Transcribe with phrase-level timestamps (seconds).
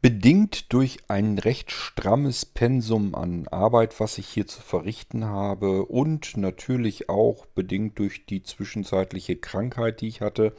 [0.00, 6.36] Bedingt durch ein recht strammes Pensum an Arbeit, was ich hier zu verrichten habe und
[6.36, 10.52] natürlich auch bedingt durch die zwischenzeitliche Krankheit, die ich hatte,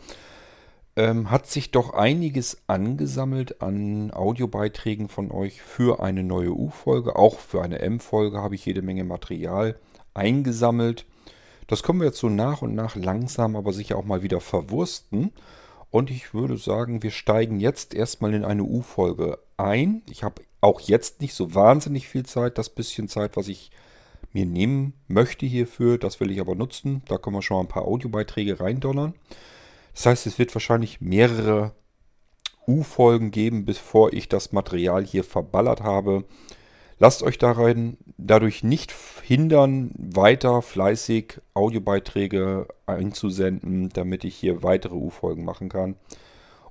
[0.98, 7.16] ähm, hat sich doch einiges angesammelt an Audiobeiträgen von euch für eine neue U-Folge.
[7.16, 9.80] Auch für eine M-Folge habe ich jede Menge Material
[10.14, 11.06] eingesammelt.
[11.68, 15.32] Das können wir jetzt so nach und nach langsam, aber sicher auch mal wieder verwursten.
[15.92, 20.04] Und ich würde sagen, wir steigen jetzt erstmal in eine U-Folge ein.
[20.10, 22.58] Ich habe auch jetzt nicht so wahnsinnig viel Zeit.
[22.58, 23.72] Das bisschen Zeit, was ich
[24.32, 27.02] mir nehmen möchte hierfür, das will ich aber nutzen.
[27.08, 29.16] Da können wir schon mal ein paar Audiobeiträge reindonnern.
[29.94, 31.74] Das heißt, es wird wahrscheinlich mehrere
[32.68, 36.26] U-Folgen geben, bevor ich das Material hier verballert habe.
[37.02, 45.46] Lasst euch darin, dadurch nicht hindern, weiter fleißig Audiobeiträge einzusenden, damit ich hier weitere U-Folgen
[45.46, 45.96] machen kann.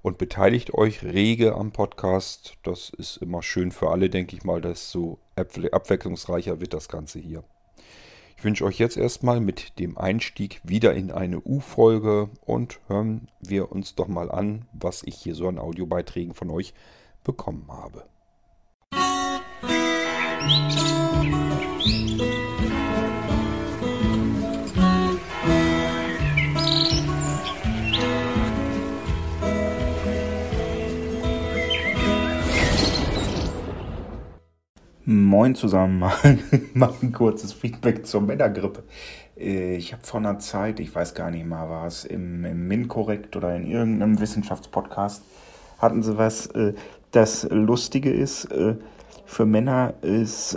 [0.02, 2.58] Und beteiligt euch rege am Podcast.
[2.62, 4.60] Das ist immer schön für alle, denke ich mal.
[4.60, 7.42] Desto abwechslungsreicher wird das Ganze hier.
[8.36, 13.72] Ich wünsche euch jetzt erstmal mit dem Einstieg wieder in eine U-Folge und hören wir
[13.72, 16.74] uns doch mal an, was ich hier so an Audiobeiträgen von euch
[17.24, 18.04] bekommen habe.
[35.10, 36.00] Moin zusammen,
[36.74, 38.82] mal ein kurzes Feedback zur Männergrippe.
[39.38, 42.68] Äh, ich habe vor einer Zeit, ich weiß gar nicht mal, war es im, im
[42.68, 45.22] MinCorrect oder in irgendeinem Wissenschaftspodcast,
[45.78, 46.46] hatten sie was.
[46.48, 46.74] Äh,
[47.12, 48.74] das Lustige ist, äh,
[49.28, 50.56] für Männer ist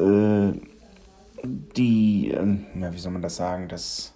[1.44, 4.14] die, ja, wie soll man das sagen, das,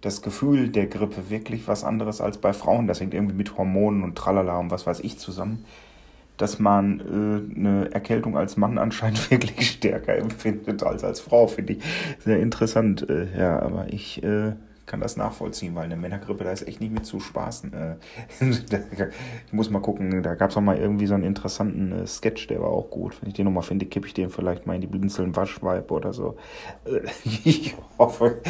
[0.00, 2.86] das Gefühl der Grippe wirklich was anderes als bei Frauen.
[2.86, 5.64] Das hängt irgendwie mit Hormonen und Tralala und was weiß ich zusammen
[6.36, 11.74] dass man äh, eine Erkältung als Mann anscheinend wirklich stärker empfindet als als Frau, finde
[11.74, 11.82] ich
[12.18, 13.08] sehr interessant.
[13.08, 14.52] Äh, ja, aber ich äh,
[14.86, 17.72] kann das nachvollziehen, weil eine Männergrippe, da ist echt nicht mit zu spaßen.
[17.72, 17.96] Äh,
[19.46, 22.46] ich muss mal gucken, da gab es auch mal irgendwie so einen interessanten äh, Sketch,
[22.48, 23.20] der war auch gut.
[23.20, 26.12] Wenn ich den nochmal finde, kippe ich den vielleicht mal in die blinzeln Waschweib oder
[26.12, 26.36] so.
[26.84, 28.40] Äh, ich hoffe,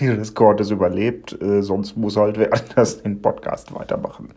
[0.00, 4.30] dass Kurt es überlebt, sonst muss halt wer anders den Podcast weitermachen.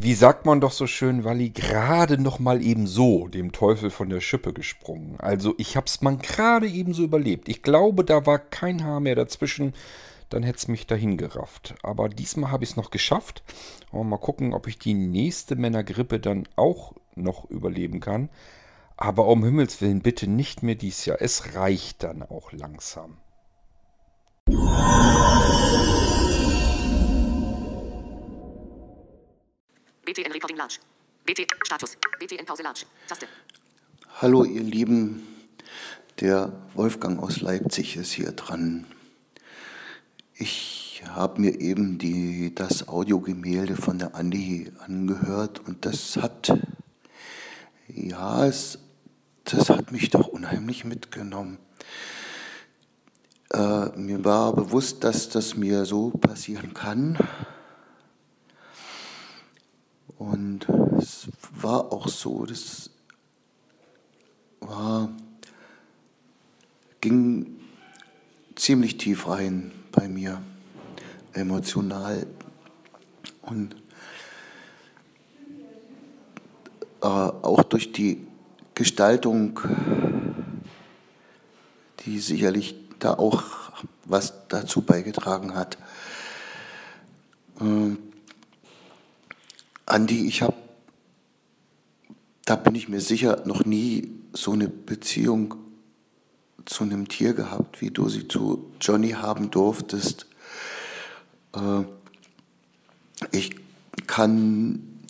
[0.00, 4.08] Wie sagt man doch so schön, Walli, gerade noch mal eben so dem Teufel von
[4.08, 5.18] der Schippe gesprungen.
[5.18, 7.48] Also ich hab's mal gerade eben so überlebt.
[7.48, 9.74] Ich glaube, da war kein Haar mehr dazwischen.
[10.30, 11.74] Dann hätte es mich dahin gerafft.
[11.82, 13.42] Aber diesmal habe ich es noch geschafft.
[13.90, 18.28] Mal gucken, ob ich die nächste Männergrippe dann auch noch überleben kann.
[18.96, 21.20] Aber um Himmels Willen bitte nicht mehr dies Jahr.
[21.20, 23.16] Es reicht dann auch langsam.
[30.08, 30.80] BTN Recording Launch.
[31.26, 31.98] BT Status.
[32.18, 32.86] BTN Pause Launch.
[33.06, 33.26] Taste.
[34.22, 35.22] Hallo ihr Lieben,
[36.18, 38.86] der Wolfgang aus Leipzig ist hier dran.
[40.34, 46.58] Ich habe mir eben die, das Audiogemälde von der Andi angehört und das hat,
[47.88, 48.78] ja, es,
[49.44, 51.58] das hat mich doch unheimlich mitgenommen.
[53.52, 57.18] Äh, mir war bewusst, dass das mir so passieren kann
[60.18, 60.66] und
[60.98, 61.28] es
[61.60, 62.90] war auch so, das
[64.60, 65.08] war,
[67.00, 67.60] ging
[68.56, 70.42] ziemlich tief rein bei mir,
[71.32, 72.26] emotional.
[73.42, 73.76] Und
[77.00, 78.26] äh, auch durch die
[78.74, 79.60] Gestaltung,
[82.00, 83.44] die sicherlich da auch
[84.04, 85.78] was dazu beigetragen hat.
[87.60, 88.07] Äh,
[89.88, 90.54] Andi, ich habe,
[92.44, 95.54] da bin ich mir sicher, noch nie so eine Beziehung
[96.66, 100.26] zu einem Tier gehabt, wie du sie zu Johnny haben durftest.
[101.54, 101.84] Äh,
[103.30, 103.56] ich
[104.06, 105.00] kann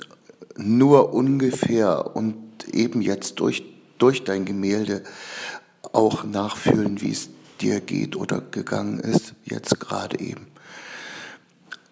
[0.57, 2.37] nur ungefähr und
[2.73, 3.65] eben jetzt durch,
[3.99, 5.03] durch dein Gemälde
[5.93, 10.47] auch nachfühlen, wie es dir geht oder gegangen ist, jetzt gerade eben.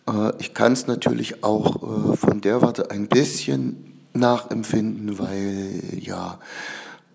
[0.09, 6.39] Äh, ich kann es natürlich auch äh, von der Warte ein bisschen nachempfinden, weil ja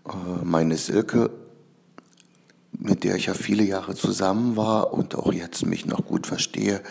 [0.07, 1.31] äh, meine Silke,
[2.71, 6.81] mit der ich ja viele Jahre zusammen war und auch jetzt mich noch gut verstehe,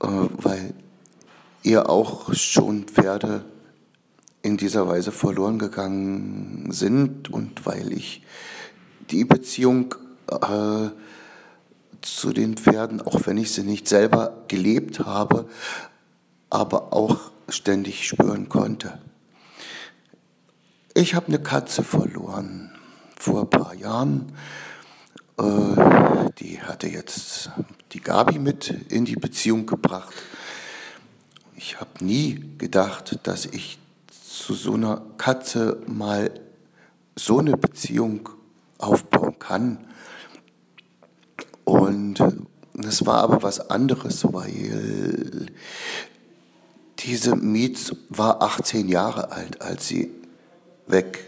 [0.00, 0.74] weil
[1.62, 3.44] ihr auch schon Pferde
[4.40, 8.24] in dieser Weise verloren gegangen sind und weil ich
[9.10, 9.94] die Beziehung
[10.28, 10.88] äh,
[12.02, 15.48] zu den Pferden, auch wenn ich sie nicht selber gelebt habe,
[16.50, 17.18] aber auch
[17.48, 18.98] ständig spüren konnte.
[20.94, 22.70] Ich habe eine Katze verloren
[23.16, 24.32] vor ein paar Jahren.
[25.38, 27.50] Äh, die hatte jetzt
[27.92, 30.12] die Gabi mit in die Beziehung gebracht.
[31.56, 33.78] Ich habe nie gedacht, dass ich
[34.10, 36.30] zu so einer Katze mal
[37.16, 38.28] so eine Beziehung
[38.78, 39.78] aufbauen kann.
[41.64, 42.22] Und
[42.74, 45.46] das war aber was anderes, weil
[47.00, 50.10] diese Mietz war 18 Jahre alt, als sie
[50.86, 51.24] weg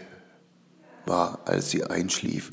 [1.05, 2.51] war, als sie einschlief.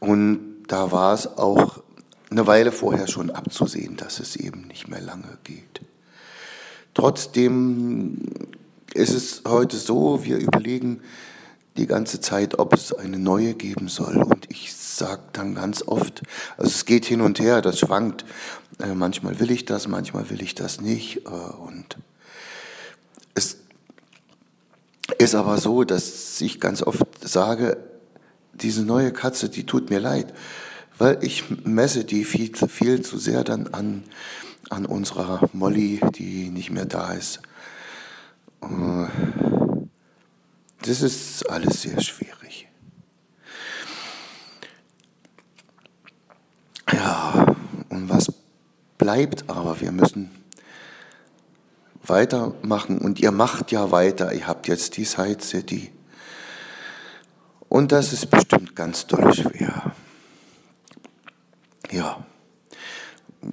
[0.00, 1.82] Und da war es auch
[2.30, 5.80] eine Weile vorher schon abzusehen, dass es eben nicht mehr lange geht.
[6.94, 8.22] Trotzdem
[8.92, 11.00] ist es heute so, wir überlegen
[11.76, 14.22] die ganze Zeit, ob es eine neue geben soll.
[14.22, 16.22] Und ich sage dann ganz oft,
[16.56, 18.24] also es geht hin und her, das schwankt.
[18.80, 21.26] Äh, manchmal will ich das, manchmal will ich das nicht.
[21.26, 21.96] Äh, und
[23.34, 23.58] es
[25.18, 27.76] ist aber so, dass ich ganz oft sage,
[28.54, 30.32] diese neue Katze, die tut mir leid,
[30.98, 34.04] weil ich messe die viel, viel zu sehr dann an,
[34.70, 37.40] an unserer Molly, die nicht mehr da ist.
[38.62, 39.06] Äh,
[40.82, 42.63] das ist alles sehr schwierig.
[46.94, 47.56] Ja,
[47.88, 48.32] und was
[48.98, 49.80] bleibt aber?
[49.80, 50.30] Wir müssen
[52.04, 54.32] weitermachen und ihr macht ja weiter.
[54.32, 55.92] Ihr habt jetzt die Side City.
[57.68, 59.92] Und das ist bestimmt ganz doll schwer.
[61.90, 62.24] Ja,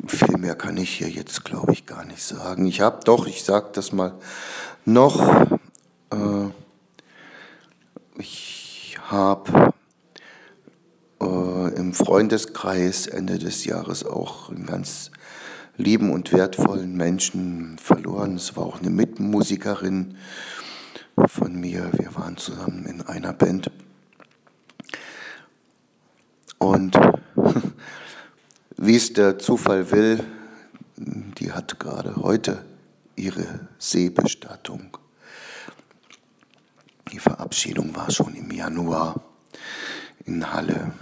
[0.08, 2.66] viel mehr kann ich hier jetzt, glaube ich, gar nicht sagen.
[2.66, 4.14] Ich habe doch, ich sage das mal
[4.86, 5.48] noch,
[6.12, 6.50] äh,
[8.18, 9.74] ich habe
[11.22, 15.12] äh, im Freundeskreis Ende des Jahres auch einen ganz
[15.78, 18.36] lieben und wertvollen Menschen verloren.
[18.36, 20.18] Es war auch eine Mitmusikerin
[21.28, 21.90] von mir.
[21.94, 23.72] Wir waren zusammen in einer Band.
[26.58, 26.98] Und
[28.78, 30.24] wie es der Zufall will,
[30.98, 32.64] die hat gerade heute
[33.16, 34.98] ihre Seebestattung.
[37.12, 39.22] Die Verabschiedung war schon im Januar
[40.26, 40.94] in Halle.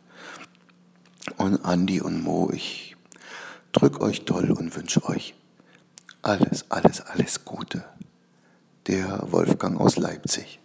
[1.37, 2.90] Und Andi und Mo, ich
[3.73, 5.35] drück euch toll und wünsche euch
[6.23, 7.85] alles, alles, alles Gute.
[8.87, 10.59] Der Wolfgang aus Leipzig.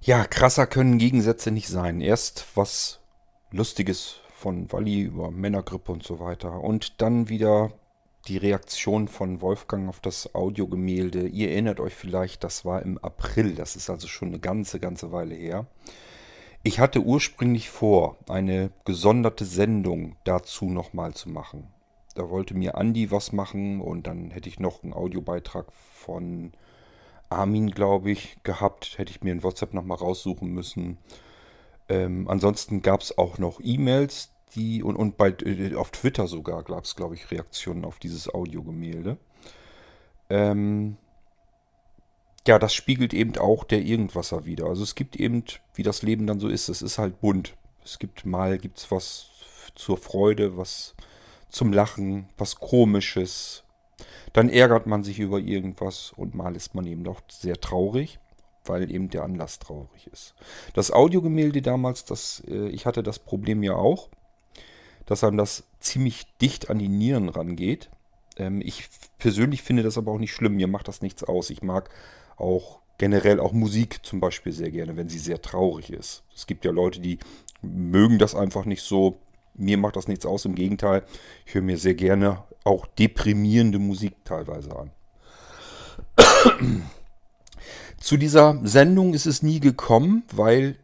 [0.00, 2.00] Ja, krasser können Gegensätze nicht sein.
[2.00, 2.98] Erst was
[3.52, 6.60] Lustiges von Walli über Männergrippe und so weiter.
[6.60, 7.72] Und dann wieder
[8.26, 11.28] die Reaktion von Wolfgang auf das Audiogemälde.
[11.28, 13.54] Ihr erinnert euch vielleicht, das war im April.
[13.54, 15.66] Das ist also schon eine ganze, ganze Weile her.
[16.64, 21.66] Ich hatte ursprünglich vor, eine gesonderte Sendung dazu nochmal zu machen.
[22.14, 26.52] Da wollte mir Andi was machen und dann hätte ich noch einen Audiobeitrag von
[27.30, 28.96] Armin, glaube ich, gehabt.
[28.98, 30.98] Hätte ich mir in WhatsApp nochmal raussuchen müssen.
[31.88, 36.62] Ähm, ansonsten gab es auch noch E-Mails, die und, und bei, äh, auf Twitter sogar
[36.62, 39.16] gab es, glaube ich, Reaktionen auf dieses Audiogemälde.
[40.30, 40.96] Ähm,
[42.46, 44.66] ja, das spiegelt eben auch der Irgendwasser wieder.
[44.66, 45.44] Also es gibt eben,
[45.74, 47.54] wie das Leben dann so ist, es ist halt bunt.
[47.84, 49.26] Es gibt mal gibt's was
[49.74, 50.94] zur Freude, was
[51.48, 53.62] zum Lachen, was komisches,
[54.32, 58.18] dann ärgert man sich über irgendwas und mal ist man eben doch sehr traurig,
[58.64, 60.34] weil eben der Anlass traurig ist.
[60.74, 64.08] Das Audiogemälde damals, das, äh, ich hatte das Problem ja auch,
[65.06, 67.90] dass einem das ziemlich dicht an die Nieren rangeht.
[68.36, 71.50] Ähm, ich persönlich finde das aber auch nicht schlimm, mir macht das nichts aus.
[71.50, 71.90] Ich mag
[72.42, 76.24] auch generell auch Musik zum Beispiel sehr gerne, wenn sie sehr traurig ist.
[76.34, 77.18] Es gibt ja Leute, die
[77.62, 79.18] mögen das einfach nicht so.
[79.54, 81.04] Mir macht das nichts aus, im Gegenteil.
[81.46, 84.90] Ich höre mir sehr gerne auch deprimierende Musik teilweise an.
[87.98, 90.76] Zu dieser Sendung ist es nie gekommen, weil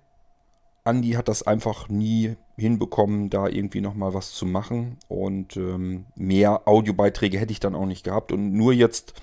[0.84, 4.98] Andi hat das einfach nie hinbekommen, da irgendwie nochmal was zu machen.
[5.08, 8.32] Und ähm, mehr Audiobeiträge hätte ich dann auch nicht gehabt.
[8.32, 9.14] Und nur jetzt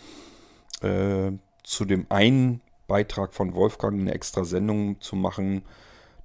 [0.82, 1.32] äh,
[1.66, 5.64] zu dem einen Beitrag von Wolfgang eine extra Sendung zu machen,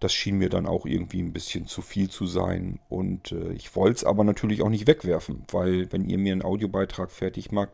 [0.01, 2.81] Das schien mir dann auch irgendwie ein bisschen zu viel zu sein.
[2.89, 6.43] Und äh, ich wollte es aber natürlich auch nicht wegwerfen, weil wenn ihr mir einen
[6.43, 7.71] Audiobeitrag fertig macht,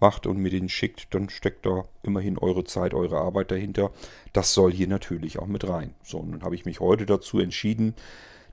[0.00, 3.92] macht und mir den schickt, dann steckt da immerhin eure Zeit, eure Arbeit dahinter.
[4.32, 5.94] Das soll hier natürlich auch mit rein.
[6.02, 7.94] So, und dann habe ich mich heute dazu entschieden,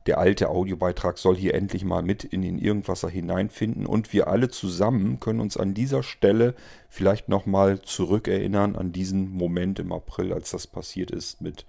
[0.06, 4.50] der alte Audiobeitrag soll hier endlich mal mit in den Irgendwasser hineinfinden und wir alle
[4.50, 6.56] zusammen können uns an dieser Stelle
[6.90, 11.66] vielleicht nochmal zurückerinnern an diesen Moment im April, als das passiert ist mit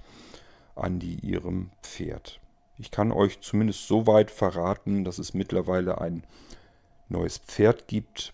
[0.74, 2.40] Andi, ihrem Pferd.
[2.76, 6.24] Ich kann euch zumindest so weit verraten, dass es mittlerweile ein
[7.08, 8.32] neues Pferd gibt.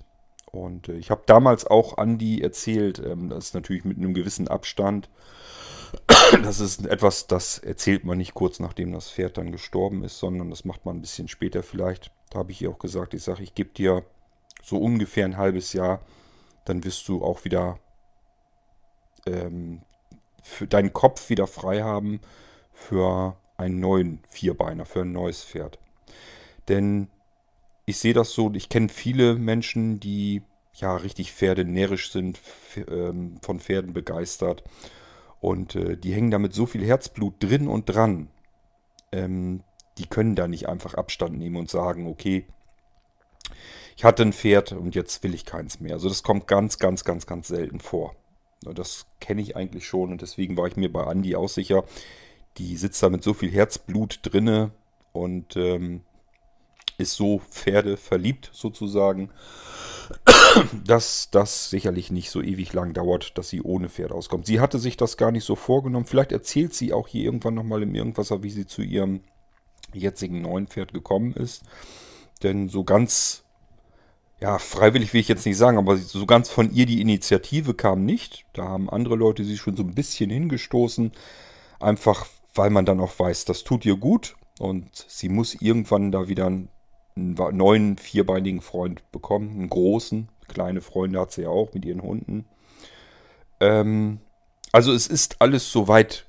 [0.51, 4.49] Und äh, ich habe damals auch Andi erzählt, ähm, das ist natürlich mit einem gewissen
[4.49, 5.11] Abstand,
[6.43, 10.51] das ist etwas, das erzählt man nicht kurz nachdem das Pferd dann gestorben ist, sondern
[10.51, 12.11] das macht man ein bisschen später vielleicht.
[12.31, 14.05] Da habe ich ihr auch gesagt, ich sage, ich gebe dir
[14.63, 16.01] so ungefähr ein halbes Jahr,
[16.65, 17.79] dann wirst du auch wieder
[19.27, 19.83] ähm,
[20.43, 22.21] für deinen Kopf wieder frei haben
[22.73, 25.79] für einen neuen Vierbeiner, für ein neues Pferd.
[26.69, 27.09] Denn
[27.85, 30.43] ich sehe das so, ich kenne viele Menschen, die
[30.75, 32.41] ja richtig pferdenärrisch sind,
[32.89, 34.63] ähm, von Pferden begeistert
[35.41, 38.29] und äh, die hängen da mit so viel Herzblut drin und dran.
[39.13, 39.63] Ähm,
[39.99, 42.47] die können da nicht einfach Abstand nehmen und sagen, okay,
[43.97, 45.95] ich hatte ein Pferd und jetzt will ich keins mehr.
[45.95, 48.15] Also das kommt ganz, ganz, ganz, ganz selten vor.
[48.63, 51.85] Das kenne ich eigentlich schon und deswegen war ich mir bei Andi auch sicher,
[52.59, 54.73] die sitzt da mit so viel Herzblut drinne
[55.13, 56.03] und ähm,
[57.01, 59.31] ist so Pferde verliebt sozusagen
[60.85, 64.47] dass das sicherlich nicht so ewig lang dauert, dass sie ohne Pferd auskommt.
[64.47, 66.07] Sie hatte sich das gar nicht so vorgenommen.
[66.07, 69.21] Vielleicht erzählt sie auch hier irgendwann nochmal im Irgendwasser, wie sie zu ihrem
[69.93, 71.63] jetzigen neuen Pferd gekommen ist.
[72.43, 73.45] Denn so ganz,
[74.41, 78.05] ja, freiwillig will ich jetzt nicht sagen, aber so ganz von ihr die Initiative kam
[78.05, 78.47] nicht.
[78.53, 81.13] Da haben andere Leute sie schon so ein bisschen hingestoßen.
[81.79, 84.37] Einfach, weil man dann auch weiß, das tut ihr gut.
[84.59, 86.51] Und sie muss irgendwann da wieder
[87.17, 89.51] einen neuen vierbeinigen Freund bekommen.
[89.51, 92.45] Einen großen, Kleine Freunde hat sie ja auch mit ihren Hunden.
[93.61, 94.21] Ähm,
[94.73, 96.27] also es ist alles soweit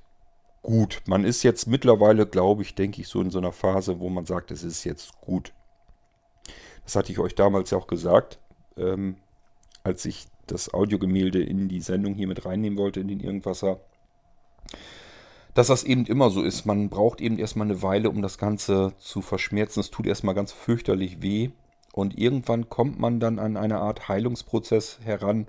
[0.61, 1.01] gut.
[1.07, 4.25] Man ist jetzt mittlerweile, glaube ich, denke ich, so in so einer Phase, wo man
[4.25, 5.53] sagt, es ist jetzt gut.
[6.83, 8.39] Das hatte ich euch damals ja auch gesagt,
[8.77, 9.15] ähm,
[9.83, 13.79] als ich das Audiogemälde in die Sendung hier mit reinnehmen wollte, in den Irgendwasser.
[15.53, 16.65] Dass das eben immer so ist.
[16.65, 19.81] Man braucht eben erstmal eine Weile, um das Ganze zu verschmerzen.
[19.81, 21.49] Es tut erstmal ganz fürchterlich weh.
[21.93, 25.47] Und irgendwann kommt man dann an eine Art Heilungsprozess heran,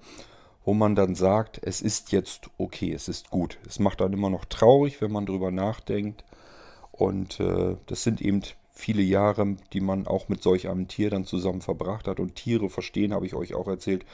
[0.64, 3.58] wo man dann sagt, es ist jetzt okay, es ist gut.
[3.68, 6.24] Es macht dann immer noch traurig, wenn man drüber nachdenkt.
[6.90, 8.42] Und äh, das sind eben
[8.72, 12.18] viele Jahre, die man auch mit solch einem Tier dann zusammen verbracht hat.
[12.18, 14.04] Und Tiere verstehen, habe ich euch auch erzählt,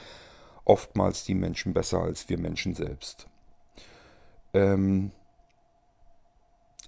[0.65, 3.25] oftmals die Menschen besser als wir Menschen selbst.
[4.53, 5.11] Ähm,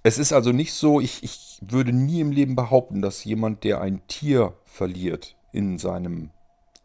[0.02, 3.80] es ist also nicht so, ich, ich würde nie im Leben behaupten, dass jemand, der
[3.80, 6.30] ein Tier verliert in seinem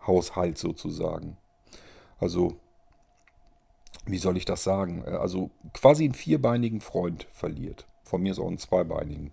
[0.05, 1.37] Haushalt sozusagen,
[2.19, 2.57] also
[4.05, 7.85] wie soll ich das sagen, also quasi einen vierbeinigen Freund verliert.
[8.03, 9.31] Von mir ist auch einen zweibeinigen.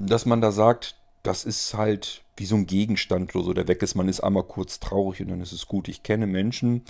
[0.00, 3.94] Dass man da sagt, das ist halt wie so ein Gegenstand, so der weg ist.
[3.94, 5.88] Man ist einmal kurz traurig und dann ist es gut.
[5.88, 6.82] Ich kenne Menschen,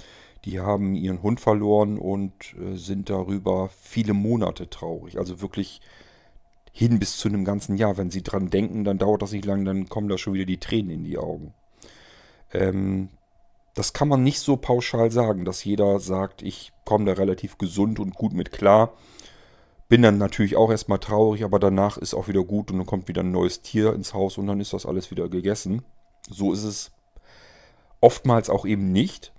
[0.45, 5.19] die haben ihren Hund verloren und äh, sind darüber viele Monate traurig.
[5.19, 5.81] Also wirklich
[6.73, 7.97] hin bis zu einem ganzen Jahr.
[7.97, 10.61] Wenn sie dran denken, dann dauert das nicht lang, dann kommen da schon wieder die
[10.61, 11.53] Tränen in die Augen.
[12.53, 13.11] Ähm,
[13.75, 18.01] das kann man nicht so pauschal sagen, dass jeder sagt, ich komme da relativ gesund
[18.01, 18.95] und gut mit klar.
[19.89, 23.09] Bin dann natürlich auch erstmal traurig, aber danach ist auch wieder gut und dann kommt
[23.09, 25.83] wieder ein neues Tier ins Haus und dann ist das alles wieder gegessen.
[26.29, 26.93] So ist es
[28.01, 29.33] oftmals auch eben nicht.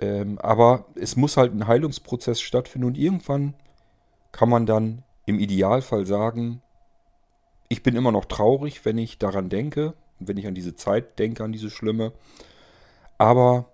[0.00, 3.54] Ähm, aber es muss halt ein Heilungsprozess stattfinden und irgendwann
[4.32, 6.62] kann man dann im Idealfall sagen,
[7.68, 11.44] ich bin immer noch traurig, wenn ich daran denke, wenn ich an diese Zeit denke,
[11.44, 12.12] an diese schlimme.
[13.18, 13.66] Aber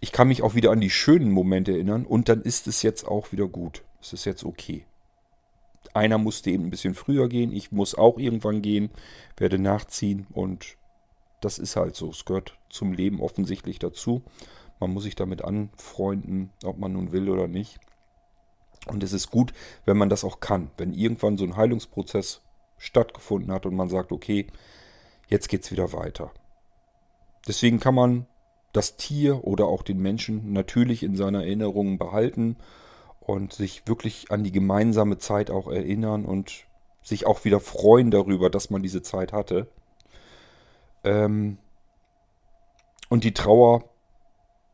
[0.00, 3.06] ich kann mich auch wieder an die schönen Momente erinnern und dann ist es jetzt
[3.06, 3.82] auch wieder gut.
[4.00, 4.84] Es ist jetzt okay.
[5.94, 8.90] Einer musste eben ein bisschen früher gehen, ich muss auch irgendwann gehen,
[9.36, 10.76] werde nachziehen und
[11.40, 12.10] das ist halt so.
[12.10, 14.22] Es gehört zum Leben offensichtlich dazu.
[14.80, 17.78] Man muss sich damit anfreunden, ob man nun will oder nicht.
[18.86, 19.52] Und es ist gut,
[19.84, 20.70] wenn man das auch kann.
[20.76, 22.42] Wenn irgendwann so ein Heilungsprozess
[22.78, 24.46] stattgefunden hat und man sagt, okay,
[25.28, 26.30] jetzt geht es wieder weiter.
[27.46, 28.26] Deswegen kann man
[28.72, 32.56] das Tier oder auch den Menschen natürlich in seiner Erinnerung behalten
[33.20, 36.66] und sich wirklich an die gemeinsame Zeit auch erinnern und
[37.02, 39.68] sich auch wieder freuen darüber, dass man diese Zeit hatte.
[41.04, 41.58] Ähm
[43.08, 43.84] und die Trauer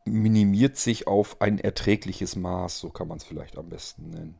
[0.05, 4.39] minimiert sich auf ein erträgliches Maß, so kann man es vielleicht am besten nennen.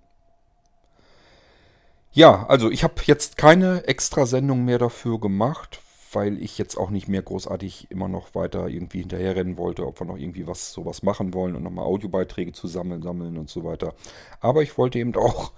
[2.12, 5.82] Ja, also ich habe jetzt keine extra Sendung mehr dafür gemacht,
[6.14, 10.08] weil ich jetzt auch nicht mehr großartig immer noch weiter irgendwie hinterherrennen wollte, ob wir
[10.08, 13.94] noch irgendwie was sowas machen wollen und nochmal Audiobeiträge zusammen sammeln und so weiter.
[14.40, 15.52] Aber ich wollte eben auch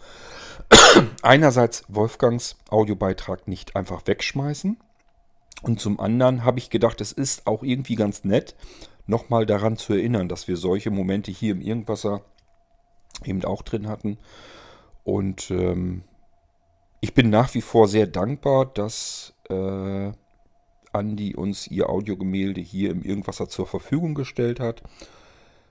[1.22, 4.78] einerseits Wolfgangs Audiobeitrag nicht einfach wegschmeißen.
[5.62, 8.56] Und zum anderen habe ich gedacht, es ist auch irgendwie ganz nett,
[9.08, 12.22] nochmal daran zu erinnern, dass wir solche Momente hier im Irgendwasser
[13.24, 14.18] eben auch drin hatten.
[15.04, 16.04] Und ähm,
[17.00, 20.12] ich bin nach wie vor sehr dankbar, dass äh,
[20.92, 24.84] Andi uns ihr Audiogemälde hier im Irgendwasser zur Verfügung gestellt hat,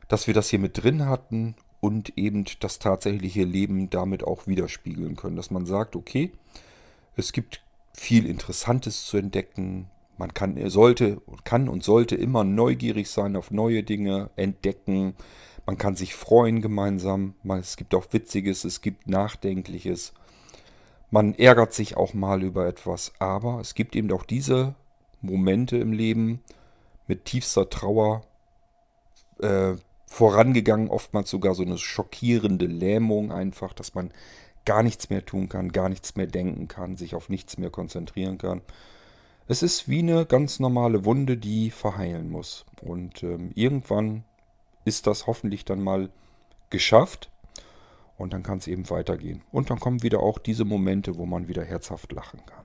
[0.09, 5.17] dass wir das hier mit drin hatten und eben das tatsächliche Leben damit auch widerspiegeln
[5.17, 5.37] können.
[5.37, 6.33] Dass man sagt, okay,
[7.17, 7.63] es gibt
[7.93, 9.91] viel Interessantes zu entdecken.
[10.19, 15.15] Man kann, sollte, kann und sollte immer neugierig sein auf neue Dinge, entdecken.
[15.67, 17.35] Man kann sich freuen gemeinsam.
[17.49, 20.15] Es gibt auch Witziges, es gibt Nachdenkliches.
[21.11, 24.75] Man ärgert sich auch mal über etwas, aber es gibt eben auch diese
[25.21, 26.41] Momente im Leben
[27.07, 28.23] mit tiefster Trauer
[29.41, 29.75] äh,
[30.07, 34.13] vorangegangen, oftmals sogar so eine schockierende Lähmung einfach, dass man
[34.65, 38.39] gar nichts mehr tun kann, gar nichts mehr denken kann, sich auf nichts mehr konzentrieren
[38.39, 38.63] kann.
[39.49, 42.67] Es ist wie eine ganz normale Wunde, die verheilen muss.
[42.83, 44.25] Und ähm, irgendwann
[44.85, 46.11] ist das hoffentlich dann mal
[46.71, 47.31] geschafft.
[48.19, 49.43] Und dann kann es eben weitergehen.
[49.53, 52.65] Und dann kommen wieder auch diese Momente, wo man wieder herzhaft lachen kann.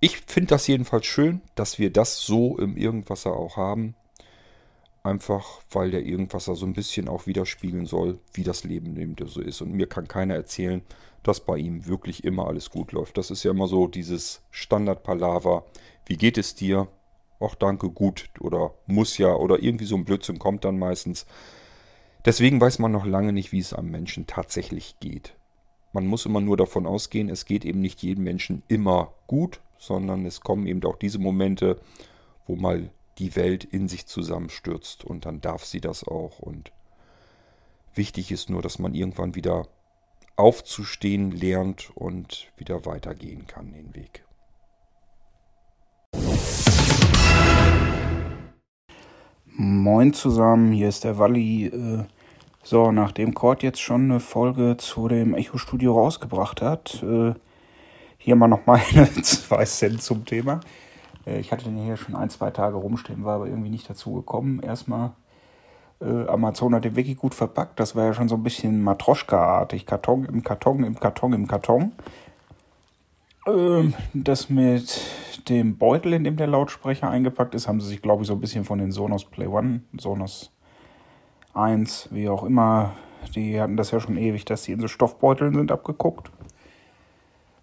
[0.00, 3.94] Ich finde das jedenfalls schön, dass wir das so im Irgendwasser auch haben.
[5.06, 9.40] Einfach weil der Irgendwasser so ein bisschen auch widerspiegeln soll, wie das Leben eben so
[9.40, 9.60] ist.
[9.60, 10.82] Und mir kann keiner erzählen,
[11.22, 13.16] dass bei ihm wirklich immer alles gut läuft.
[13.16, 15.64] Das ist ja immer so dieses Standard-Palaver.
[16.06, 16.88] Wie geht es dir?
[17.38, 18.30] Ach, danke, gut.
[18.40, 19.32] Oder muss ja.
[19.32, 21.24] Oder irgendwie so ein Blödsinn kommt dann meistens.
[22.24, 25.36] Deswegen weiß man noch lange nicht, wie es einem Menschen tatsächlich geht.
[25.92, 30.26] Man muss immer nur davon ausgehen, es geht eben nicht jedem Menschen immer gut, sondern
[30.26, 31.80] es kommen eben auch diese Momente,
[32.48, 36.38] wo mal die Welt in sich zusammenstürzt und dann darf sie das auch.
[36.38, 36.72] Und
[37.94, 39.66] wichtig ist nur, dass man irgendwann wieder
[40.36, 44.22] aufzustehen lernt und wieder weitergehen kann den Weg.
[49.46, 51.66] Moin zusammen, hier ist der Walli.
[51.66, 52.04] Äh,
[52.62, 57.32] so, nachdem Cord jetzt schon eine Folge zu dem Echo Studio rausgebracht hat, äh,
[58.18, 60.60] hier mal noch meine zwei Cent zum Thema.
[61.26, 64.14] Äh, ich hatte den hier schon ein, zwei Tage rumstehen, war aber irgendwie nicht dazu
[64.14, 64.60] gekommen.
[64.60, 65.12] Erstmal,
[66.00, 67.78] äh, Amazon hat den wirklich gut verpackt.
[67.80, 69.86] Das war ja schon so ein bisschen Matroschka-artig.
[69.86, 71.92] Karton im Karton, im Karton, im Karton.
[73.46, 75.00] Ähm, das mit
[75.48, 78.40] dem Beutel, in dem der Lautsprecher eingepackt ist, haben sie sich, glaube ich, so ein
[78.40, 80.50] bisschen von den Sonos Play One, Sonos
[81.54, 82.92] 1, wie auch immer,
[83.34, 86.30] die hatten das ja schon ewig, dass die in so Stoffbeuteln sind, abgeguckt.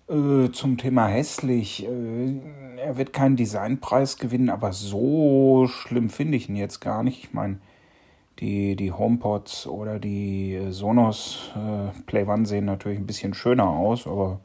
[0.09, 1.85] Äh, zum Thema hässlich.
[1.85, 2.39] Äh,
[2.77, 7.23] er wird keinen Designpreis gewinnen, aber so schlimm finde ich ihn jetzt gar nicht.
[7.23, 7.59] Ich meine,
[8.39, 14.05] die, die HomePods oder die Sonos äh, Play One sehen natürlich ein bisschen schöner aus,
[14.05, 14.41] aber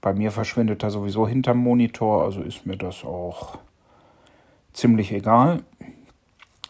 [0.00, 3.58] bei mir verschwindet er sowieso hinterm Monitor, also ist mir das auch
[4.72, 5.62] ziemlich egal.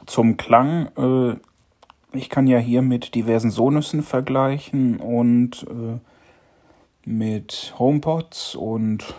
[0.06, 1.36] Zum Klang, äh,
[2.16, 5.98] ich kann ja hier mit diversen Sonüssen vergleichen und äh,
[7.06, 9.14] mit HomePods und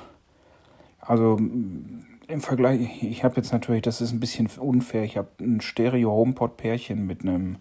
[1.00, 5.62] also im Vergleich, ich habe jetzt natürlich, das ist ein bisschen unfair, ich habe ein
[5.62, 7.56] Stereo-HomePod-Pärchen mit einem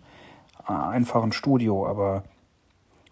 [0.69, 2.25] äh, einfachen Studio, aber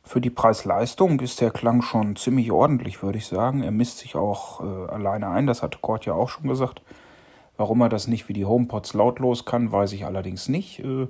[0.03, 3.63] für die Preis-Leistung ist der Klang schon ziemlich ordentlich, würde ich sagen.
[3.63, 6.83] Er misst sich auch äh, alleine ein, das hatte Kurt ja auch schon gesagt.
[7.57, 10.81] Warum er das nicht wie die HomePods lautlos kann, weiß ich allerdings nicht.
[10.81, 11.07] Äh,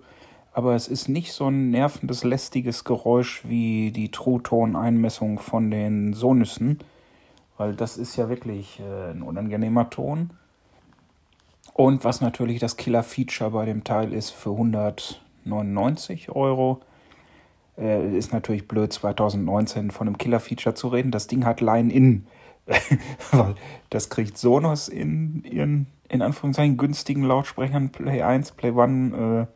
[0.55, 6.79] aber es ist nicht so ein nervendes, lästiges Geräusch wie die True-Ton-Einmessung von den Sonüssen,
[7.59, 10.31] weil das ist ja wirklich äh, ein unangenehmer Ton.
[11.73, 16.81] Und was natürlich das Killer-Feature bei dem Teil ist für 199 Euro,
[17.77, 21.11] äh, ist natürlich blöd 2019 von einem Killer-Feature zu reden.
[21.11, 22.29] Das Ding hat Line-In,
[23.33, 23.57] weil
[23.91, 29.47] das kriegt Sonos in ihren, in Anführungszeichen, günstigen Lautsprechern Play 1, Play 1, äh,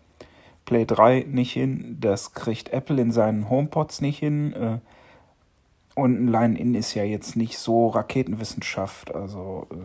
[0.69, 4.53] Play 3 nicht hin, das kriegt Apple in seinen HomePods nicht hin.
[4.53, 4.79] Äh,
[5.95, 9.15] und ein Line-In ist ja jetzt nicht so Raketenwissenschaft.
[9.15, 9.77] Also äh,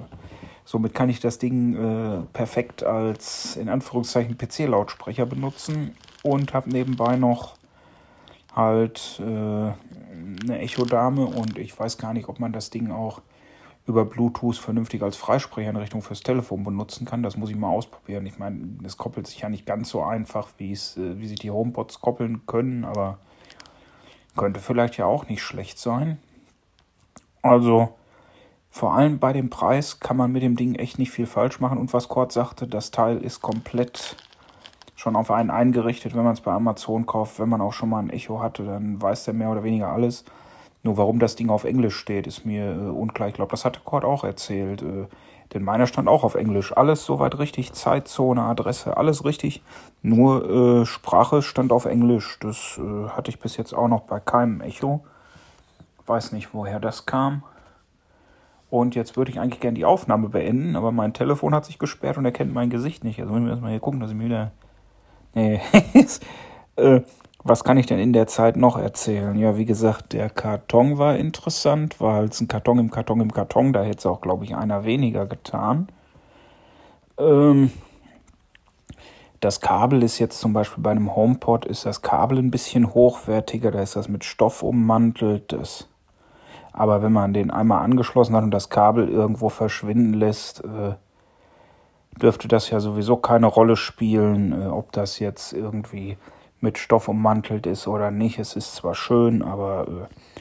[0.65, 7.15] somit kann ich das Ding äh, perfekt als in Anführungszeichen PC-Lautsprecher benutzen und habe nebenbei
[7.15, 7.55] noch
[8.53, 13.21] halt eine Echo-Dame und ich weiß gar nicht, ob man das Ding auch
[13.85, 17.21] über Bluetooth vernünftig als Freisprecheinrichtung fürs Telefon benutzen kann.
[17.21, 18.25] Das muss ich mal ausprobieren.
[18.25, 21.39] Ich meine, es koppelt sich ja nicht ganz so einfach, wie es, äh, wie sich
[21.39, 23.17] die HomePods koppeln können, aber
[24.37, 26.17] könnte vielleicht ja auch nicht schlecht sein.
[27.41, 27.93] Also
[28.71, 31.77] vor allem bei dem Preis kann man mit dem Ding echt nicht viel falsch machen.
[31.77, 34.15] Und was Kurt sagte, das Teil ist komplett
[34.95, 37.37] schon auf einen eingerichtet, wenn man es bei Amazon kauft.
[37.37, 40.23] Wenn man auch schon mal ein Echo hatte, dann weiß der mehr oder weniger alles.
[40.83, 43.29] Nur warum das Ding auf Englisch steht, ist mir äh, unklar.
[43.29, 44.81] Ich glaube, das hatte Kurt auch erzählt.
[44.81, 45.07] Äh,
[45.53, 46.75] denn meiner stand auch auf Englisch.
[46.75, 47.71] Alles soweit richtig.
[47.73, 49.63] Zeitzone, Adresse, alles richtig.
[50.01, 52.37] Nur äh, Sprache stand auf Englisch.
[52.41, 55.05] Das äh, hatte ich bis jetzt auch noch bei keinem Echo.
[56.05, 57.43] Weiß nicht, woher das kam.
[58.69, 62.17] Und jetzt würde ich eigentlich gerne die Aufnahme beenden, aber mein Telefon hat sich gesperrt
[62.17, 63.21] und erkennt mein Gesicht nicht.
[63.21, 64.51] Also müssen wir erstmal hier gucken, dass ich mir wieder.
[65.35, 65.61] Nee.
[66.75, 67.01] äh,
[67.43, 69.37] was kann ich denn in der Zeit noch erzählen?
[69.37, 73.73] Ja, wie gesagt, der Karton war interessant, war halt ein Karton im Karton im Karton,
[73.73, 75.87] da hätte es auch, glaube ich, einer weniger getan.
[77.17, 77.71] Ähm,
[79.41, 83.71] das Kabel ist jetzt zum Beispiel bei einem HomePod ist das Kabel ein bisschen hochwertiger,
[83.71, 85.51] da ist das mit Stoff ummantelt.
[85.51, 85.89] Das,
[86.71, 90.93] aber wenn man den einmal angeschlossen hat und das Kabel irgendwo verschwinden lässt, äh,
[92.21, 96.17] dürfte das ja sowieso keine Rolle spielen, äh, ob das jetzt irgendwie
[96.63, 98.39] mit Stoff ummantelt ist oder nicht.
[98.39, 100.39] Es ist zwar schön, aber äh,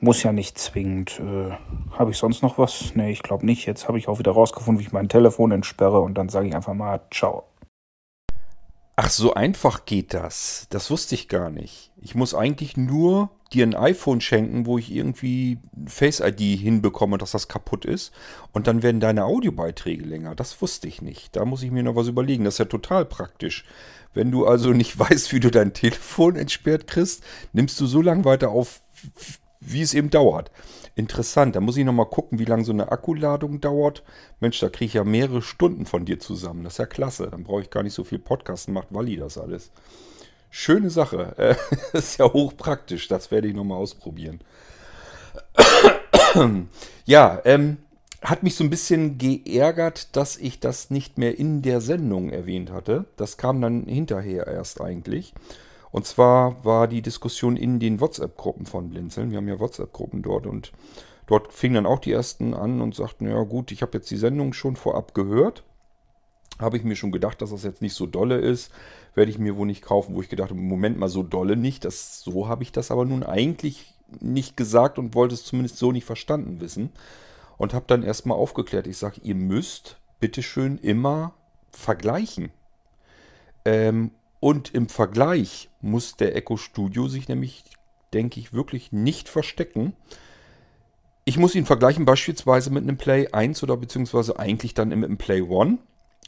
[0.00, 1.20] muss ja nicht zwingend.
[1.20, 1.52] Äh,
[1.96, 2.94] habe ich sonst noch was?
[2.94, 3.66] Nee, ich glaube nicht.
[3.66, 6.56] Jetzt habe ich auch wieder rausgefunden, wie ich mein Telefon entsperre und dann sage ich
[6.56, 7.44] einfach mal Ciao.
[8.96, 10.66] Ach, so einfach geht das.
[10.70, 11.92] Das wusste ich gar nicht.
[12.00, 17.32] Ich muss eigentlich nur dir ein iPhone schenken, wo ich irgendwie Face ID hinbekomme, dass
[17.32, 18.12] das kaputt ist.
[18.52, 20.34] Und dann werden deine Audiobeiträge länger.
[20.34, 21.34] Das wusste ich nicht.
[21.36, 22.44] Da muss ich mir noch was überlegen.
[22.44, 23.64] Das ist ja total praktisch.
[24.14, 28.24] Wenn du also nicht weißt, wie du dein Telefon entsperrt kriegst, nimmst du so lange
[28.24, 28.80] weiter auf,
[29.60, 30.50] wie es eben dauert.
[30.94, 34.02] Interessant, da muss ich nochmal gucken, wie lange so eine Akkuladung dauert.
[34.40, 36.64] Mensch, da kriege ich ja mehrere Stunden von dir zusammen.
[36.64, 37.28] Das ist ja klasse.
[37.30, 39.70] Dann brauche ich gar nicht so viel Podcasten, macht Walli das alles.
[40.50, 41.34] Schöne Sache.
[41.38, 43.08] Äh, ist ja hochpraktisch.
[43.08, 44.40] Das werde ich nochmal ausprobieren.
[47.04, 47.78] ja, ähm,
[48.22, 52.72] hat mich so ein bisschen geärgert, dass ich das nicht mehr in der Sendung erwähnt
[52.72, 53.04] hatte.
[53.16, 55.34] Das kam dann hinterher erst eigentlich.
[55.90, 59.30] Und zwar war die Diskussion in den WhatsApp-Gruppen von Blinzeln.
[59.30, 60.72] Wir haben ja WhatsApp-Gruppen dort und
[61.26, 64.16] dort fingen dann auch die ersten an und sagten, ja gut, ich habe jetzt die
[64.16, 65.62] Sendung schon vorab gehört.
[66.58, 68.72] Habe ich mir schon gedacht, dass das jetzt nicht so dolle ist.
[69.14, 71.84] Werde ich mir wohl nicht kaufen, wo ich gedacht habe, Moment mal, so dolle nicht.
[71.84, 75.92] Das, so habe ich das aber nun eigentlich nicht gesagt und wollte es zumindest so
[75.92, 76.90] nicht verstanden wissen
[77.58, 78.86] und habe dann erstmal aufgeklärt.
[78.86, 81.34] Ich sage, ihr müsst bitteschön immer
[81.70, 82.50] vergleichen.
[83.64, 87.64] Ähm, und im Vergleich muss der Echo Studio sich nämlich,
[88.12, 89.94] denke ich, wirklich nicht verstecken.
[91.24, 95.18] Ich muss ihn vergleichen beispielsweise mit einem Play 1 oder beziehungsweise eigentlich dann mit einem
[95.18, 95.78] Play 1.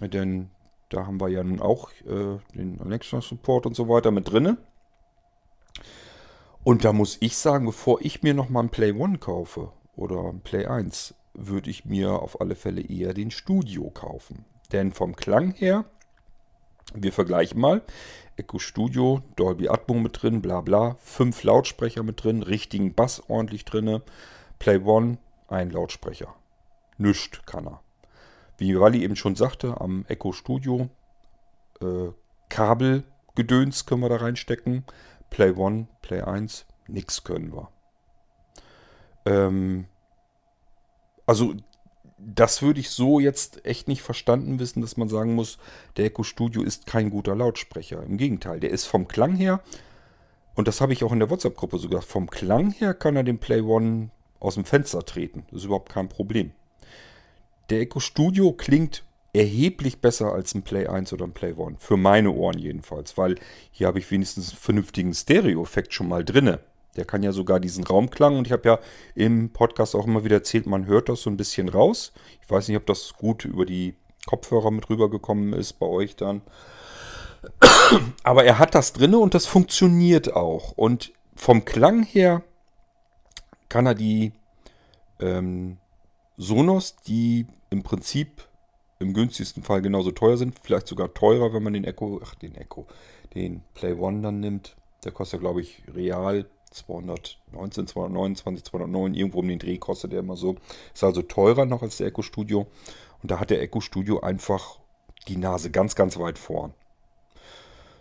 [0.00, 0.50] Denn
[0.88, 4.58] da haben wir ja nun auch äh, den Alexa Support und so weiter mit drinne.
[6.62, 10.40] Und da muss ich sagen, bevor ich mir nochmal ein Play 1 kaufe oder ein
[10.40, 14.44] Play 1, würde ich mir auf alle Fälle eher den Studio kaufen.
[14.72, 15.84] Denn vom Klang her,
[16.94, 17.82] wir vergleichen mal,
[18.36, 23.64] Echo Studio, Dolby Atmos mit drin, bla bla, fünf Lautsprecher mit drin, richtigen Bass ordentlich
[23.64, 24.00] drin,
[24.58, 26.34] Play One, ein Lautsprecher.
[26.98, 27.80] Nüscht kann er.
[28.60, 30.90] Wie Wally eben schon sagte, am Echo Studio
[31.80, 32.12] äh,
[32.50, 34.84] Kabelgedöns können wir da reinstecken.
[35.30, 37.70] Play One, Play 1, nix können wir.
[39.24, 39.86] Ähm,
[41.24, 41.54] also
[42.18, 45.58] das würde ich so jetzt echt nicht verstanden wissen, dass man sagen muss,
[45.96, 48.02] der Echo Studio ist kein guter Lautsprecher.
[48.02, 49.62] Im Gegenteil, der ist vom Klang her,
[50.54, 53.22] und das habe ich auch in der WhatsApp-Gruppe so gesagt, vom Klang her kann er
[53.22, 55.46] den Play One aus dem Fenster treten.
[55.50, 56.52] Das ist überhaupt kein Problem.
[57.70, 61.76] Der Echo Studio klingt erheblich besser als ein Play 1 oder ein Play One.
[61.78, 63.36] Für meine Ohren jedenfalls, weil
[63.70, 66.58] hier habe ich wenigstens einen vernünftigen Stereo-Effekt schon mal drinne.
[66.96, 68.78] Der kann ja sogar diesen Raumklang und ich habe ja
[69.14, 72.12] im Podcast auch immer wieder erzählt, man hört das so ein bisschen raus.
[72.42, 73.94] Ich weiß nicht, ob das gut über die
[74.26, 76.42] Kopfhörer mit rübergekommen ist bei euch dann.
[78.24, 80.72] Aber er hat das drinne und das funktioniert auch.
[80.72, 82.42] Und vom Klang her
[83.68, 84.32] kann er die
[85.20, 85.78] ähm,
[86.42, 88.48] Sonos, die im Prinzip
[88.98, 92.54] im günstigsten Fall genauso teuer sind, vielleicht sogar teurer, wenn man den Echo, ach den
[92.54, 92.86] Echo,
[93.34, 94.74] den Play One dann nimmt.
[95.04, 100.36] Der kostet, glaube ich, real 219, 229, 209, irgendwo um den Dreh kostet der immer
[100.36, 100.56] so.
[100.94, 102.66] Ist also teurer noch als der Echo Studio.
[103.22, 104.78] Und da hat der Echo Studio einfach
[105.28, 106.72] die Nase ganz, ganz weit vorn.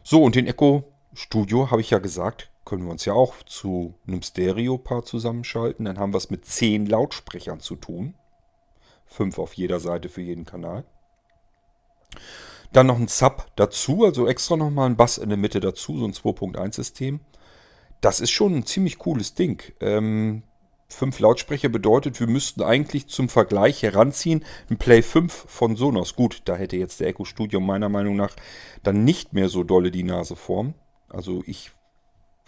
[0.02, 3.96] So, und den Echo Studio, habe ich ja gesagt, können wir uns ja auch zu
[4.08, 5.84] einem Stereo-Paar zusammenschalten.
[5.84, 8.14] Dann haben wir es mit 10 Lautsprechern zu tun.
[9.10, 10.86] Fünf auf jeder Seite für jeden Kanal.
[12.72, 16.06] Dann noch ein Sub dazu, also extra nochmal ein Bass in der Mitte dazu, so
[16.06, 17.20] ein 2.1-System
[18.02, 19.62] das ist schon ein ziemlich cooles Ding.
[19.82, 20.44] Ähm,
[20.88, 26.16] fünf Lautsprecher bedeutet, wir müssten eigentlich zum Vergleich heranziehen ein Play 5 von Sonos.
[26.16, 28.36] Gut, da hätte jetzt der Echo Studio meiner Meinung nach
[28.84, 30.74] dann nicht mehr so dolle die Nase vorn.
[31.10, 31.72] Also ich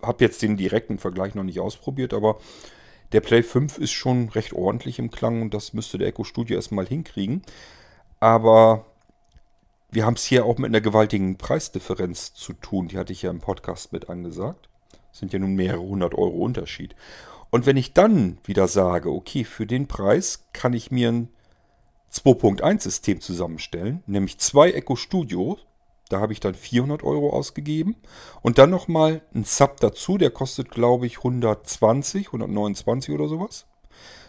[0.02, 2.40] habe jetzt den direkten Vergleich noch nicht ausprobiert, aber
[3.12, 6.56] der Play 5 ist schon recht ordentlich im Klang und das müsste der Echo Studio
[6.56, 7.42] erstmal hinkriegen.
[8.20, 8.86] Aber
[9.90, 12.88] wir haben es hier auch mit einer gewaltigen Preisdifferenz zu tun.
[12.88, 14.70] Die hatte ich ja im Podcast mit angesagt.
[15.10, 16.96] Das sind ja nun mehrere hundert Euro Unterschied.
[17.50, 21.30] Und wenn ich dann wieder sage, okay, für den Preis kann ich mir ein
[22.14, 25.58] 2.1-System zusammenstellen, nämlich zwei Echo Studio,
[26.12, 27.96] da habe ich dann 400 Euro ausgegeben
[28.42, 33.66] und dann nochmal ein Sub dazu, der kostet glaube ich 120, 129 oder sowas.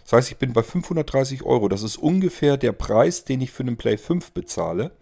[0.05, 1.69] Das heißt, ich bin bei 530 Euro.
[1.69, 4.93] Das ist ungefähr der Preis, den ich für einen Play 5 bezahle.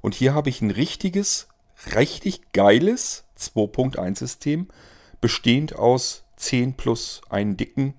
[0.00, 1.48] Und hier habe ich ein richtiges,
[1.94, 4.68] richtig geiles 2.1-System,
[5.20, 7.94] bestehend aus 10 plus einen dicken,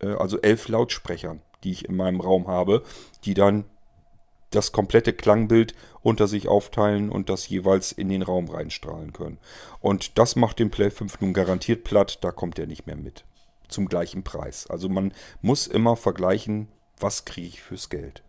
[0.00, 2.82] äh, also 11 Lautsprechern, die ich in meinem Raum habe,
[3.24, 3.64] die dann
[4.50, 9.38] das komplette Klangbild unter sich aufteilen und das jeweils in den Raum reinstrahlen können.
[9.80, 13.24] Und das macht den Play 5 nun garantiert platt, da kommt er nicht mehr mit.
[13.68, 14.66] Zum gleichen Preis.
[14.68, 18.22] Also man muss immer vergleichen, was kriege ich fürs Geld.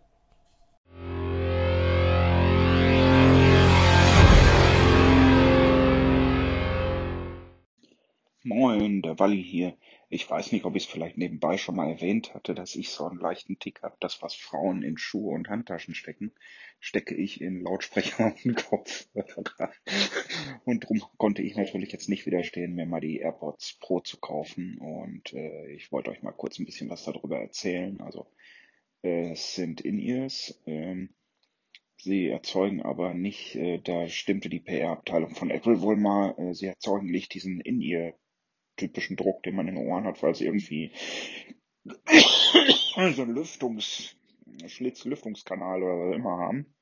[8.44, 9.74] Moin, der Walli hier.
[10.12, 13.06] Ich weiß nicht, ob ich es vielleicht nebenbei schon mal erwähnt hatte, dass ich so
[13.06, 13.96] einen leichten Tick habe.
[13.98, 16.32] Das, was Frauen in Schuhe und Handtaschen stecken,
[16.80, 19.72] stecke ich in Lautsprecher und Kopfhörer.
[20.66, 24.76] Und darum konnte ich natürlich jetzt nicht widerstehen, mir mal die AirPods Pro zu kaufen.
[24.76, 27.98] Und äh, ich wollte euch mal kurz ein bisschen was darüber erzählen.
[28.02, 28.26] Also,
[29.02, 30.60] äh, es sind In-Ears.
[30.66, 31.14] Ähm,
[31.96, 36.66] Sie erzeugen aber nicht, äh, da stimmte die PR-Abteilung von Apple wohl mal, äh, sie
[36.66, 38.14] erzeugen nicht diesen In-Ear
[38.76, 40.92] typischen Druck, den man in den Ohren hat, sie irgendwie
[41.84, 44.16] so einen Lüftungs,
[44.66, 46.74] Schlitz, Lüftungskanal oder was immer haben.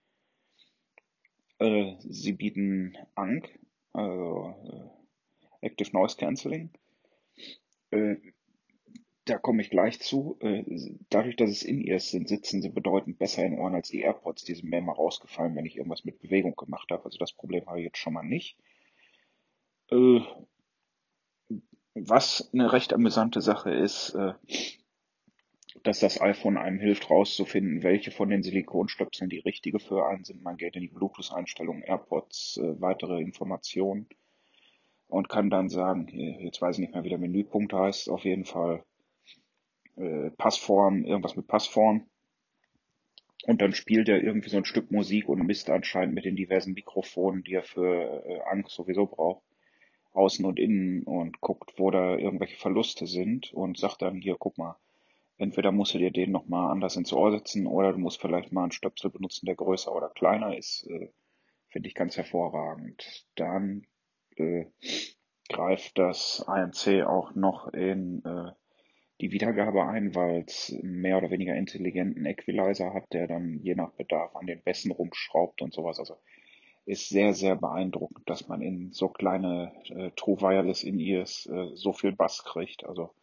[1.58, 3.58] Äh, sie bieten ANC,
[3.92, 4.54] also
[5.62, 6.70] äh, Active Noise Cancelling.
[7.90, 8.16] Äh,
[9.26, 10.38] da komme ich gleich zu.
[11.10, 14.42] Dadurch, dass es In-Ears sind, sitzen sie bedeutend besser in Ohren als die AirPods.
[14.44, 17.04] Die sind mir immer rausgefallen, wenn ich irgendwas mit Bewegung gemacht habe.
[17.04, 18.56] Also das Problem habe ich jetzt schon mal nicht.
[21.94, 24.34] Was eine recht amüsante Sache ist, äh,
[25.82, 30.42] dass das iPhone einem hilft rauszufinden, welche von den Silikonstöpseln die richtige für einen sind.
[30.42, 34.06] Man geht in die Bluetooth-Einstellungen, AirPods, äh, weitere Informationen
[35.08, 36.08] und kann dann sagen,
[36.40, 38.84] jetzt weiß ich nicht mehr, wie der Menüpunkt heißt, auf jeden Fall
[39.96, 42.06] äh, Passform, irgendwas mit Passform.
[43.46, 46.74] Und dann spielt er irgendwie so ein Stück Musik und misst anscheinend mit den diversen
[46.74, 49.42] Mikrofonen, die er für äh, Angst sowieso braucht,
[50.12, 54.58] außen und innen und guckt, wo da irgendwelche Verluste sind und sagt dann hier, guck
[54.58, 54.76] mal,
[55.38, 58.64] entweder musst du dir den nochmal anders ins Ohr setzen oder du musst vielleicht mal
[58.64, 60.86] einen Stöpsel benutzen, der größer oder kleiner ist.
[60.88, 61.10] Äh,
[61.68, 63.26] Finde ich ganz hervorragend.
[63.36, 63.86] Dann
[64.36, 64.66] äh,
[65.48, 68.52] greift das ANC auch noch in äh,
[69.20, 73.92] die Wiedergabe ein, weil es mehr oder weniger intelligenten Equalizer hat, der dann je nach
[73.92, 75.98] Bedarf an den Bässen rumschraubt und sowas.
[75.98, 76.16] Also
[76.90, 81.92] ist sehr, sehr beeindruckend, dass man in so kleine äh, True Wireless In-Ears äh, so
[81.92, 82.84] viel Bass kriegt.
[82.84, 83.14] Also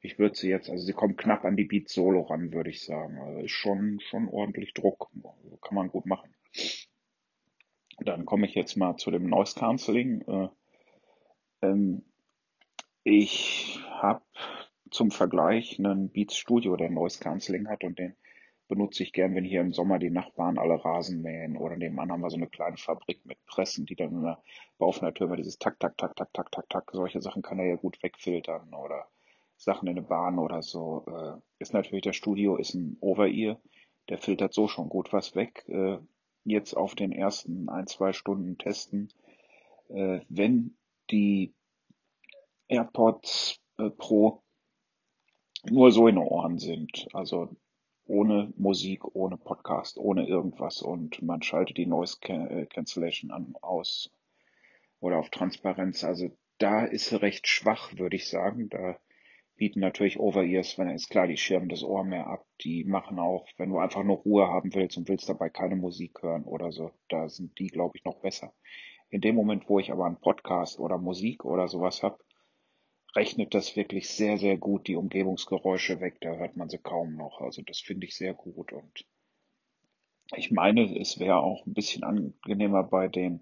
[0.00, 2.84] ich würde sie jetzt, also sie kommen knapp an die Beat Solo ran, würde ich
[2.84, 3.18] sagen.
[3.20, 5.10] Also ist schon, schon ordentlich Druck.
[5.62, 6.34] Kann man gut machen.
[8.00, 10.22] Dann komme ich jetzt mal zu dem Noise Cancelling.
[10.22, 10.48] Äh,
[11.62, 12.02] ähm,
[13.04, 14.22] ich habe
[14.90, 18.16] zum Vergleich einen Beats Studio, der Noise Cancelling hat und den
[18.68, 22.20] benutze ich gern, wenn hier im Sommer die Nachbarn alle Rasen mähen oder nebenan haben
[22.20, 24.42] wir so eine kleine Fabrik mit Pressen, die dann immer
[24.78, 27.58] auf einer Tür immer dieses Tak, Tak, Tak, Tak, Tak, Tak, Tak, solche Sachen kann
[27.58, 29.08] er ja gut wegfiltern oder
[29.56, 31.04] Sachen in der Bahn oder so.
[31.06, 33.58] Äh, ist natürlich der Studio, ist ein Over-Ear,
[34.08, 35.64] der filtert so schon gut was weg.
[35.68, 35.98] Äh,
[36.44, 39.08] jetzt auf den ersten ein, zwei Stunden testen.
[39.88, 40.76] Äh, wenn
[41.10, 41.54] die
[42.68, 43.60] AirPods
[43.96, 44.42] Pro
[45.64, 47.08] nur so in den Ohren sind.
[47.12, 47.56] Also
[48.08, 54.10] ohne Musik, ohne Podcast, ohne irgendwas und man schaltet die Noise äh, Cancellation an, aus
[54.98, 56.02] oder auf Transparenz.
[56.04, 58.70] Also da ist sie recht schwach, würde ich sagen.
[58.70, 58.98] Da
[59.56, 62.46] bieten natürlich Over-Ears, wenn ist klar, die schirmen das Ohr mehr ab.
[62.62, 66.22] Die machen auch, wenn du einfach nur Ruhe haben willst und willst dabei keine Musik
[66.22, 68.54] hören oder so, da sind die, glaube ich, noch besser.
[69.10, 72.18] In dem Moment, wo ich aber einen Podcast oder Musik oder sowas habe,
[73.14, 76.18] rechnet das wirklich sehr, sehr gut die Umgebungsgeräusche weg.
[76.20, 77.40] Da hört man sie kaum noch.
[77.40, 78.72] Also das finde ich sehr gut.
[78.72, 79.04] Und
[80.36, 83.40] ich meine, es wäre auch ein bisschen angenehmer bei dem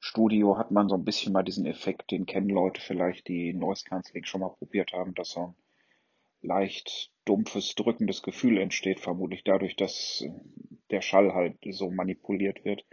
[0.00, 3.84] Studio hat man so ein bisschen mal diesen Effekt, den kennen Leute vielleicht, die Noise
[3.84, 5.54] Cancelling schon mal probiert haben, dass so ein
[6.40, 10.24] leicht dumpfes, drückendes Gefühl entsteht, vermutlich dadurch, dass
[10.90, 12.84] der Schall halt so manipuliert wird.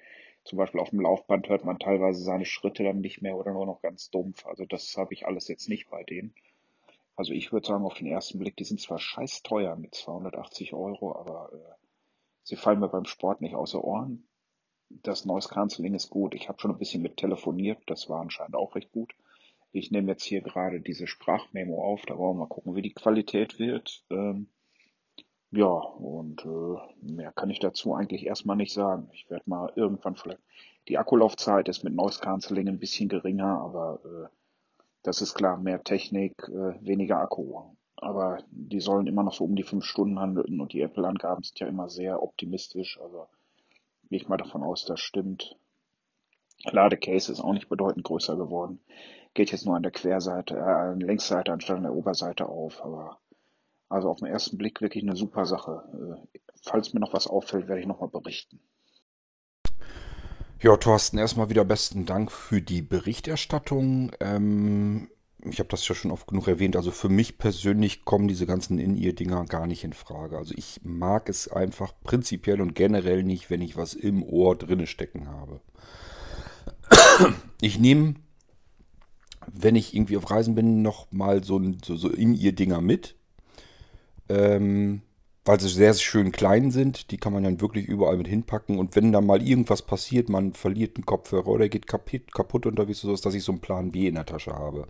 [0.46, 3.66] Zum Beispiel auf dem Laufband hört man teilweise seine Schritte dann nicht mehr oder nur
[3.66, 4.46] noch ganz dumpf.
[4.46, 6.36] Also das habe ich alles jetzt nicht bei denen.
[7.16, 10.74] Also ich würde sagen, auf den ersten Blick, die sind zwar scheiß teuer mit 280
[10.74, 11.86] Euro, aber äh,
[12.44, 14.28] sie fallen mir beim Sport nicht außer Ohren.
[14.90, 16.36] Das Noise Cancelling ist gut.
[16.36, 19.16] Ich habe schon ein bisschen mit telefoniert, das war anscheinend auch recht gut.
[19.72, 22.94] Ich nehme jetzt hier gerade diese Sprachmemo auf, da wollen wir mal gucken, wie die
[22.94, 24.06] Qualität wird.
[24.12, 24.48] Ähm,
[25.56, 29.10] ja, und äh, mehr kann ich dazu eigentlich erstmal nicht sagen.
[29.14, 30.42] Ich werde mal irgendwann vielleicht.
[30.90, 34.28] Die Akkulaufzeit ist mit Noise Cancelling ein bisschen geringer, aber äh,
[35.02, 37.62] das ist klar, mehr Technik, äh, weniger Akku.
[37.96, 41.60] Aber die sollen immer noch so um die fünf Stunden handeln und die Apple-Angaben sind
[41.60, 43.00] ja immer sehr optimistisch.
[43.02, 43.28] Also
[44.10, 45.56] gehe ich mal davon aus, das stimmt.
[46.66, 48.82] Ladecase ist auch nicht bedeutend größer geworden.
[49.34, 52.84] Geht jetzt nur an der Querseite, äh, an der Längsseite anstatt an der Oberseite auf.
[52.84, 53.20] Aber
[53.90, 55.84] also auf den ersten Blick wirklich eine super Sache.
[56.34, 58.60] Äh, falls mir noch was auffällt, werde ich nochmal berichten.
[60.62, 64.12] Ja, Thorsten, erstmal wieder besten Dank für die Berichterstattung.
[64.20, 65.10] Ähm,
[65.44, 66.76] ich habe das ja schon oft genug erwähnt.
[66.76, 70.38] Also für mich persönlich kommen diese ganzen In-Ear-Dinger gar nicht in Frage.
[70.38, 74.88] Also ich mag es einfach prinzipiell und generell nicht, wenn ich was im Ohr drinne
[74.88, 75.62] stecken habe.
[77.62, 78.16] Ich nehme,
[79.48, 83.16] wenn ich irgendwie auf Reisen bin, noch mal so, so, so In-Ear-Dinger mit.
[84.30, 85.02] Ähm,
[85.46, 87.12] weil sie sehr, sehr schön klein sind.
[87.12, 88.80] Die kann man dann wirklich überall mit hinpacken.
[88.80, 93.02] Und wenn da mal irgendwas passiert, man verliert einen Kopfhörer oder geht kaputt, kaputt unterwegs,
[93.02, 94.88] so dass ich so einen Plan B in der Tasche habe.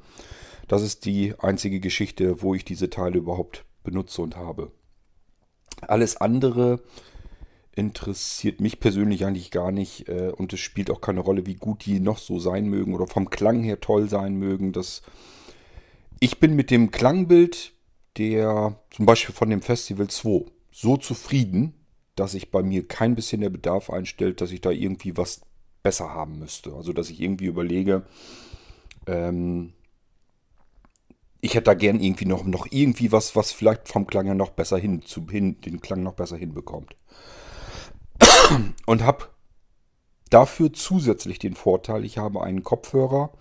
[0.69, 4.71] Das ist die einzige Geschichte, wo ich diese Teile überhaupt benutze und habe.
[5.82, 6.82] Alles andere
[7.76, 11.86] interessiert mich persönlich eigentlich gar nicht äh, und es spielt auch keine Rolle, wie gut
[11.86, 14.71] die noch so sein mögen oder vom Klang her toll sein mögen.
[14.71, 15.02] Das
[16.21, 17.74] ich bin mit dem Klangbild
[18.17, 21.73] der zum Beispiel von dem Festival 2 so zufrieden,
[22.15, 25.41] dass sich bei mir kein bisschen der Bedarf einstellt, dass ich da irgendwie was
[25.84, 26.73] besser haben müsste.
[26.73, 28.06] Also dass ich irgendwie überlege,
[29.08, 29.73] ähm,
[31.41, 34.49] ich hätte da gern irgendwie noch, noch irgendwie was, was vielleicht vom Klang her noch
[34.49, 36.95] besser hin, zu, hin den Klang noch besser hinbekommt.
[38.86, 39.28] Und habe
[40.30, 43.32] dafür zusätzlich den Vorteil, ich habe einen Kopfhörer,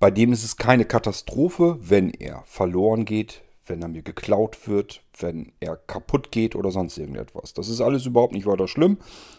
[0.00, 5.02] bei dem ist es keine Katastrophe, wenn er verloren geht, wenn er mir geklaut wird,
[5.18, 7.54] wenn er kaputt geht oder sonst irgendetwas.
[7.54, 8.98] Das ist alles überhaupt nicht weiter schlimm,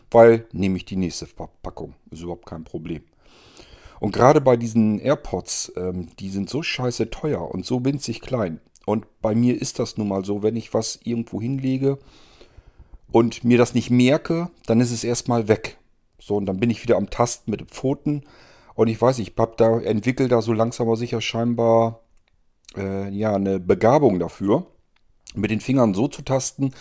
[0.09, 1.27] weil nehme ich die nächste
[1.61, 1.93] Packung.
[2.09, 3.03] Ist überhaupt kein Problem.
[3.99, 8.59] Und gerade bei diesen AirPods, ähm, die sind so scheiße teuer und so winzig klein.
[8.87, 11.99] Und bei mir ist das nun mal so, wenn ich was irgendwo hinlege
[13.11, 15.77] und mir das nicht merke, dann ist es erstmal weg.
[16.19, 18.23] So, und dann bin ich wieder am Tasten mit den Pfoten.
[18.73, 22.02] Und ich weiß, ich hab da, entwickle da so langsam aber sicher scheinbar
[22.77, 24.65] äh, ja, eine Begabung dafür,
[25.35, 26.71] mit den Fingern so zu tasten,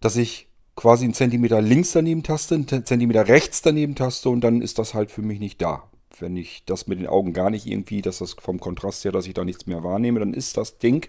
[0.00, 4.60] dass ich quasi einen Zentimeter links daneben taste, einen Zentimeter rechts daneben taste und dann
[4.60, 5.84] ist das halt für mich nicht da
[6.20, 9.26] wenn ich das mit den Augen gar nicht irgendwie, dass das vom Kontrast her, dass
[9.26, 11.08] ich da nichts mehr wahrnehme, dann ist das Ding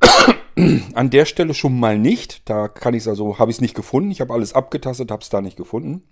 [0.94, 2.48] an der Stelle schon mal nicht.
[2.48, 4.10] Da kann ich es also, habe ich es nicht gefunden.
[4.10, 6.02] Ich habe alles abgetastet, habe es da nicht gefunden.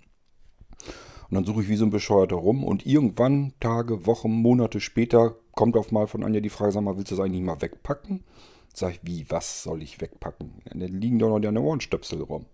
[1.29, 2.63] Und dann suche ich wie so ein Bescheuerter rum.
[2.63, 6.97] Und irgendwann, Tage, Wochen, Monate später, kommt auf mal von Anja die Frage, sag mal,
[6.97, 8.23] willst du das eigentlich mal wegpacken?
[8.73, 10.61] Sag ich, wie, was soll ich wegpacken?
[10.65, 12.45] Dann liegen doch noch deine Ohrenstöpsel rum.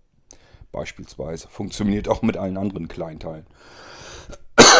[0.72, 1.48] Beispielsweise.
[1.48, 3.46] Funktioniert auch mit allen anderen Kleinteilen.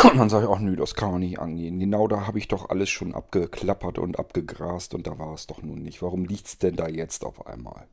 [0.02, 1.78] Und dann sage ich auch, nö, das kann man nicht angehen.
[1.78, 5.62] Genau da habe ich doch alles schon abgeklappert und abgegrast und da war es doch
[5.62, 6.02] nun nicht.
[6.02, 7.86] Warum liegt es denn da jetzt auf einmal?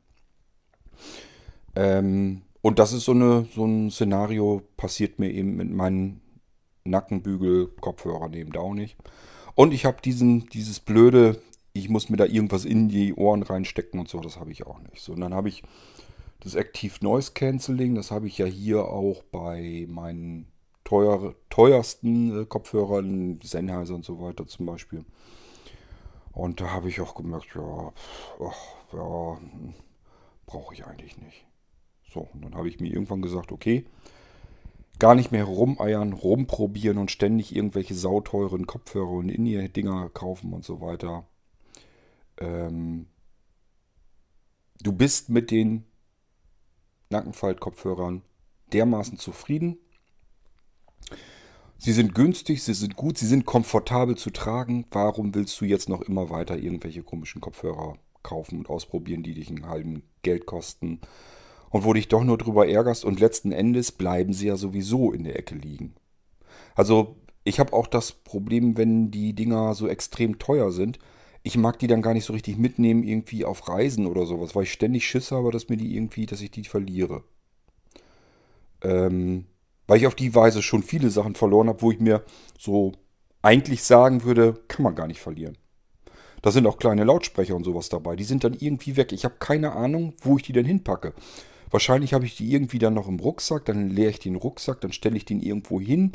[1.76, 6.22] Ähm, und das ist so, eine, so ein Szenario, passiert mir eben mit meinen
[6.84, 8.96] Nackenbügel-Kopfhörern eben da auch nicht.
[9.54, 11.42] Und ich habe dieses blöde,
[11.74, 14.80] ich muss mir da irgendwas in die Ohren reinstecken und so, das habe ich auch
[14.80, 15.02] nicht.
[15.02, 15.62] So, und dann habe ich
[16.40, 20.46] das Active Noise Cancelling, das habe ich ja hier auch bei meinen
[20.84, 25.04] teuer, teuersten äh, Kopfhörern, Sennheiser und so weiter zum Beispiel.
[26.32, 27.92] Und da habe ich auch gemerkt, ja,
[28.94, 29.38] ja,
[30.46, 31.44] brauche ich eigentlich nicht.
[32.14, 33.84] So, und dann habe ich mir irgendwann gesagt, okay,
[35.00, 40.80] gar nicht mehr rumeiern, rumprobieren und ständig irgendwelche sauteuren Kopfhörer und In-Ear-Dinger kaufen und so
[40.80, 41.26] weiter.
[42.38, 43.06] Ähm,
[44.80, 45.84] du bist mit den
[47.10, 48.22] Nackenfalt-Kopfhörern
[48.72, 49.78] dermaßen zufrieden,
[51.76, 54.86] Sie sind günstig, sie sind gut, sie sind komfortabel zu tragen.
[54.90, 59.50] Warum willst du jetzt noch immer weiter irgendwelche komischen Kopfhörer kaufen und ausprobieren, die dich
[59.50, 61.00] einen halben Geld kosten?
[61.74, 65.24] Und wo dich doch nur drüber ärgerst und letzten Endes bleiben sie ja sowieso in
[65.24, 65.96] der Ecke liegen.
[66.76, 71.00] Also ich habe auch das Problem, wenn die Dinger so extrem teuer sind.
[71.42, 74.62] ich mag die dann gar nicht so richtig mitnehmen, irgendwie auf Reisen oder sowas, weil
[74.62, 77.24] ich ständig Schiss habe, dass mir die irgendwie, dass ich die verliere.
[78.80, 79.46] Ähm,
[79.88, 82.22] weil ich auf die Weise schon viele Sachen verloren habe, wo ich mir
[82.56, 82.92] so
[83.42, 85.58] eigentlich sagen würde, kann man gar nicht verlieren.
[86.40, 88.14] Da sind auch kleine Lautsprecher und sowas dabei.
[88.14, 89.10] Die sind dann irgendwie weg.
[89.10, 91.14] Ich habe keine Ahnung, wo ich die denn hinpacke.
[91.74, 94.92] Wahrscheinlich habe ich die irgendwie dann noch im Rucksack, dann leere ich den Rucksack, dann
[94.92, 96.12] stelle ich den irgendwo hin.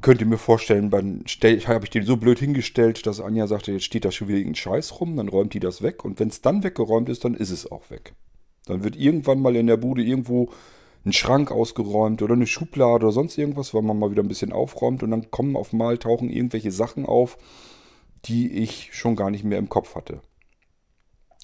[0.00, 1.22] Könnt ihr mir vorstellen, dann
[1.68, 4.56] habe ich den so blöd hingestellt, dass Anja sagte, jetzt steht da schon wieder irgendein
[4.56, 7.50] Scheiß rum, dann räumt die das weg und wenn es dann weggeräumt ist, dann ist
[7.50, 8.14] es auch weg.
[8.66, 10.50] Dann wird irgendwann mal in der Bude irgendwo
[11.06, 14.52] ein Schrank ausgeräumt oder eine Schublade oder sonst irgendwas, weil man mal wieder ein bisschen
[14.52, 17.38] aufräumt und dann kommen auf mal tauchen irgendwelche Sachen auf,
[18.24, 20.22] die ich schon gar nicht mehr im Kopf hatte.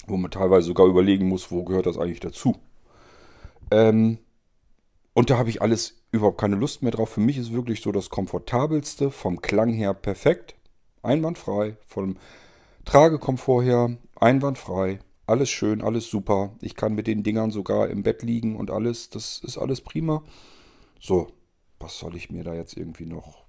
[0.08, 2.56] Wo man teilweise sogar überlegen muss, wo gehört das eigentlich dazu.
[3.70, 4.18] Ähm,
[5.14, 7.10] und da habe ich alles überhaupt keine Lust mehr drauf.
[7.10, 10.54] Für mich ist wirklich so das komfortabelste, vom Klang her perfekt,
[11.02, 12.16] einwandfrei, vom
[12.84, 16.56] Tragekomfort her einwandfrei, alles schön, alles super.
[16.62, 20.22] Ich kann mit den Dingern sogar im Bett liegen und alles, das ist alles prima.
[20.98, 21.28] So,
[21.78, 23.44] was soll ich mir da jetzt irgendwie noch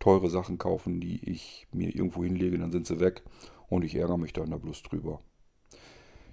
[0.00, 3.22] teure Sachen kaufen, die ich mir irgendwo hinlege, dann sind sie weg
[3.68, 5.20] und ich ärgere mich da in der bloß drüber.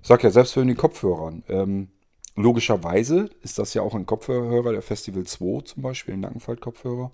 [0.01, 1.89] Ich sag ja, selbst für den Kopfhörern, ähm,
[2.35, 7.11] Logischerweise ist das ja auch ein Kopfhörer, der Festival 2 zum Beispiel, ein Nackenfalt-Kopfhörer.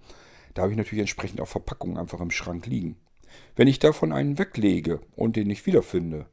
[0.53, 2.97] Da habe ich natürlich entsprechend auch Verpackungen einfach im Schrank liegen.
[3.55, 6.27] Wenn ich davon einen weglege und den nicht wiederfinde,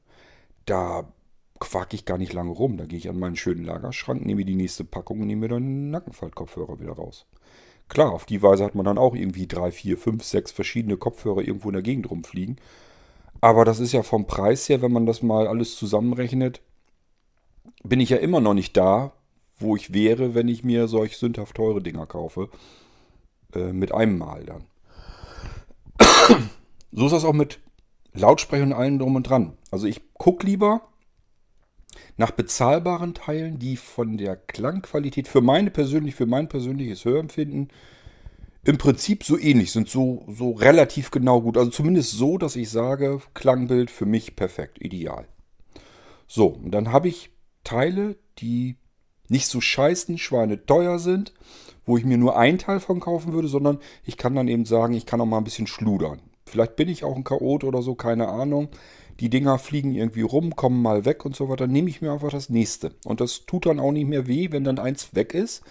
[0.66, 1.12] da
[1.58, 2.76] quake ich gar nicht lange rum.
[2.76, 5.62] Da gehe ich an meinen schönen Lagerschrank, nehme die nächste Packung und nehme mir dann
[5.62, 7.26] einen Nackenfalt-Kopfhörer wieder raus.
[7.88, 11.42] Klar, auf die Weise hat man dann auch irgendwie drei, vier, fünf, sechs verschiedene Kopfhörer
[11.42, 12.56] irgendwo in der Gegend rumfliegen.
[13.40, 16.62] Aber das ist ja vom Preis her, wenn man das mal alles zusammenrechnet,
[17.84, 19.12] bin ich ja immer noch nicht da,
[19.58, 22.48] wo ich wäre, wenn ich mir solch sündhaft teure Dinger kaufe.
[23.54, 24.64] Äh, mit einem Mal dann.
[26.92, 27.60] so ist das auch mit
[28.12, 29.56] Lautsprechern und allem drum und dran.
[29.70, 30.82] Also ich gucke lieber
[32.16, 37.68] nach bezahlbaren Teilen, die von der Klangqualität für meine persönlich, für mein persönliches Hörempfinden
[38.64, 41.58] im Prinzip so ähnlich sind, so, so relativ genau gut.
[41.58, 45.26] Also zumindest so, dass ich sage, Klangbild für mich perfekt, ideal.
[46.26, 47.30] So, und dann habe ich
[47.64, 48.76] Teile, die
[49.28, 51.32] nicht so scheißen Schweine teuer sind,
[51.86, 54.94] wo ich mir nur einen Teil von kaufen würde, sondern ich kann dann eben sagen,
[54.94, 56.20] ich kann auch mal ein bisschen schludern.
[56.46, 58.68] Vielleicht bin ich auch ein Chaot oder so, keine Ahnung.
[59.20, 61.66] Die Dinger fliegen irgendwie rum, kommen mal weg und so weiter.
[61.66, 62.92] Nehme ich mir einfach das nächste.
[63.04, 65.62] Und das tut dann auch nicht mehr weh, wenn dann eins weg ist.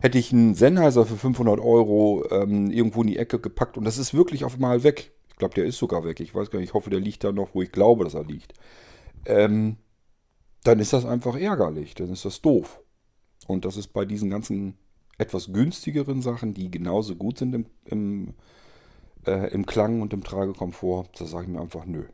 [0.00, 3.98] Hätte ich einen Sennheiser für 500 Euro ähm, irgendwo in die Ecke gepackt und das
[3.98, 5.10] ist wirklich auf einmal weg.
[5.28, 6.20] Ich glaube, der ist sogar weg.
[6.20, 8.24] Ich weiß gar nicht, ich hoffe, der liegt da noch, wo ich glaube, dass er
[8.24, 8.54] liegt.
[9.26, 9.76] Ähm,
[10.68, 12.82] dann ist das einfach ärgerlich, dann ist das doof.
[13.46, 14.76] Und das ist bei diesen ganzen
[15.16, 18.34] etwas günstigeren Sachen, die genauso gut sind im, im,
[19.26, 22.04] äh, im Klang und im Tragekomfort, da sage ich mir einfach, nö,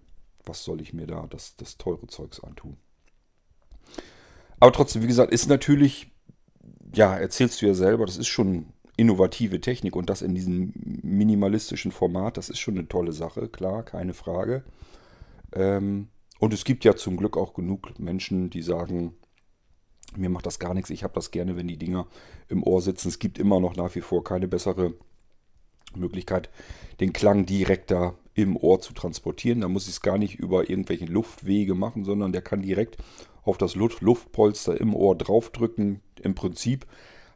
[0.45, 2.77] was soll ich mir da das, das teure Zeugs antun.
[4.61, 6.13] Aber trotzdem, wie gesagt, ist natürlich,
[6.95, 11.91] ja, erzählst du ja selber, das ist schon innovative Technik und das in diesem minimalistischen
[11.91, 14.63] Format, das ist schon eine tolle Sache, klar, keine Frage.
[15.53, 16.07] Ähm,
[16.45, 19.15] und es gibt ja zum Glück auch genug Menschen, die sagen,
[20.15, 22.07] mir macht das gar nichts, ich habe das gerne, wenn die Dinger
[22.49, 23.09] im Ohr sitzen.
[23.09, 24.93] Es gibt immer noch nach wie vor keine bessere
[25.97, 26.51] Möglichkeit,
[27.01, 29.63] den Klang direkt da im Ohr zu transportieren.
[29.63, 32.99] Da muss ich es gar nicht über irgendwelche Luftwege machen, sondern der kann direkt
[33.43, 36.03] auf das Luftpolster im Ohr draufdrücken.
[36.21, 36.87] Im Prinzip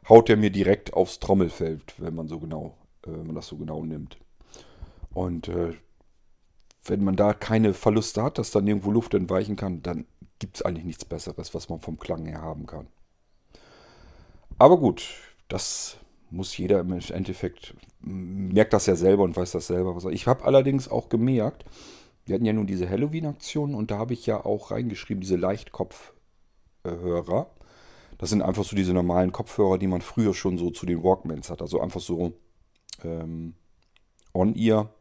[0.07, 3.57] haut er mir direkt aufs Trommelfeld, wenn man so genau, äh, wenn man das so
[3.57, 4.17] genau nimmt.
[5.13, 5.73] Und äh,
[6.85, 10.05] wenn man da keine Verluste hat, dass dann irgendwo Luft entweichen kann, dann
[10.39, 12.87] gibt es eigentlich nichts Besseres, was man vom Klang her haben kann.
[14.57, 15.07] Aber gut,
[15.47, 15.97] das
[16.31, 19.97] muss jeder im Endeffekt, merkt das ja selber und weiß das selber.
[20.11, 21.65] Ich habe allerdings auch gemerkt,
[22.25, 27.49] wir hatten ja nun diese Halloween-Aktion und da habe ich ja auch reingeschrieben, diese Leichtkopfhörer.
[28.19, 31.49] Das sind einfach so diese normalen Kopfhörer, die man früher schon so zu den Walkmans
[31.49, 31.61] hat.
[31.61, 32.33] Also einfach so
[33.03, 33.55] ähm,
[34.33, 34.93] On-Ear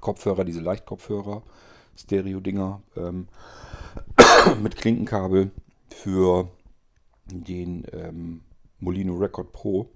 [0.00, 1.42] Kopfhörer, diese Leichtkopfhörer,
[1.96, 3.28] Stereo-Dinger ähm,
[4.62, 5.50] mit Klinkenkabel
[5.88, 6.50] für
[7.26, 8.40] den ähm,
[8.80, 9.88] Molino Record Pro.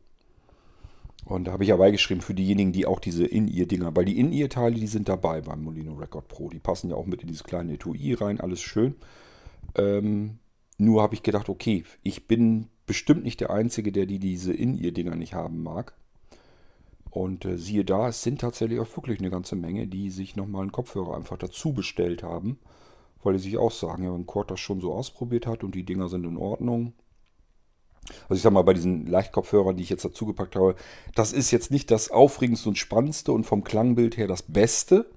[1.25, 4.77] Und da habe ich ja beigeschrieben für diejenigen, die auch diese In-Ear-Dinger, weil die In-Ear-Teile,
[4.77, 6.51] die sind dabei beim Molino Record Pro.
[6.51, 8.95] Die passen ja auch mit in dieses kleine Etui rein, alles schön.
[9.75, 10.39] Ähm,
[10.79, 15.17] nur habe ich gedacht, okay, ich bin bestimmt nicht der Einzige, der die diese In-Ear-Dinger
[15.17, 15.95] nicht haben mag.
[17.17, 20.61] Und äh, siehe da, es sind tatsächlich auch wirklich eine ganze Menge, die sich nochmal
[20.61, 22.59] einen Kopfhörer einfach dazu bestellt haben,
[23.23, 25.87] weil die sich auch sagen, ja, wenn Kurt das schon so ausprobiert hat und die
[25.87, 26.93] Dinger sind in Ordnung.
[28.25, 30.77] Also ich sag mal, bei diesen Leichtkopfhörern, die ich jetzt dazu gepackt habe,
[31.15, 35.11] das ist jetzt nicht das aufregendste und spannendste und vom Klangbild her das Beste.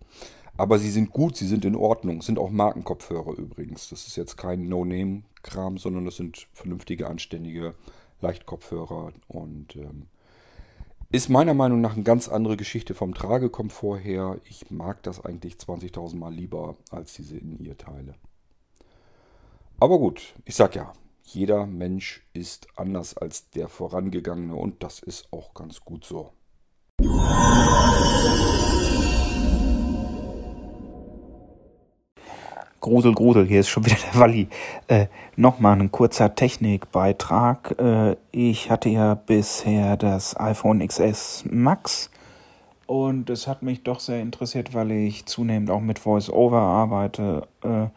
[0.56, 2.22] Aber sie sind gut, sie sind in Ordnung.
[2.22, 3.90] Sind auch Markenkopfhörer übrigens.
[3.90, 7.76] Das ist jetzt kein No-Name-Kram, sondern das sind vernünftige, anständige
[8.22, 9.12] Leichtkopfhörer.
[9.28, 10.08] Und ähm,
[11.12, 14.40] ist meiner Meinung nach eine ganz andere Geschichte vom Tragekomfort her.
[14.48, 18.14] Ich mag das eigentlich 20.000 Mal lieber als diese In-Ear-Teile.
[19.80, 20.94] Aber gut, ich sag ja,
[21.24, 26.32] jeder Mensch ist anders als der vorangegangene und das ist auch ganz gut so.
[32.82, 34.48] Grusel, Grusel, hier ist schon wieder der Walli.
[34.88, 37.76] Äh, Nochmal ein kurzer Technikbeitrag.
[37.78, 42.10] Äh, ich hatte ja bisher das iPhone XS Max
[42.88, 47.88] und es hat mich doch sehr interessiert, weil ich zunehmend auch mit VoiceOver arbeite, äh,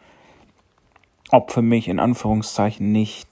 [1.31, 3.27] ob für mich in Anführungszeichen nicht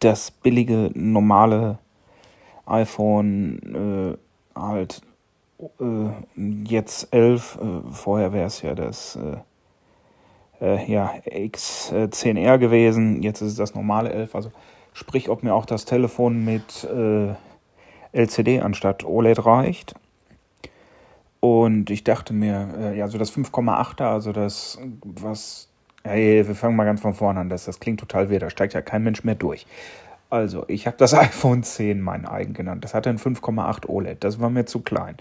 [0.00, 1.78] das billige, normale
[2.64, 4.16] iPhone
[4.56, 5.02] äh, halt
[5.78, 9.18] äh, jetzt 11, äh, vorher wäre es ja das
[10.60, 14.34] äh, ja, X10R gewesen, jetzt ist es das normale 11.
[14.34, 14.52] Also
[14.92, 17.34] sprich, ob mir auch das Telefon mit äh,
[18.12, 19.94] LCD anstatt OLED reicht.
[21.40, 25.68] Und ich dachte mir, äh, ja, so das 5,8er, also das, was,
[26.02, 28.74] hey, wir fangen mal ganz von vorne an, das, das klingt total weh, da steigt
[28.74, 29.66] ja kein Mensch mehr durch.
[30.28, 32.84] Also, ich habe das iPhone 10 mein eigen genannt.
[32.84, 34.22] Das hatte ein 5,8 OLED.
[34.24, 35.16] Das war mir zu klein.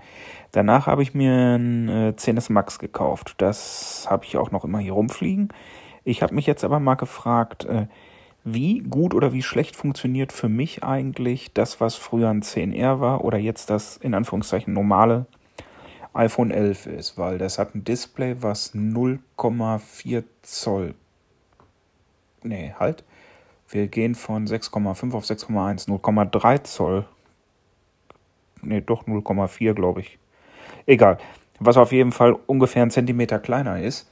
[0.52, 3.36] Danach habe ich mir ein äh, 10S Max gekauft.
[3.38, 5.50] Das habe ich auch noch immer hier rumfliegen.
[6.04, 7.88] Ich habe mich jetzt aber mal gefragt, äh,
[8.44, 13.26] wie gut oder wie schlecht funktioniert für mich eigentlich das, was früher ein 10R war
[13.26, 15.26] oder jetzt das in Anführungszeichen normale
[16.14, 20.94] iPhone 11 ist, weil das hat ein Display, was 0,4 Zoll.
[22.44, 23.04] Nee, halt
[23.76, 27.06] wir gehen von 6,5 auf 6,1, 0,3 Zoll.
[28.62, 30.18] Ne, doch 0,4, glaube ich.
[30.86, 31.18] Egal.
[31.60, 34.10] Was auf jeden Fall ungefähr einen Zentimeter kleiner ist.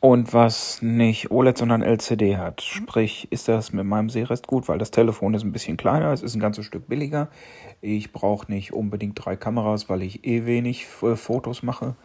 [0.00, 2.62] Und was nicht OLED, sondern LCD hat.
[2.62, 6.22] Sprich, ist das mit meinem Sehrest gut, weil das Telefon ist ein bisschen kleiner, es
[6.22, 7.28] ist ein ganzes Stück billiger.
[7.80, 11.96] Ich brauche nicht unbedingt drei Kameras, weil ich eh wenig äh, Fotos mache.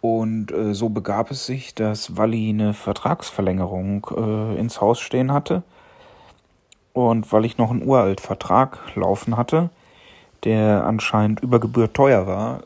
[0.00, 5.62] Und äh, so begab es sich, dass Walli eine Vertragsverlängerung äh, ins Haus stehen hatte.
[6.92, 9.70] Und weil ich noch einen uralt Vertrag laufen hatte,
[10.44, 12.62] der anscheinend über Gebühr teuer war,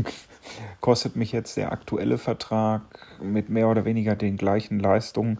[0.80, 2.82] kostet mich jetzt der aktuelle Vertrag
[3.22, 5.38] mit mehr oder weniger den gleichen Leistungen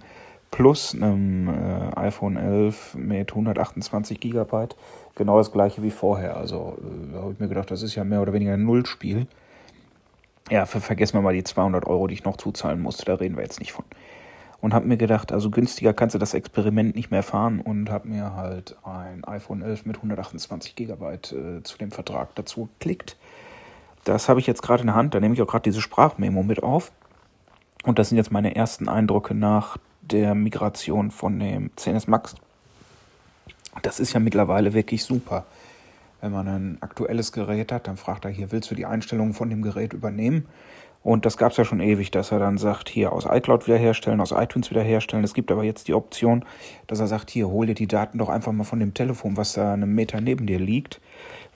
[0.50, 4.68] plus einem äh, iPhone 11 mit 128 GB
[5.16, 6.36] genau das gleiche wie vorher.
[6.36, 6.78] Also
[7.12, 9.26] äh, habe ich mir gedacht, das ist ja mehr oder weniger ein Nullspiel
[10.50, 13.36] ja, für, vergessen wir mal die 200 Euro, die ich noch zuzahlen musste, da reden
[13.36, 13.84] wir jetzt nicht von.
[14.60, 18.08] Und habe mir gedacht, also günstiger kannst du das Experiment nicht mehr fahren und habe
[18.08, 23.16] mir halt ein iPhone 11 mit 128 GB äh, zu dem Vertrag dazu geklickt.
[24.04, 26.42] Das habe ich jetzt gerade in der Hand, da nehme ich auch gerade diese Sprachmemo
[26.42, 26.92] mit auf.
[27.84, 32.34] Und das sind jetzt meine ersten Eindrücke nach der Migration von dem 10S Max.
[33.82, 35.44] Das ist ja mittlerweile wirklich super.
[36.24, 39.50] Wenn man ein aktuelles Gerät hat, dann fragt er hier, willst du die Einstellungen von
[39.50, 40.46] dem Gerät übernehmen?
[41.02, 44.22] Und das gab es ja schon ewig, dass er dann sagt, hier aus iCloud wiederherstellen,
[44.22, 45.22] aus iTunes wiederherstellen.
[45.22, 46.46] Es gibt aber jetzt die Option,
[46.86, 49.52] dass er sagt, hier, hol dir die Daten doch einfach mal von dem Telefon, was
[49.52, 51.02] da einen Meter neben dir liegt,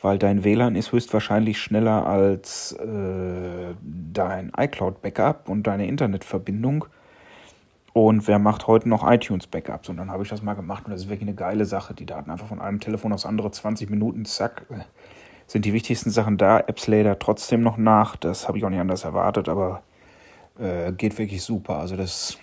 [0.03, 6.85] weil dein WLAN ist höchstwahrscheinlich schneller als äh, dein iCloud-Backup und deine Internetverbindung.
[7.93, 9.89] Und wer macht heute noch iTunes-Backups?
[9.89, 11.95] Und dann habe ich das mal gemacht und das ist wirklich eine geile Sache.
[11.95, 14.67] Die Daten einfach von einem Telefon aufs andere, 20 Minuten, zack,
[15.47, 16.61] sind die wichtigsten Sachen da.
[16.61, 18.17] Apps lädt trotzdem noch nach.
[18.17, 19.83] Das habe ich auch nicht anders erwartet, aber
[20.59, 21.79] äh, geht wirklich super.
[21.79, 22.39] Also das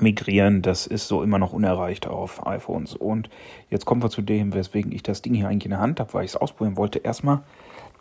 [0.00, 2.94] Migrieren, das ist so immer noch unerreicht auf iPhones.
[2.94, 3.28] Und
[3.68, 6.14] jetzt kommen wir zu dem, weswegen ich das Ding hier eigentlich in der Hand habe,
[6.14, 6.98] weil ich es ausprobieren wollte.
[7.00, 7.42] Erstmal,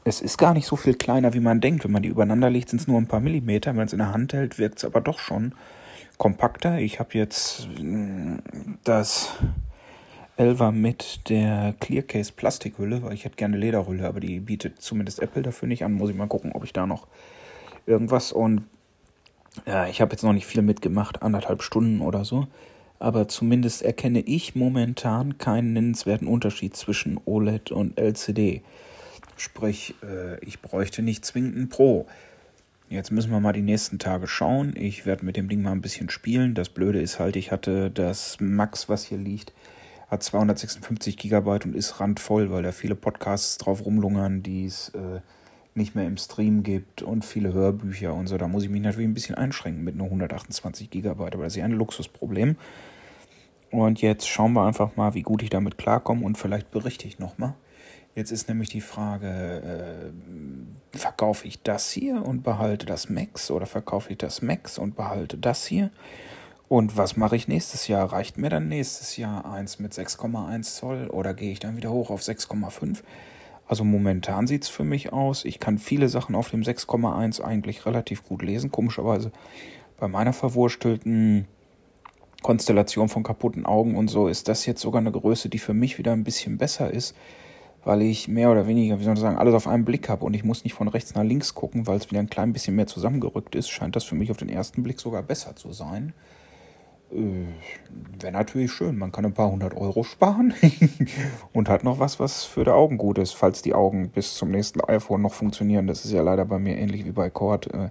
[0.05, 1.83] es ist gar nicht so viel kleiner, wie man denkt.
[1.83, 3.71] Wenn man die übereinander legt, sind es nur ein paar Millimeter.
[3.71, 5.53] Wenn man es in der Hand hält, wirkt es aber doch schon
[6.21, 6.77] kompakter.
[6.77, 8.35] Ich habe jetzt mm,
[8.83, 9.33] das
[10.37, 15.41] Elva mit der Clearcase Plastikhülle, weil ich hätte gerne Lederhülle, aber die bietet zumindest Apple
[15.41, 15.93] dafür nicht an.
[15.93, 17.07] Muss ich mal gucken, ob ich da noch
[17.87, 18.65] irgendwas und
[19.65, 22.45] ja, ich habe jetzt noch nicht viel mitgemacht, anderthalb Stunden oder so.
[22.99, 28.61] Aber zumindest erkenne ich momentan keinen nennenswerten Unterschied zwischen OLED und LCD.
[29.37, 32.05] Sprich, äh, ich bräuchte nicht zwingend ein Pro.
[32.91, 34.75] Jetzt müssen wir mal die nächsten Tage schauen.
[34.75, 36.55] Ich werde mit dem Ding mal ein bisschen spielen.
[36.55, 39.53] Das Blöde ist halt, ich hatte das Max, was hier liegt,
[40.09, 45.21] hat 256 Gigabyte und ist randvoll, weil da viele Podcasts drauf rumlungern, die es äh,
[45.73, 48.37] nicht mehr im Stream gibt und viele Hörbücher und so.
[48.37, 51.59] Da muss ich mich natürlich ein bisschen einschränken mit nur 128 Gigabyte, aber das ist
[51.59, 52.57] ja ein Luxusproblem.
[53.71, 57.19] Und jetzt schauen wir einfach mal, wie gut ich damit klarkomme und vielleicht berichte ich
[57.19, 57.53] nochmal.
[58.13, 60.11] Jetzt ist nämlich die Frage,
[60.93, 64.95] äh, verkaufe ich das hier und behalte das Max oder verkaufe ich das Max und
[64.95, 65.91] behalte das hier?
[66.67, 68.11] Und was mache ich nächstes Jahr?
[68.11, 72.09] Reicht mir dann nächstes Jahr eins mit 6,1 Zoll oder gehe ich dann wieder hoch
[72.09, 73.01] auf 6,5?
[73.65, 75.45] Also momentan sieht es für mich aus.
[75.45, 78.71] Ich kann viele Sachen auf dem 6,1 eigentlich relativ gut lesen.
[78.71, 79.31] Komischerweise
[79.97, 81.47] bei meiner verwurstelten
[82.41, 85.97] Konstellation von kaputten Augen und so ist das jetzt sogar eine Größe, die für mich
[85.97, 87.15] wieder ein bisschen besser ist
[87.83, 90.33] weil ich mehr oder weniger, wie soll ich sagen, alles auf einen Blick habe und
[90.33, 92.87] ich muss nicht von rechts nach links gucken, weil es wieder ein klein bisschen mehr
[92.87, 96.13] zusammengerückt ist, scheint das für mich auf den ersten Blick sogar besser zu sein.
[97.11, 97.47] Äh,
[98.19, 100.53] Wäre natürlich schön, man kann ein paar hundert Euro sparen
[101.53, 104.51] und hat noch was, was für die Augen gut ist, falls die Augen bis zum
[104.51, 105.87] nächsten iPhone noch funktionieren.
[105.87, 107.73] Das ist ja leider bei mir ähnlich wie bei Cord.
[107.73, 107.89] Äh,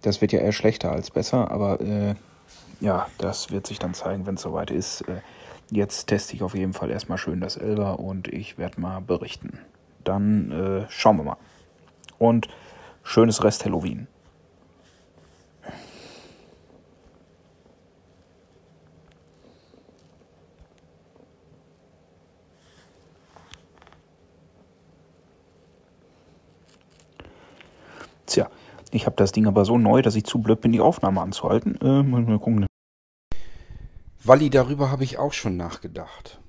[0.00, 2.14] das wird ja eher schlechter als besser, aber äh,
[2.80, 5.02] ja, das wird sich dann zeigen, wenn es soweit ist.
[5.02, 5.20] Äh,
[5.74, 9.58] Jetzt teste ich auf jeden Fall erstmal schön das Elber und ich werde mal berichten.
[10.04, 11.38] Dann äh, schauen wir mal.
[12.18, 12.48] Und
[13.02, 14.06] schönes Rest Halloween.
[28.26, 28.50] Tja,
[28.90, 31.80] ich habe das Ding aber so neu, dass ich zu blöd bin, die Aufnahme anzuhalten.
[31.80, 32.66] Äh, mal gucken.
[34.24, 36.40] Walli, darüber habe ich auch schon nachgedacht.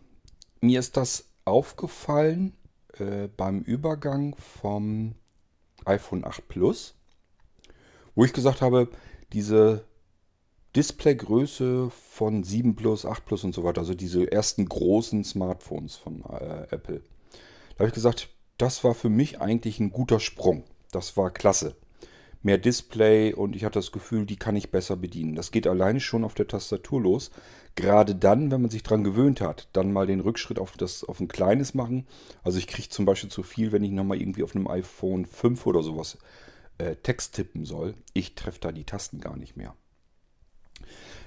[0.61, 2.55] Mir ist das aufgefallen
[2.99, 5.15] äh, beim Übergang vom
[5.83, 6.93] iPhone 8 Plus,
[8.13, 8.89] wo ich gesagt habe,
[9.33, 9.85] diese
[10.75, 16.23] Displaygröße von 7 Plus, 8 Plus und so weiter, also diese ersten großen Smartphones von
[16.25, 17.01] äh, Apple.
[17.71, 20.63] Da habe ich gesagt, das war für mich eigentlich ein guter Sprung.
[20.91, 21.75] Das war klasse
[22.43, 25.35] mehr Display und ich hatte das Gefühl, die kann ich besser bedienen.
[25.35, 27.31] Das geht alleine schon auf der Tastatur los.
[27.75, 31.19] Gerade dann, wenn man sich daran gewöhnt hat, dann mal den Rückschritt auf, das, auf
[31.19, 32.05] ein kleines machen.
[32.43, 35.65] Also ich kriege zum Beispiel zu viel, wenn ich nochmal irgendwie auf einem iPhone 5
[35.65, 36.17] oder sowas
[36.77, 37.95] äh, Text tippen soll.
[38.13, 39.75] Ich treffe da die Tasten gar nicht mehr.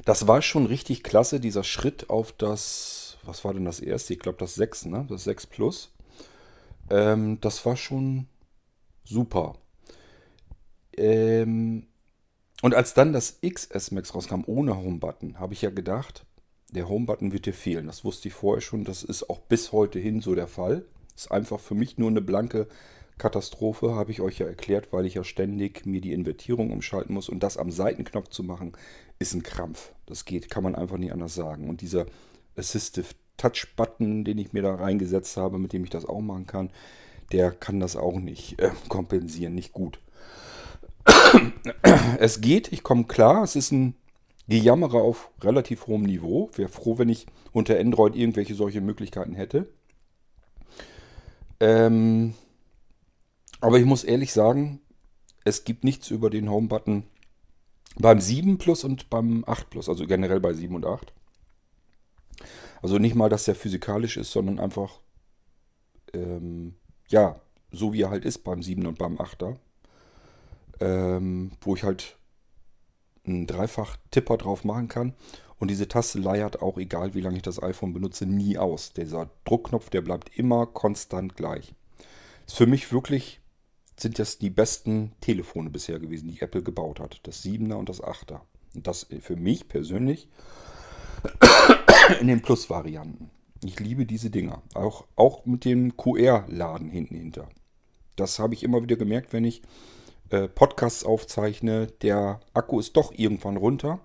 [0.05, 4.13] Das war schon richtig klasse, dieser Schritt auf das, was war denn das erste?
[4.13, 5.07] Ich glaube das 6, ne?
[5.09, 5.93] Das 6 Plus.
[6.91, 8.29] Ähm, das war schon
[9.03, 9.57] super.
[10.97, 11.87] Ähm,
[12.63, 16.25] und als dann das XS Max rauskam ohne Home-Button, habe ich ja gedacht,
[16.71, 17.87] der Home-Button wird dir fehlen.
[17.87, 18.85] Das wusste ich vorher schon.
[18.85, 20.85] Das ist auch bis heute hin so der Fall.
[21.15, 22.67] Ist einfach für mich nur eine blanke
[23.19, 27.29] Katastrophe, habe ich euch ja erklärt, weil ich ja ständig mir die Invertierung umschalten muss.
[27.29, 28.73] Und das am Seitenknopf zu machen,
[29.19, 29.93] ist ein Krampf.
[30.07, 31.69] Das geht, kann man einfach nicht anders sagen.
[31.69, 32.07] Und dieser
[32.57, 36.71] Assistive Touch-Button, den ich mir da reingesetzt habe, mit dem ich das auch machen kann,
[37.33, 39.99] der kann das auch nicht äh, kompensieren, nicht gut
[42.19, 43.43] es geht, ich komme klar.
[43.43, 43.95] Es ist ein
[44.49, 46.51] Gejammerer auf relativ hohem Niveau.
[46.55, 49.69] Wäre froh, wenn ich unter Android irgendwelche solche Möglichkeiten hätte.
[51.61, 52.35] Ähm,
[53.61, 54.81] aber ich muss ehrlich sagen,
[55.45, 57.05] es gibt nichts über den Home-Button
[57.99, 61.13] beim 7 Plus und beim 8 Plus, also generell bei 7 und 8.
[62.83, 65.01] Also nicht mal, dass der physikalisch ist, sondern einfach,
[66.13, 66.75] ähm,
[67.09, 67.41] ja,
[67.73, 69.57] so wie er halt ist beim 7 und beim 8er
[70.81, 72.17] ähm, wo ich halt
[73.27, 75.15] einen Dreifach-Tipper drauf machen kann.
[75.59, 78.93] Und diese Taste leiert auch, egal wie lange ich das iPhone benutze, nie aus.
[78.93, 81.75] Dieser Druckknopf, der bleibt immer konstant gleich.
[82.47, 83.41] Ist für mich wirklich,
[83.99, 87.21] sind das die besten Telefone bisher gewesen, die Apple gebaut hat.
[87.23, 88.41] Das 7er und das 8er.
[88.75, 90.29] Und das für mich persönlich
[92.21, 93.31] in den Plus-Varianten.
[93.65, 94.63] Ich liebe diese Dinger.
[94.75, 97.49] Auch, auch mit dem QR-Laden hinten hinter.
[98.17, 99.63] Das habe ich immer wieder gemerkt, wenn ich
[100.31, 104.01] äh, Podcasts aufzeichne, der Akku ist doch irgendwann runter.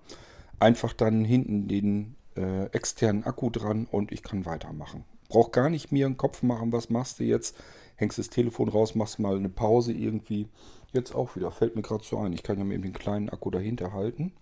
[0.58, 5.04] Einfach dann hinten den äh, externen Akku dran und ich kann weitermachen.
[5.28, 7.56] Brauch gar nicht mir einen Kopf machen, was machst du jetzt?
[7.96, 10.48] Hängst das Telefon raus, machst mal eine Pause irgendwie.
[10.92, 12.32] Jetzt auch wieder, fällt mir gerade so ein.
[12.32, 14.32] Ich kann ja mal eben den kleinen Akku dahinter halten,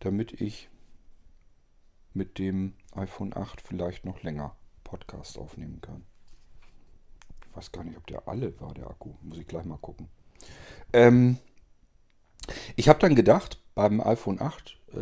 [0.00, 0.68] damit ich
[2.12, 6.04] mit dem iPhone 8 vielleicht noch länger Podcast aufnehmen kann.
[7.48, 9.14] Ich weiß gar nicht, ob der alle war, der Akku.
[9.22, 10.08] Muss ich gleich mal gucken.
[10.92, 11.38] Ähm,
[12.76, 14.98] ich habe dann gedacht, beim iPhone 8 äh,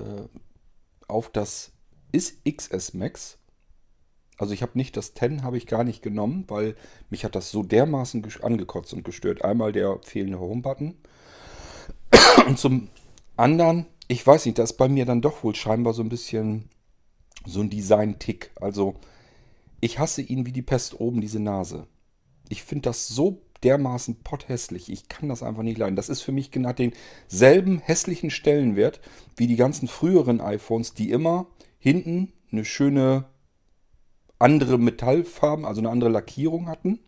[1.08, 1.72] auf das
[2.12, 3.38] ist XS Max.
[4.38, 6.74] Also ich habe nicht das 10 habe ich gar nicht genommen, weil
[7.10, 9.44] mich hat das so dermaßen angekotzt und gestört.
[9.44, 10.96] Einmal der fehlende Home-Button
[12.46, 12.88] und zum
[13.36, 16.68] anderen, ich weiß nicht, da ist bei mir dann doch wohl scheinbar so ein bisschen
[17.46, 18.52] so ein Design-Tick.
[18.60, 18.94] Also
[19.80, 21.86] ich hasse ihn wie die Pest oben, diese Nase.
[22.48, 24.90] Ich finde das so dermaßen potthässlich.
[24.90, 25.96] Ich kann das einfach nicht leiden.
[25.96, 29.00] Das ist für mich genau denselben hässlichen Stellenwert
[29.36, 31.46] wie die ganzen früheren iPhones, die immer
[31.78, 33.24] hinten eine schöne
[34.38, 36.98] andere Metallfarben, also eine andere Lackierung hatten.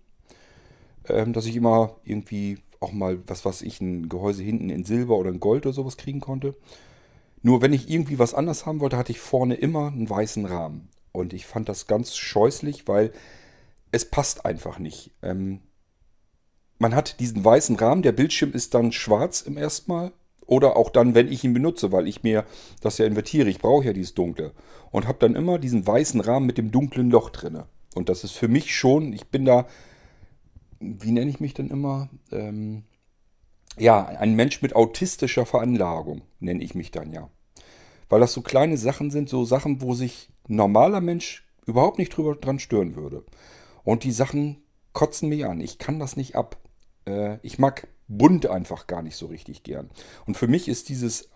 [1.09, 5.16] ähm, dass ich immer irgendwie auch mal, was weiß ich, ein Gehäuse hinten in Silber
[5.18, 6.55] oder in Gold oder sowas kriegen konnte.
[7.42, 10.88] Nur wenn ich irgendwie was anders haben wollte, hatte ich vorne immer einen weißen Rahmen.
[11.12, 13.12] Und ich fand das ganz scheußlich, weil
[13.92, 15.12] es passt einfach nicht.
[15.22, 15.61] Ähm,
[16.79, 20.12] man hat diesen weißen Rahmen, der Bildschirm ist dann schwarz im ersten Mal.
[20.47, 22.45] Oder auch dann, wenn ich ihn benutze, weil ich mir
[22.83, 23.49] das ja invertiere.
[23.49, 24.53] Ich brauche ja dieses Dunkle.
[24.91, 27.66] Und habe dann immer diesen weißen Rahmen mit dem dunklen Loch drinne.
[27.95, 29.66] Und das ist für mich schon, ich bin da,
[30.81, 32.11] wie nenne ich mich denn immer?
[32.31, 32.85] Ähm,
[33.79, 37.31] ja, ein Mensch mit autistischer Veranlagung, nenne ich mich dann ja.
[38.09, 42.16] Weil das so kleine Sachen sind, so Sachen, wo sich ein normaler Mensch überhaupt nicht
[42.16, 43.25] drüber dran stören würde.
[43.83, 44.62] Und die Sachen
[44.93, 45.61] kotzen mich an.
[45.61, 46.59] Ich kann das nicht ab.
[47.07, 49.90] Äh, ich mag bunt einfach gar nicht so richtig gern.
[50.26, 51.30] Und für mich ist dieses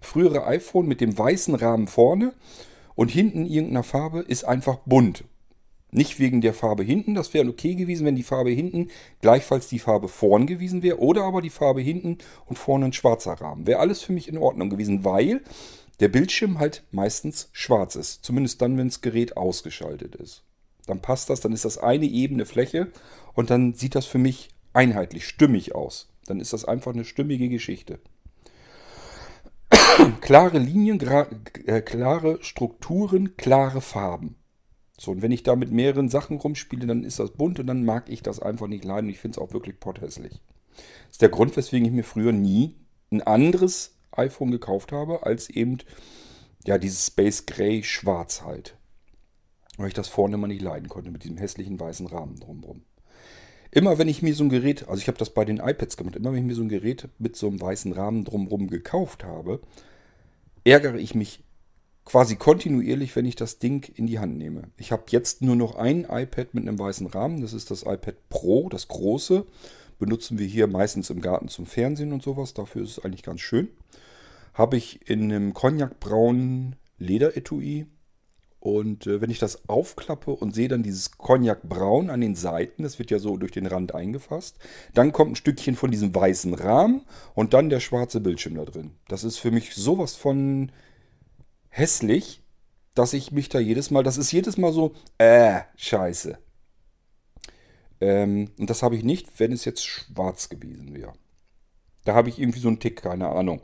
[0.00, 2.32] frühere iPhone mit dem weißen Rahmen vorne
[2.94, 5.24] und hinten irgendeiner Farbe ist einfach bunt.
[5.92, 8.88] Nicht wegen der Farbe hinten, das wäre okay gewesen, wenn die Farbe hinten
[9.20, 13.32] gleichfalls die Farbe vorn gewesen wäre oder aber die Farbe hinten und vorne ein schwarzer
[13.32, 13.66] Rahmen.
[13.66, 15.42] Wäre alles für mich in Ordnung gewesen, weil
[15.98, 18.24] der Bildschirm halt meistens schwarz ist.
[18.24, 20.44] Zumindest dann, wenn das Gerät ausgeschaltet ist.
[20.86, 22.88] Dann passt das, dann ist das eine ebene Fläche
[23.34, 26.08] und dann sieht das für mich einheitlich, stimmig aus.
[26.26, 27.98] Dann ist das einfach eine stimmige Geschichte.
[30.20, 31.00] klare Linien,
[31.66, 34.36] äh, klare Strukturen, klare Farben.
[34.98, 37.84] So, und wenn ich da mit mehreren Sachen rumspiele, dann ist das bunt und dann
[37.84, 39.08] mag ich das einfach nicht leiden.
[39.08, 40.40] Ich finde es auch wirklich potthässlich.
[40.74, 42.76] Das ist der Grund, weswegen ich mir früher nie
[43.10, 45.78] ein anderes iPhone gekauft habe, als eben
[46.66, 48.76] ja dieses Space Gray Schwarz halt.
[49.78, 52.82] Weil ich das vorne immer nicht leiden konnte mit diesem hässlichen weißen Rahmen drumherum.
[53.72, 56.16] Immer wenn ich mir so ein Gerät, also ich habe das bei den iPads gemacht,
[56.16, 59.60] immer wenn ich mir so ein Gerät mit so einem weißen Rahmen drumherum gekauft habe,
[60.64, 61.44] ärgere ich mich
[62.04, 64.64] quasi kontinuierlich, wenn ich das Ding in die Hand nehme.
[64.76, 67.40] Ich habe jetzt nur noch ein iPad mit einem weißen Rahmen.
[67.40, 69.46] Das ist das iPad Pro, das große.
[70.00, 72.54] Benutzen wir hier meistens im Garten zum Fernsehen und sowas.
[72.54, 73.68] Dafür ist es eigentlich ganz schön.
[74.54, 77.86] Habe ich in einem cognacbraunen Lederetui.
[78.60, 82.98] Und äh, wenn ich das aufklappe und sehe dann dieses Cognacbraun an den Seiten, das
[82.98, 84.58] wird ja so durch den Rand eingefasst,
[84.92, 88.92] dann kommt ein Stückchen von diesem weißen Rahmen und dann der schwarze Bildschirm da drin.
[89.08, 90.70] Das ist für mich sowas von
[91.70, 92.42] hässlich,
[92.94, 96.36] dass ich mich da jedes Mal, das ist jedes Mal so, äh, scheiße.
[98.02, 101.14] Ähm, und das habe ich nicht, wenn es jetzt schwarz gewesen wäre.
[102.04, 103.62] Da habe ich irgendwie so einen Tick, keine Ahnung.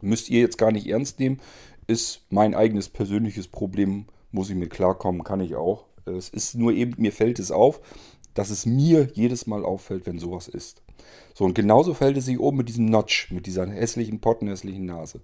[0.00, 1.40] Müsst ihr jetzt gar nicht ernst nehmen.
[1.88, 4.06] Ist mein eigenes persönliches Problem.
[4.30, 5.86] Muss ich mit klarkommen, kann ich auch.
[6.04, 7.80] Es ist nur eben, mir fällt es auf,
[8.34, 10.82] dass es mir jedes Mal auffällt, wenn sowas ist.
[11.34, 15.20] So, und genauso fällt es sich oben mit diesem Notch, mit dieser hässlichen, pottenhässlichen Nase.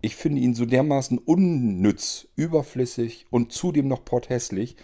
[0.00, 4.76] Ich finde ihn so dermaßen unnütz, überflüssig und zudem noch porthässlich,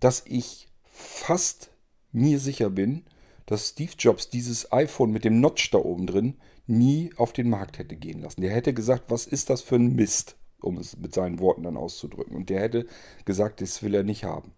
[0.00, 1.70] dass ich fast
[2.12, 3.04] mir sicher bin,
[3.46, 6.34] dass Steve Jobs dieses iPhone mit dem Notch da oben drin
[6.66, 8.40] nie auf den Markt hätte gehen lassen.
[8.40, 11.76] Der hätte gesagt, was ist das für ein Mist, um es mit seinen Worten dann
[11.76, 12.36] auszudrücken.
[12.36, 12.86] Und der hätte
[13.24, 14.52] gesagt, das will er nicht haben.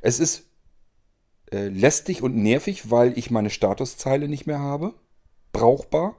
[0.00, 0.44] Es ist
[1.52, 4.94] äh, lästig und nervig, weil ich meine Statuszeile nicht mehr habe.
[5.52, 6.16] Brauchbar.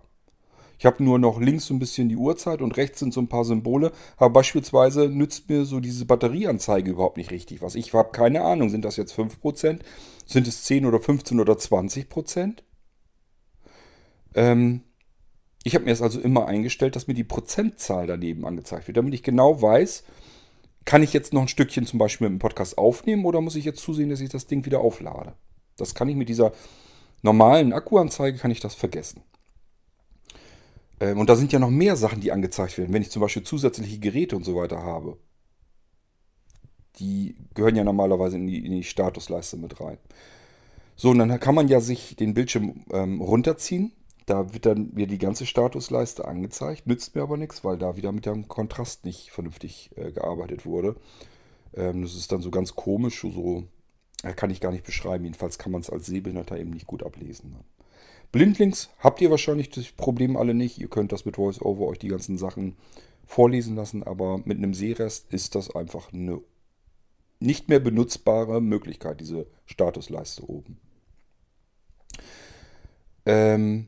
[0.80, 3.28] Ich habe nur noch links so ein bisschen die Uhrzeit und rechts sind so ein
[3.28, 3.92] paar Symbole.
[4.16, 7.76] Aber beispielsweise nützt mir so diese Batterieanzeige überhaupt nicht richtig was.
[7.76, 9.80] Ich habe keine Ahnung, sind das jetzt 5%?
[10.26, 12.60] Sind es 10 oder 15 oder 20%?
[14.36, 14.82] Ähm,
[15.64, 19.14] ich habe mir das also immer eingestellt, dass mir die Prozentzahl daneben angezeigt wird, damit
[19.14, 20.04] ich genau weiß,
[20.86, 23.66] kann ich jetzt noch ein Stückchen zum Beispiel mit dem Podcast aufnehmen oder muss ich
[23.66, 25.34] jetzt zusehen, dass ich das Ding wieder auflade?
[25.78, 26.54] Das kann ich mit dieser
[27.22, 29.22] normalen Akkuanzeige kann ich das vergessen.
[31.00, 32.94] Ähm, und da sind ja noch mehr Sachen, die angezeigt werden.
[32.94, 35.18] Wenn ich zum Beispiel zusätzliche Geräte und so weiter habe.
[36.98, 39.98] Die gehören ja normalerweise in die, in die Statusleiste mit rein.
[40.96, 43.94] So, und dann kann man ja sich den Bildschirm ähm, runterziehen.
[44.30, 46.86] Da wird dann wieder die ganze Statusleiste angezeigt.
[46.86, 50.96] Nützt mir aber nichts, weil da wieder mit dem Kontrast nicht vernünftig äh, gearbeitet wurde.
[51.74, 53.64] Ähm, das ist dann so ganz komisch, so
[54.22, 55.24] äh, kann ich gar nicht beschreiben.
[55.24, 57.54] Jedenfalls kann man es als Sehbehinderter eben nicht gut ablesen.
[57.54, 57.60] Ne?
[58.32, 60.78] Blindlings habt ihr wahrscheinlich das Problem alle nicht.
[60.78, 62.78] Ihr könnt das mit VoiceOver euch die ganzen Sachen
[63.26, 66.40] vorlesen lassen, aber mit einem Sehrest ist das einfach eine
[67.40, 70.78] nicht mehr benutzbare Möglichkeit, diese Statusleiste oben.
[73.26, 73.88] Ähm,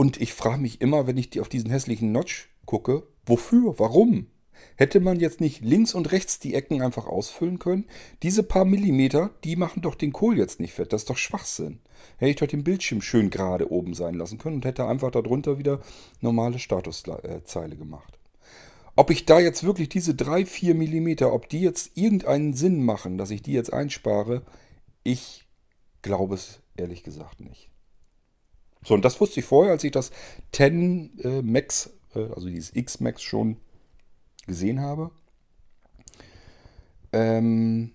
[0.00, 4.28] und ich frage mich immer, wenn ich auf diesen hässlichen Notch gucke, wofür, warum?
[4.76, 7.84] Hätte man jetzt nicht links und rechts die Ecken einfach ausfüllen können?
[8.22, 10.94] Diese paar Millimeter, die machen doch den Kohl jetzt nicht fett.
[10.94, 11.80] Das ist doch Schwachsinn.
[12.16, 15.58] Hätte ich doch den Bildschirm schön gerade oben sein lassen können und hätte einfach darunter
[15.58, 15.82] wieder
[16.22, 18.18] normale Statuszeile gemacht.
[18.96, 23.18] Ob ich da jetzt wirklich diese 3, 4 Millimeter, ob die jetzt irgendeinen Sinn machen,
[23.18, 24.46] dass ich die jetzt einspare,
[25.02, 25.44] ich
[26.00, 27.69] glaube es ehrlich gesagt nicht.
[28.84, 30.10] So, und das wusste ich vorher, als ich das
[30.52, 33.56] 10 äh, Max, äh, also dieses X-Max schon
[34.46, 35.10] gesehen habe.
[37.12, 37.92] Ähm,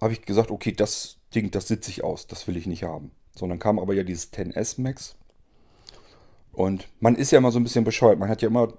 [0.00, 3.12] habe ich gesagt, okay, das Ding, das sitze ich aus, das will ich nicht haben.
[3.34, 5.16] So, dann kam aber ja dieses 10S Max.
[6.52, 8.18] Und man ist ja immer so ein bisschen bescheuert.
[8.18, 8.74] Man hat ja immer,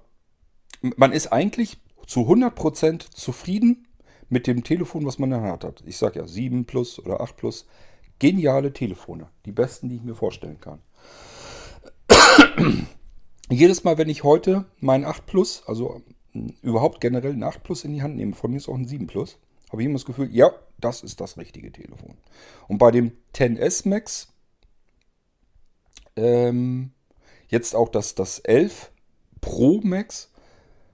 [0.80, 3.88] man ist eigentlich zu 100% zufrieden
[4.28, 5.82] mit dem Telefon, was man in der Hand hat.
[5.86, 7.66] Ich sage ja 7 Plus oder 8 Plus.
[8.20, 9.28] Geniale Telefone.
[9.44, 10.80] Die besten, die ich mir vorstellen kann.
[13.50, 16.02] Jedes Mal, wenn ich heute meinen 8 Plus, also
[16.62, 19.06] überhaupt generell einen 8 Plus in die Hand nehme, von mir ist auch ein 7
[19.06, 19.38] Plus,
[19.70, 22.16] habe ich immer das Gefühl, ja, das ist das richtige Telefon.
[22.68, 24.28] Und bei dem 10S Max,
[26.16, 26.92] ähm,
[27.48, 28.92] jetzt auch das, das 11
[29.40, 30.30] Pro Max,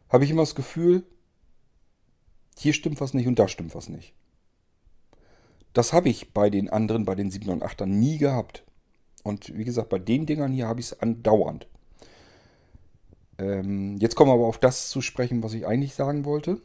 [0.09, 1.05] habe ich immer das Gefühl,
[2.59, 4.13] hier stimmt was nicht und da stimmt was nicht.
[5.73, 8.65] Das habe ich bei den anderen, bei den 7 und 8ern nie gehabt.
[9.23, 11.67] Und wie gesagt, bei den Dingern hier habe ich es andauernd.
[13.39, 16.61] Ähm, jetzt kommen wir aber auf das zu sprechen, was ich eigentlich sagen wollte.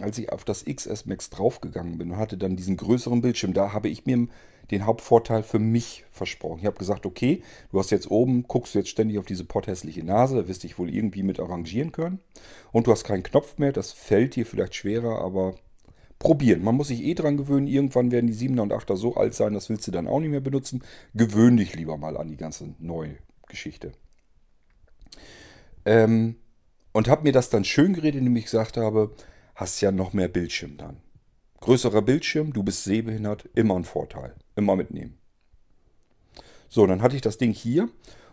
[0.00, 3.72] Als ich auf das XS Max draufgegangen bin und hatte dann diesen größeren Bildschirm, da
[3.72, 4.28] habe ich mir
[4.70, 6.60] den Hauptvorteil für mich versprochen.
[6.60, 7.42] Ich habe gesagt, okay,
[7.72, 10.78] du hast jetzt oben, guckst du jetzt ständig auf diese potthässliche Nase, da wirst dich
[10.78, 12.20] wohl irgendwie mit arrangieren können.
[12.72, 15.56] Und du hast keinen Knopf mehr, das fällt dir vielleicht schwerer, aber
[16.20, 16.62] probieren.
[16.62, 17.66] Man muss sich eh dran gewöhnen.
[17.66, 20.30] Irgendwann werden die 7er und 8er so alt sein, das willst du dann auch nicht
[20.30, 20.84] mehr benutzen.
[21.14, 23.16] Gewöhn dich lieber mal an die ganze neue
[23.48, 23.90] Geschichte.
[25.84, 26.36] Ähm,
[26.92, 29.14] und habe mir das dann schön geredet, indem ich gesagt habe,
[29.56, 30.98] hast ja noch mehr Bildschirm dann.
[31.60, 34.34] Größerer Bildschirm, du bist sehbehindert, immer ein Vorteil.
[34.56, 35.18] Immer mitnehmen.
[36.68, 37.88] So, dann hatte ich das Ding hier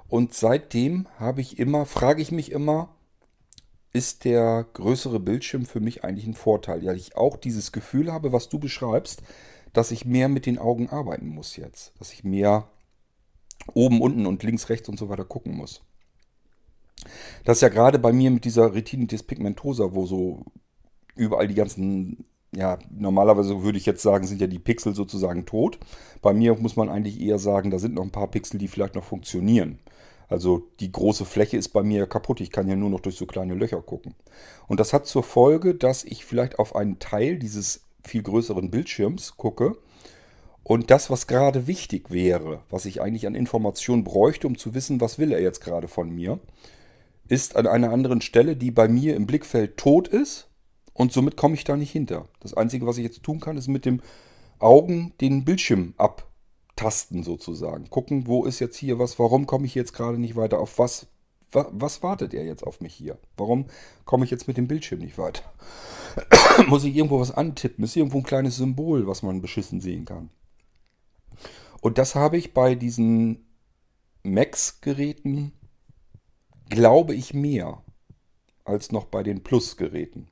[0.09, 2.96] und seitdem habe ich immer, frage ich mich immer,
[3.97, 6.83] ist der größere Bildschirm für mich eigentlich ein Vorteil?
[6.83, 9.23] Ja, ich auch dieses Gefühl habe, was du beschreibst,
[9.73, 11.93] dass ich mehr mit den Augen arbeiten muss jetzt.
[11.97, 12.69] Dass ich mehr
[13.73, 15.81] oben, unten und links, rechts und so weiter gucken muss.
[17.43, 20.45] Das ist ja gerade bei mir mit dieser Retinitis pigmentosa, wo so
[21.15, 22.25] überall die ganzen,
[22.55, 25.79] ja, normalerweise würde ich jetzt sagen, sind ja die Pixel sozusagen tot.
[26.21, 28.93] Bei mir muss man eigentlich eher sagen, da sind noch ein paar Pixel, die vielleicht
[28.93, 29.79] noch funktionieren.
[30.29, 32.41] Also die große Fläche ist bei mir kaputt.
[32.41, 34.15] Ich kann ja nur noch durch so kleine Löcher gucken.
[34.67, 39.37] Und das hat zur Folge, dass ich vielleicht auf einen Teil dieses viel größeren Bildschirms
[39.37, 39.77] gucke.
[40.63, 44.99] Und das, was gerade wichtig wäre, was ich eigentlich an Informationen bräuchte, um zu wissen,
[44.99, 46.39] was will er jetzt gerade von mir,
[47.29, 50.49] ist an einer anderen Stelle, die bei mir im Blickfeld tot ist
[50.93, 52.27] und somit komme ich da nicht hinter.
[52.41, 54.01] Das Einzige, was ich jetzt tun kann, ist mit dem
[54.59, 55.93] Augen den Bildschirm
[56.77, 57.89] abtasten sozusagen.
[57.89, 61.07] Gucken, wo ist jetzt hier was, warum komme ich jetzt gerade nicht weiter, auf was,
[61.51, 63.17] was, was wartet er jetzt auf mich hier?
[63.35, 63.65] Warum
[64.05, 65.43] komme ich jetzt mit dem Bildschirm nicht weiter?
[66.67, 67.83] Muss ich irgendwo was antippen?
[67.83, 70.29] Ist irgendwo ein kleines Symbol, was man beschissen sehen kann?
[71.81, 73.45] Und das habe ich bei diesen
[74.23, 75.53] Max-Geräten
[76.69, 77.81] glaube ich, mehr
[78.65, 80.27] als noch bei den Plus-Geräten.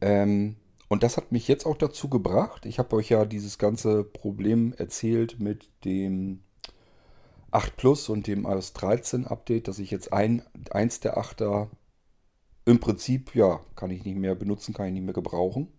[0.00, 0.56] Ähm,
[0.88, 2.64] und das hat mich jetzt auch dazu gebracht.
[2.66, 6.42] Ich habe euch ja dieses ganze Problem erzählt mit dem
[7.50, 11.68] 8 Plus und dem iOS 13 Update, dass ich jetzt ein, eins der 8er
[12.66, 15.72] im Prinzip, ja, kann ich nicht mehr benutzen, kann ich nicht mehr gebrauchen.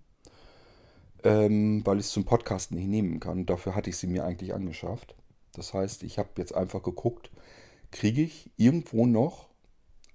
[1.24, 3.46] Ähm, weil ich es zum Podcasten nicht nehmen kann.
[3.46, 5.16] Dafür hatte ich sie mir eigentlich angeschafft.
[5.54, 7.32] Das heißt, ich habe jetzt einfach geguckt,
[7.92, 9.48] kriege ich irgendwo noch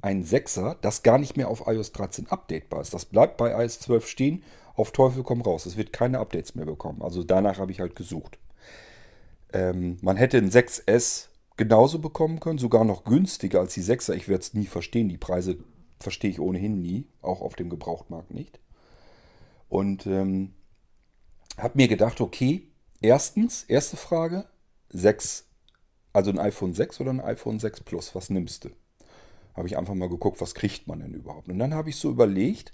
[0.01, 2.95] ein 6er, das gar nicht mehr auf iOS 13 updatebar ist.
[2.95, 5.67] Das bleibt bei iOS 12 stehen, auf Teufel komm raus.
[5.67, 7.03] Es wird keine Updates mehr bekommen.
[7.03, 8.39] Also danach habe ich halt gesucht.
[9.53, 14.15] Ähm, man hätte ein 6S genauso bekommen können, sogar noch günstiger als die 6er.
[14.15, 15.09] Ich werde es nie verstehen.
[15.09, 15.59] Die Preise
[16.01, 18.59] verstehe ich ohnehin nie, auch auf dem Gebrauchtmarkt nicht.
[19.69, 20.55] Und ähm,
[21.59, 22.69] habe mir gedacht, okay,
[23.01, 24.47] erstens, erste Frage,
[24.91, 25.47] 6
[26.13, 28.71] also ein iPhone 6 oder ein iPhone 6 Plus, was nimmst du?
[29.55, 31.49] Habe ich einfach mal geguckt, was kriegt man denn überhaupt?
[31.49, 32.73] Und dann habe ich so überlegt,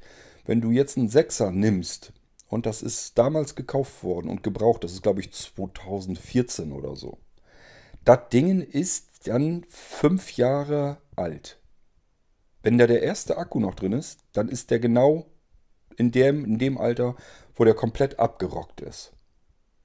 [0.49, 2.15] wenn du jetzt einen 6er nimmst,
[2.49, 7.19] und das ist damals gekauft worden und gebraucht, das ist glaube ich 2014 oder so.
[8.07, 11.61] Das Ding ist dann fünf Jahre alt.
[12.63, 15.27] Wenn da der erste Akku noch drin ist, dann ist der genau
[15.99, 17.15] in dem, in dem Alter,
[17.55, 19.13] wo der komplett abgerockt ist.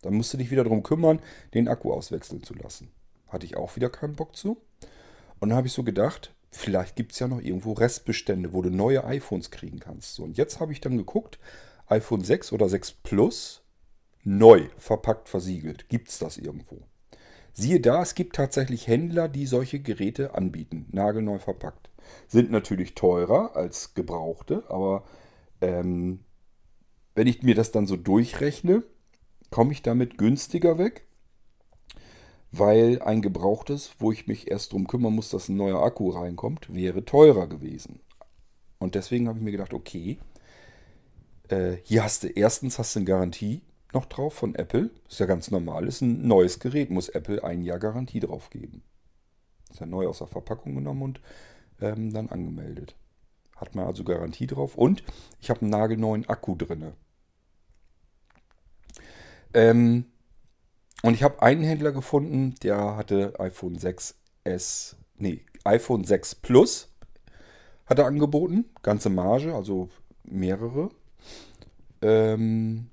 [0.01, 1.19] Dann musst du dich wieder darum kümmern,
[1.53, 2.89] den Akku auswechseln zu lassen.
[3.27, 4.61] Hatte ich auch wieder keinen Bock zu.
[5.41, 8.69] Und dann habe ich so gedacht, vielleicht gibt es ja noch irgendwo Restbestände, wo du
[8.69, 10.15] neue iPhones kriegen kannst.
[10.15, 11.39] So, und jetzt habe ich dann geguckt,
[11.87, 13.63] iPhone 6 oder 6 Plus,
[14.23, 15.89] neu, verpackt, versiegelt.
[15.89, 16.77] Gibt es das irgendwo?
[17.53, 21.89] Siehe da, es gibt tatsächlich Händler, die solche Geräte anbieten, nagelneu verpackt.
[22.27, 25.03] Sind natürlich teurer als gebrauchte, aber
[25.61, 26.19] ähm,
[27.15, 28.83] wenn ich mir das dann so durchrechne,
[29.51, 31.05] komme ich damit günstiger weg,
[32.53, 36.73] weil ein gebrauchtes, wo ich mich erst drum kümmern muss, dass ein neuer Akku reinkommt,
[36.73, 37.99] wäre teurer gewesen.
[38.77, 40.19] Und deswegen habe ich mir gedacht, okay,
[41.49, 44.91] äh, hier hast du erstens hast du eine Garantie noch drauf von Apple.
[45.09, 48.83] Ist ja ganz normal, ist ein neues Gerät, muss Apple ein Jahr Garantie drauf geben.
[49.71, 51.21] Ist ja neu aus der Verpackung genommen und
[51.81, 52.95] ähm, dann angemeldet.
[53.55, 54.75] Hat man also Garantie drauf.
[54.75, 55.03] Und
[55.41, 56.93] ich habe einen nagelneuen Akku drin.
[59.55, 60.05] Ähm,
[61.03, 66.89] und ich habe einen Händler gefunden, der hatte iPhone 6S, nee, iPhone 6 Plus
[67.85, 68.65] hat er angeboten.
[68.81, 69.89] Ganze Marge, also
[70.23, 70.89] mehrere.
[72.01, 72.89] Ähm,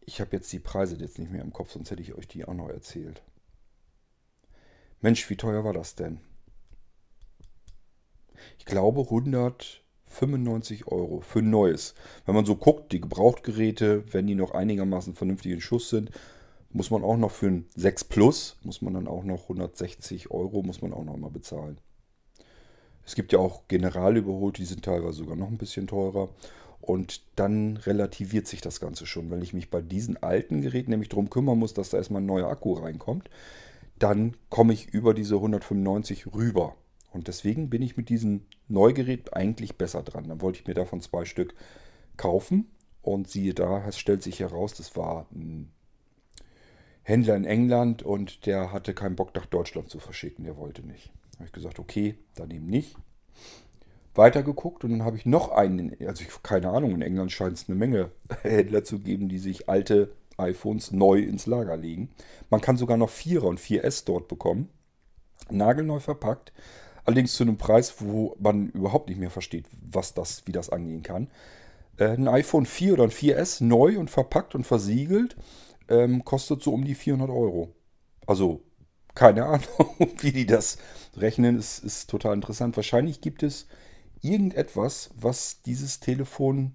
[0.00, 2.44] ich habe jetzt die Preise jetzt nicht mehr im Kopf, sonst hätte ich euch die
[2.46, 3.22] auch noch erzählt.
[5.00, 6.20] Mensch, wie teuer war das denn?
[8.58, 9.00] Ich glaube
[10.08, 11.94] 195 Euro für ein neues.
[12.24, 16.10] Wenn man so guckt, die Gebrauchtgeräte, wenn die noch einigermaßen vernünftig in Schuss sind,
[16.70, 20.62] muss man auch noch für ein 6 Plus, muss man dann auch noch 160 Euro,
[20.62, 21.78] muss man auch noch mal bezahlen.
[23.04, 26.28] Es gibt ja auch General überholt, die sind teilweise sogar noch ein bisschen teurer.
[26.80, 29.30] Und dann relativiert sich das Ganze schon.
[29.30, 32.26] Wenn ich mich bei diesen alten Geräten nämlich darum kümmern muss, dass da erstmal ein
[32.26, 33.28] neuer Akku reinkommt,
[33.98, 36.76] dann komme ich über diese 195 rüber.
[37.12, 40.28] Und deswegen bin ich mit diesem Neugerät eigentlich besser dran.
[40.28, 41.54] Dann wollte ich mir davon zwei Stück
[42.16, 42.70] kaufen.
[43.02, 45.70] Und siehe da, es stellt sich heraus, das war ein
[47.04, 50.44] Händler in England und der hatte keinen Bock nach Deutschland zu verschicken.
[50.44, 51.12] Der wollte nicht.
[51.32, 52.96] Da habe ich gesagt, okay, dann eben nicht.
[54.16, 57.68] Weitergeguckt und dann habe ich noch einen, also ich, keine Ahnung, in England scheint es
[57.68, 58.10] eine Menge
[58.42, 62.10] Händler zu geben, die sich alte iPhones neu ins Lager legen.
[62.50, 64.68] Man kann sogar noch 4er und 4S dort bekommen.
[65.48, 66.52] Nagelneu verpackt.
[67.06, 71.02] Allerdings zu einem Preis, wo man überhaupt nicht mehr versteht, was das, wie das angehen
[71.02, 71.28] kann.
[71.98, 75.36] Äh, ein iPhone 4 oder ein 4S neu und verpackt und versiegelt
[75.88, 77.74] ähm, kostet so um die 400 Euro.
[78.26, 78.62] Also
[79.14, 79.66] keine Ahnung,
[80.18, 80.78] wie die das
[81.16, 82.76] rechnen, ist, ist total interessant.
[82.76, 83.66] Wahrscheinlich gibt es
[84.20, 86.74] irgendetwas, was dieses Telefon,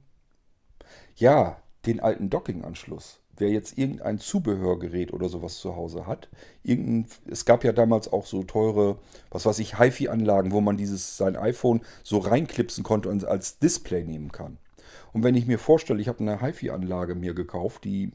[1.15, 6.29] ja, den alten Docking-Anschluss, wer jetzt irgendein Zubehörgerät oder sowas zu Hause hat,
[6.63, 11.17] irgendein, es gab ja damals auch so teure, was weiß ich, HiFi-Anlagen, wo man dieses
[11.17, 14.57] sein iPhone so reinklipsen konnte und als Display nehmen kann.
[15.11, 18.11] Und wenn ich mir vorstelle, ich habe eine HiFi-Anlage mir gekauft, die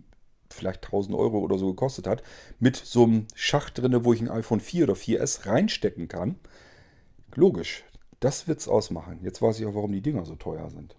[0.49, 2.23] vielleicht 1000 Euro oder so gekostet hat,
[2.61, 6.37] mit so einem Schacht drin, wo ich ein iPhone 4 oder 4S reinstecken kann.
[7.35, 7.85] Logisch,
[8.21, 9.19] das wird es ausmachen.
[9.23, 10.97] Jetzt weiß ich auch, warum die Dinger so teuer sind.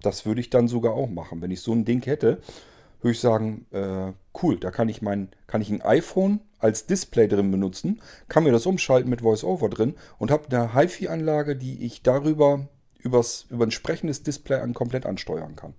[0.00, 1.42] Das würde ich dann sogar auch machen.
[1.42, 2.40] Wenn ich so ein Ding hätte,
[3.00, 7.28] würde ich sagen, äh, cool, da kann ich mein, kann ich ein iPhone als Display
[7.28, 12.02] drin benutzen, kann mir das umschalten mit VoiceOver drin und habe eine HiFi-Anlage, die ich
[12.02, 12.68] darüber
[12.98, 15.74] übers, über ein sprechendes Display an komplett ansteuern kann.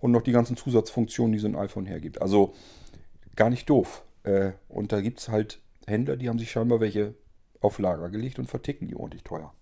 [0.00, 2.20] Und noch die ganzen Zusatzfunktionen, die so ein iPhone hergibt.
[2.20, 2.54] Also
[3.36, 4.04] gar nicht doof.
[4.22, 7.14] Äh, und da gibt es halt Händler, die haben sich scheinbar welche
[7.60, 9.54] auf Lager gelegt und verticken die ordentlich teuer.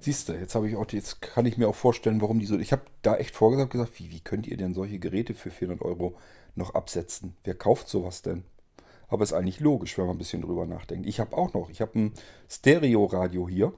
[0.00, 2.58] Siehst du, jetzt habe ich auch, jetzt kann ich mir auch vorstellen, warum die so.
[2.58, 5.84] Ich habe da echt vorgesagt gesagt, wie, wie könnt ihr denn solche Geräte für 400
[5.84, 6.16] Euro
[6.54, 7.36] noch absetzen?
[7.44, 8.44] Wer kauft sowas denn?
[9.08, 11.06] Aber ist eigentlich logisch, wenn man ein bisschen drüber nachdenkt.
[11.06, 12.12] Ich habe auch noch, ich habe ein
[12.48, 13.72] Stereo-Radio hier.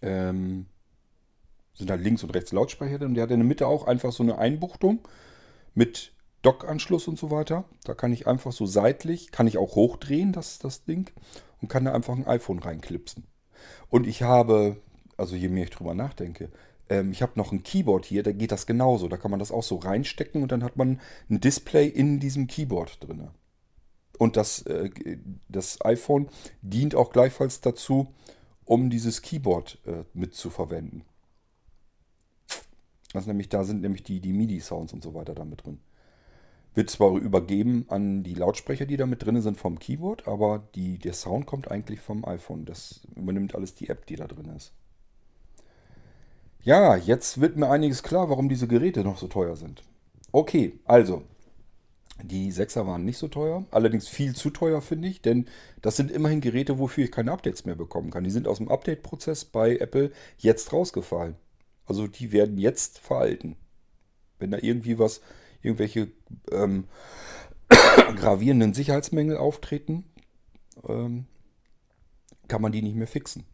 [0.00, 0.66] Ähm,
[1.74, 4.22] sind da links und rechts Lautsprecher und der hat in der Mitte auch einfach so
[4.22, 5.00] eine Einbuchtung
[5.74, 6.12] mit
[6.42, 7.64] Dock-Anschluss und so weiter.
[7.84, 11.10] Da kann ich einfach so seitlich, kann ich auch hochdrehen, das, das Ding,
[11.60, 13.26] und kann da einfach ein iPhone reinklipsen.
[13.88, 14.76] Und ich habe,
[15.16, 16.50] also je mehr ich drüber nachdenke,
[16.88, 19.08] ähm, ich habe noch ein Keyboard hier, da geht das genauso.
[19.08, 21.00] Da kann man das auch so reinstecken und dann hat man
[21.30, 23.28] ein Display in diesem Keyboard drin.
[24.18, 24.90] Und das, äh,
[25.48, 26.28] das iPhone
[26.62, 28.14] dient auch gleichfalls dazu,
[28.64, 31.04] um dieses Keyboard äh, mitzuverwenden.
[33.14, 35.80] Also nämlich, da sind nämlich die, die MIDI-Sounds und so weiter da mit drin.
[36.78, 40.96] Wird zwar übergeben an die Lautsprecher, die da mit drin sind vom Keyboard, aber die,
[40.96, 42.66] der Sound kommt eigentlich vom iPhone.
[42.66, 44.70] Das übernimmt alles die App, die da drin ist.
[46.62, 49.82] Ja, jetzt wird mir einiges klar, warum diese Geräte noch so teuer sind.
[50.30, 51.24] Okay, also,
[52.22, 55.46] die 6er waren nicht so teuer, allerdings viel zu teuer, finde ich, denn
[55.82, 58.22] das sind immerhin Geräte, wofür ich keine Updates mehr bekommen kann.
[58.22, 61.34] Die sind aus dem Update-Prozess bei Apple jetzt rausgefallen.
[61.86, 63.56] Also die werden jetzt veralten.
[64.38, 65.22] Wenn da irgendwie was
[65.62, 66.08] irgendwelche
[66.50, 66.84] ähm,
[68.16, 70.04] gravierenden Sicherheitsmängel auftreten,
[70.86, 71.26] ähm,
[72.48, 73.44] kann man die nicht mehr fixen.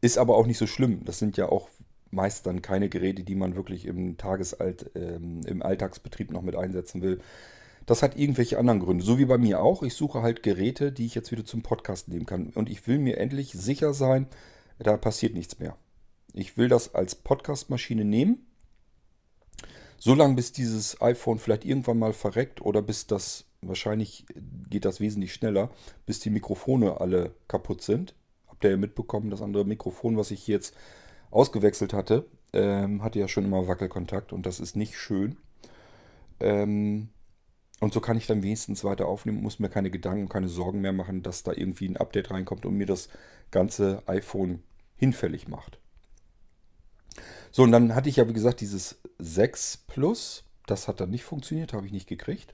[0.00, 1.04] Ist aber auch nicht so schlimm.
[1.04, 1.68] Das sind ja auch
[2.10, 7.02] meist dann keine Geräte, die man wirklich im Tagesalt, ähm, im Alltagsbetrieb noch mit einsetzen
[7.02, 7.20] will.
[7.84, 9.04] Das hat irgendwelche anderen Gründe.
[9.04, 9.82] So wie bei mir auch.
[9.82, 12.50] Ich suche halt Geräte, die ich jetzt wieder zum Podcast nehmen kann.
[12.50, 14.26] Und ich will mir endlich sicher sein,
[14.78, 15.76] da passiert nichts mehr.
[16.32, 18.45] Ich will das als Podcastmaschine nehmen
[19.98, 24.26] So lange, bis dieses iPhone vielleicht irgendwann mal verreckt oder bis das, wahrscheinlich
[24.68, 25.70] geht das wesentlich schneller,
[26.04, 28.14] bis die Mikrofone alle kaputt sind.
[28.46, 30.74] Habt ihr ja mitbekommen, das andere Mikrofon, was ich jetzt
[31.30, 35.36] ausgewechselt hatte, ähm, hatte ja schon immer Wackelkontakt und das ist nicht schön.
[36.40, 37.08] Ähm,
[37.80, 40.92] und so kann ich dann wenigstens weiter aufnehmen, muss mir keine Gedanken, keine Sorgen mehr
[40.92, 43.08] machen, dass da irgendwie ein Update reinkommt und mir das
[43.50, 44.62] ganze iPhone
[44.96, 45.78] hinfällig macht.
[47.56, 50.44] So, und dann hatte ich ja, wie gesagt, dieses 6 Plus.
[50.66, 52.52] Das hat dann nicht funktioniert, habe ich nicht gekriegt.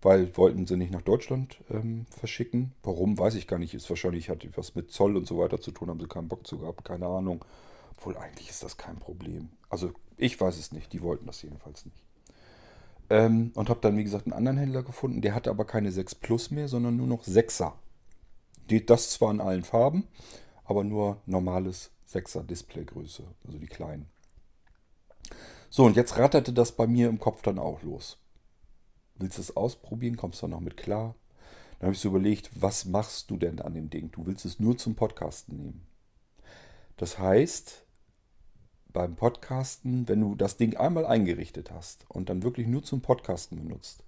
[0.00, 2.72] Weil wollten sie nicht nach Deutschland ähm, verschicken.
[2.82, 3.74] Warum, weiß ich gar nicht.
[3.74, 6.46] Ist wahrscheinlich hat was mit Zoll und so weiter zu tun, haben sie keinen Bock
[6.46, 7.44] zu gehabt, keine Ahnung.
[7.98, 9.50] Obwohl eigentlich ist das kein Problem.
[9.68, 12.02] Also ich weiß es nicht, die wollten das jedenfalls nicht.
[13.10, 15.20] Ähm, und habe dann, wie gesagt, einen anderen Händler gefunden.
[15.20, 17.72] Der hatte aber keine 6 Plus mehr, sondern nur noch 6er.
[18.70, 20.04] Die, das zwar in allen Farben,
[20.64, 24.13] aber nur normales 6er Displaygröße, also die kleinen.
[25.70, 28.18] So, und jetzt ratterte das bei mir im Kopf dann auch los.
[29.16, 30.16] Willst du es ausprobieren?
[30.16, 31.14] Kommst du noch mit klar?
[31.78, 34.10] Dann habe ich so überlegt, was machst du denn an dem Ding?
[34.10, 35.86] Du willst es nur zum Podcasten nehmen.
[36.96, 37.84] Das heißt,
[38.92, 43.58] beim Podcasten, wenn du das Ding einmal eingerichtet hast und dann wirklich nur zum Podcasten
[43.58, 44.04] benutzt,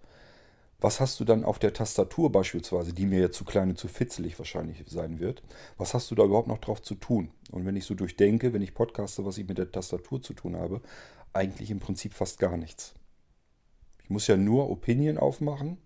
[0.80, 3.88] was hast du dann auf der Tastatur beispielsweise, die mir jetzt zu klein und zu
[3.88, 5.42] fitzelig wahrscheinlich sein wird,
[5.78, 7.30] was hast du da überhaupt noch drauf zu tun?
[7.50, 10.56] Und wenn ich so durchdenke, wenn ich podcaste, was ich mit der Tastatur zu tun
[10.56, 10.82] habe,
[11.32, 12.94] eigentlich im Prinzip fast gar nichts.
[14.02, 15.78] Ich muss ja nur Opinion aufmachen,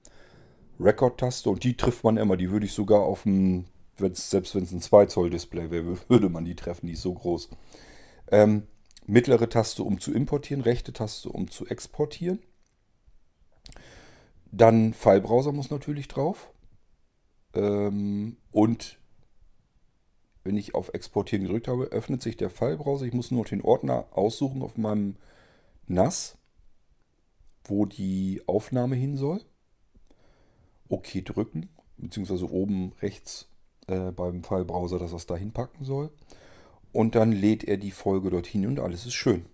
[0.79, 2.37] Record-Taste und die trifft man immer.
[2.37, 3.67] Die würde ich sogar auf dem,
[3.97, 7.15] selbst wenn es ein 2 Zoll Display wäre, würde man die treffen, die ist so
[7.15, 7.49] groß.
[8.31, 8.65] Ähm,
[9.07, 12.41] mittlere Taste, um zu importieren, rechte Taste, um zu exportieren.
[14.53, 16.53] Dann Filebrowser muss natürlich drauf.
[17.55, 18.99] Ähm, und
[20.43, 23.07] wenn ich auf Exportieren gedrückt habe, öffnet sich der Filebrowser.
[23.07, 25.17] Ich muss nur den Ordner aussuchen auf meinem
[25.87, 26.39] NAS,
[27.65, 29.43] wo die Aufnahme hin soll.
[30.89, 33.49] OK drücken, beziehungsweise oben rechts
[33.87, 36.11] äh, beim Filebrowser, dass er es dahin packen soll.
[36.93, 39.47] Und dann lädt er die Folge dorthin und alles ist schön.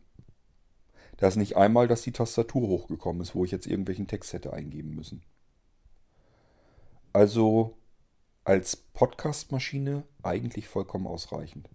[1.17, 4.53] Da ist nicht einmal, dass die Tastatur hochgekommen ist, wo ich jetzt irgendwelchen Text hätte
[4.53, 5.23] eingeben müssen.
[7.13, 7.77] Also
[8.45, 11.69] als Podcast-Maschine eigentlich vollkommen ausreichend.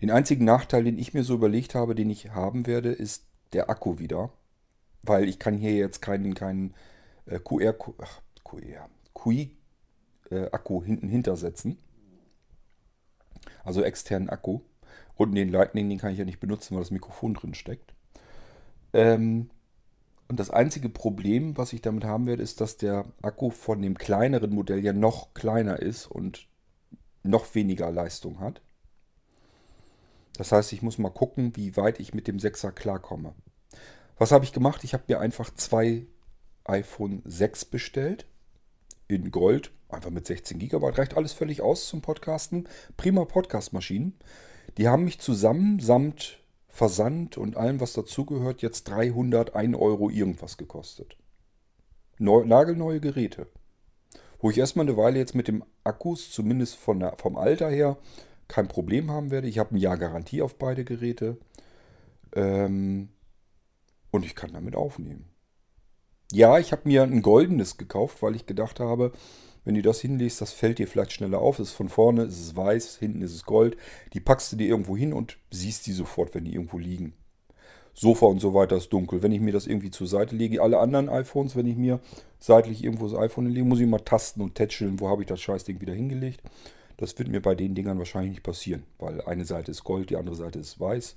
[0.00, 3.68] Den einzigen Nachteil, den ich mir so überlegt habe, den ich haben werde, ist der
[3.68, 4.30] Akku wieder.
[5.02, 6.74] Weil ich kann hier jetzt keinen, keinen
[7.26, 9.56] äh, QR, ach, QR, QI
[10.30, 10.48] äh,
[10.84, 11.78] hinten hintersetzen.
[13.64, 14.60] Also externen Akku.
[15.16, 17.94] Und den Lightning, den kann ich ja nicht benutzen, weil das Mikrofon drin steckt.
[18.92, 19.50] Ähm,
[20.28, 23.96] und das einzige Problem, was ich damit haben werde, ist, dass der Akku von dem
[23.96, 26.48] kleineren Modell ja noch kleiner ist und
[27.22, 28.60] noch weniger Leistung hat.
[30.36, 33.34] Das heißt, ich muss mal gucken, wie weit ich mit dem 6er klarkomme.
[34.18, 34.84] Was habe ich gemacht?
[34.84, 36.06] Ich habe mir einfach zwei
[36.64, 38.26] iPhone 6 bestellt.
[39.08, 39.72] In Gold.
[39.88, 40.90] Einfach mit 16 GB.
[40.90, 42.68] Reicht alles völlig aus zum Podcasten.
[42.96, 44.18] Prima Podcast-Maschinen.
[44.76, 46.38] Die haben mich zusammen samt
[46.78, 51.16] Versand und allem, was dazugehört, jetzt 301 Euro irgendwas gekostet.
[52.18, 53.48] Neu, nagelneue Geräte.
[54.38, 57.98] Wo ich erstmal eine Weile jetzt mit dem Akkus, zumindest von der, vom Alter her,
[58.46, 59.48] kein Problem haben werde.
[59.48, 61.36] Ich habe ein Jahr Garantie auf beide Geräte.
[62.32, 63.08] Ähm,
[64.12, 65.28] und ich kann damit aufnehmen.
[66.30, 69.10] Ja, ich habe mir ein goldenes gekauft, weil ich gedacht habe,
[69.68, 71.58] wenn du das hinlegst, das fällt dir vielleicht schneller auf.
[71.58, 73.76] Es ist von vorne, es ist weiß, hinten ist es Gold.
[74.14, 77.12] Die packst du dir irgendwo hin und siehst die sofort, wenn die irgendwo liegen.
[77.92, 79.22] Sofa und so weiter ist dunkel.
[79.22, 82.00] Wenn ich mir das irgendwie zur Seite lege, alle anderen iPhones, wenn ich mir
[82.38, 85.42] seitlich irgendwo das iPhone lege, muss ich mal tasten und tätscheln, wo habe ich das
[85.42, 86.40] Scheißding wieder hingelegt.
[86.96, 90.16] Das wird mir bei den Dingern wahrscheinlich nicht passieren, weil eine Seite ist Gold, die
[90.16, 91.14] andere Seite ist weiß.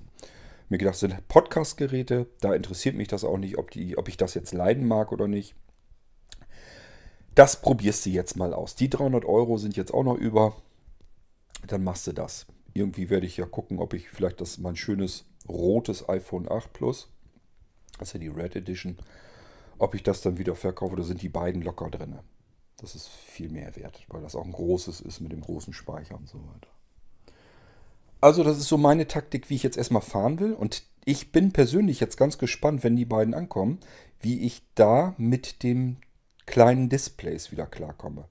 [0.67, 4.33] Mir gedacht, sind Podcast-Geräte, da interessiert mich das auch nicht, ob, die, ob ich das
[4.33, 5.55] jetzt leiden mag oder nicht.
[7.35, 8.75] Das probierst du jetzt mal aus.
[8.75, 10.55] Die 300 Euro sind jetzt auch noch über.
[11.67, 12.45] Dann machst du das.
[12.73, 17.09] Irgendwie werde ich ja gucken, ob ich vielleicht das mein schönes rotes iPhone 8 Plus,
[17.99, 18.97] das ist ja die Red Edition,
[19.77, 20.95] ob ich das dann wieder verkaufe.
[20.95, 22.19] Da sind die beiden locker drin.
[22.77, 26.15] Das ist viel mehr wert, weil das auch ein großes ist mit dem großen Speicher
[26.15, 26.67] und so weiter.
[28.21, 30.53] Also das ist so meine Taktik, wie ich jetzt erstmal fahren will.
[30.53, 33.79] Und ich bin persönlich jetzt ganz gespannt, wenn die beiden ankommen,
[34.19, 35.97] wie ich da mit dem
[36.45, 38.25] kleinen Displays wieder klarkomme.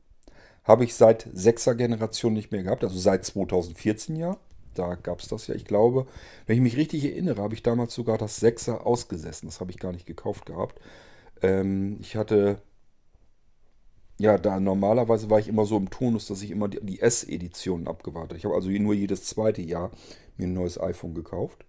[0.65, 4.37] Habe ich seit 6er Generation nicht mehr gehabt, also seit 2014 ja.
[4.75, 6.07] Da gab es das ja, ich glaube,
[6.47, 9.49] wenn ich mich richtig erinnere, habe ich damals sogar das 6er ausgesessen.
[9.49, 10.81] Das habe ich gar nicht gekauft gehabt.
[11.43, 12.63] Ähm, ich hatte,
[14.19, 17.89] ja, da normalerweise war ich immer so im Tonus, dass ich immer die, die S-Editionen
[17.89, 18.39] abgewartet.
[18.39, 19.91] Ich habe also nur jedes zweite Jahr
[20.37, 21.65] mir ein neues iPhone gekauft.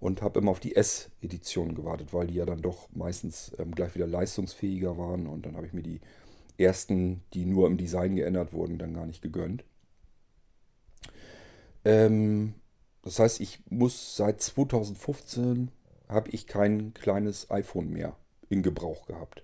[0.00, 3.94] Und habe immer auf die S-Edition gewartet, weil die ja dann doch meistens ähm, gleich
[3.94, 6.00] wieder leistungsfähiger waren und dann habe ich mir die
[6.56, 9.64] ersten, die nur im Design geändert wurden, dann gar nicht gegönnt.
[11.84, 12.54] Ähm,
[13.02, 15.70] das heißt, ich muss seit 2015
[16.08, 18.16] habe ich kein kleines iPhone mehr
[18.48, 19.42] in Gebrauch gehabt.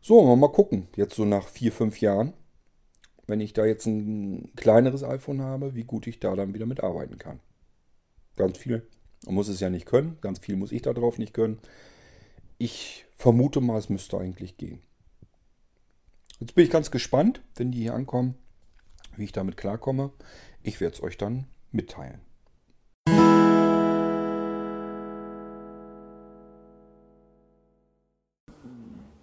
[0.00, 2.34] So, mal gucken, jetzt so nach vier, fünf Jahren,
[3.26, 7.18] wenn ich da jetzt ein kleineres iPhone habe, wie gut ich da dann wieder mitarbeiten
[7.18, 7.40] kann.
[8.36, 8.86] Ganz viel.
[9.26, 10.18] Muss es ja nicht können.
[10.20, 11.58] Ganz viel muss ich da drauf nicht können.
[12.58, 14.80] Ich vermute mal, es müsste eigentlich gehen.
[16.40, 18.34] Jetzt bin ich ganz gespannt, wenn die hier ankommen,
[19.16, 20.10] wie ich damit klarkomme.
[20.62, 22.20] Ich werde es euch dann mitteilen.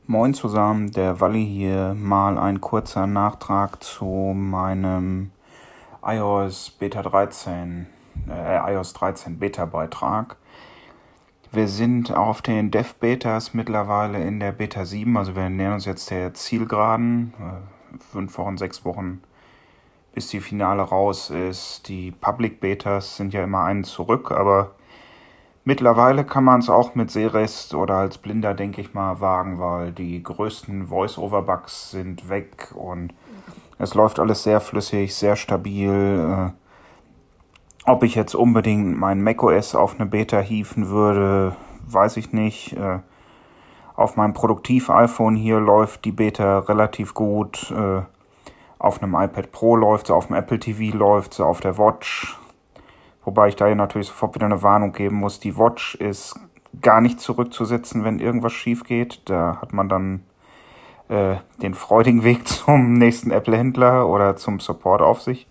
[0.08, 1.94] Moin zusammen, der Walli hier.
[1.94, 5.32] Mal ein kurzer Nachtrag zu meinem
[6.02, 7.88] iOS Beta 13
[8.30, 10.38] äh, iOS 13 Beta-Beitrag.
[11.52, 16.10] Wir sind auf den Dev-Betas mittlerweile in der Beta 7, also wir nähern uns jetzt
[16.10, 17.34] der Zielgeraden.
[17.40, 19.22] Äh, fünf Wochen, sechs Wochen,
[20.14, 21.88] bis die Finale raus ist.
[21.88, 24.72] Die Public-Betas sind ja immer einen zurück, aber
[25.66, 29.92] mittlerweile kann man es auch mit Seerest oder als Blinder, denke ich mal, wagen, weil
[29.92, 33.14] die größten Voice-Over-Bugs sind weg und
[33.78, 36.54] es läuft alles sehr flüssig, sehr stabil.
[37.86, 41.56] Ob ich jetzt unbedingt mein macOS auf eine Beta hieven würde,
[41.88, 42.74] weiß ich nicht.
[42.74, 43.00] Äh,
[43.96, 47.72] auf meinem Produktiv-iPhone hier läuft die Beta relativ gut.
[47.72, 48.02] Äh,
[48.78, 52.38] auf einem iPad Pro läuft sie, auf dem Apple TV läuft sie, auf der Watch.
[53.24, 55.40] Wobei ich da hier natürlich sofort wieder eine Warnung geben muss.
[55.40, 56.40] Die Watch ist
[56.82, 59.22] gar nicht zurückzusetzen, wenn irgendwas schief geht.
[59.26, 60.24] Da hat man dann
[61.10, 65.48] äh, den freudigen Weg zum nächsten Apple-Händler oder zum Support auf sich.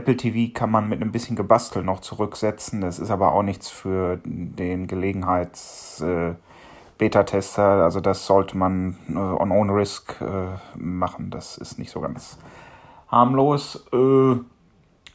[0.00, 2.80] Apple TV kann man mit ein bisschen Gebastel noch zurücksetzen.
[2.80, 7.80] Das ist aber auch nichts für den Gelegenheits-Beta-Tester.
[7.80, 11.30] Äh, also das sollte man äh, on own risk äh, machen.
[11.30, 12.38] Das ist nicht so ganz
[13.08, 13.86] harmlos.
[13.92, 14.36] Äh,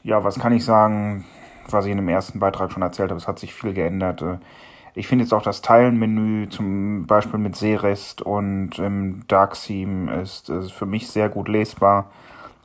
[0.04, 1.26] ja, was kann ich sagen,
[1.68, 3.20] was ich in dem ersten Beitrag schon erzählt habe?
[3.20, 4.22] Es hat sich viel geändert.
[4.22, 4.38] Äh,
[4.94, 10.50] ich finde jetzt auch das Teilenmenü, zum Beispiel mit Seerest und im Dark Theme, ist,
[10.50, 12.12] ist für mich sehr gut lesbar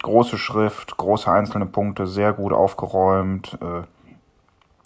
[0.03, 3.59] große Schrift, große einzelne Punkte, sehr gut aufgeräumt.
[3.61, 3.83] Äh,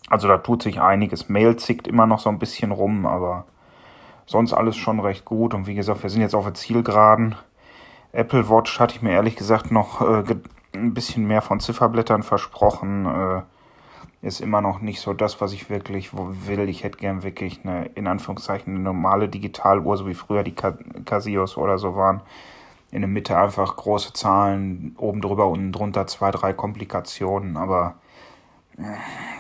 [0.09, 1.29] also da tut sich einiges.
[1.29, 3.45] Mail zickt immer noch so ein bisschen rum, aber
[4.27, 5.55] sonst alles schon recht gut.
[5.55, 7.37] Und wie gesagt, wir sind jetzt auf der Zielgeraden.
[8.13, 10.25] Apple Watch hatte ich mir ehrlich gesagt noch äh,
[10.75, 13.07] ein bisschen mehr von Zifferblättern versprochen.
[13.07, 13.43] Äh,
[14.23, 16.69] ist immer noch nicht so das, was ich wirklich will.
[16.71, 21.59] Ich hätte gern wirklich eine, in Anführungszeichen, eine normale Digitaluhr, so wie früher die Casios
[21.59, 22.23] oder so waren
[22.95, 27.97] in der Mitte einfach große Zahlen, oben drüber, unten drunter zwei, drei Komplikationen, aber
[28.79, 28.85] äh,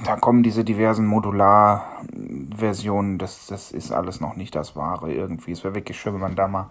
[0.05, 5.52] da kommen diese diversen Modular-Versionen, das, das ist alles noch nicht das Wahre irgendwie.
[5.52, 6.70] Es wäre wirklich schön, wenn man da mal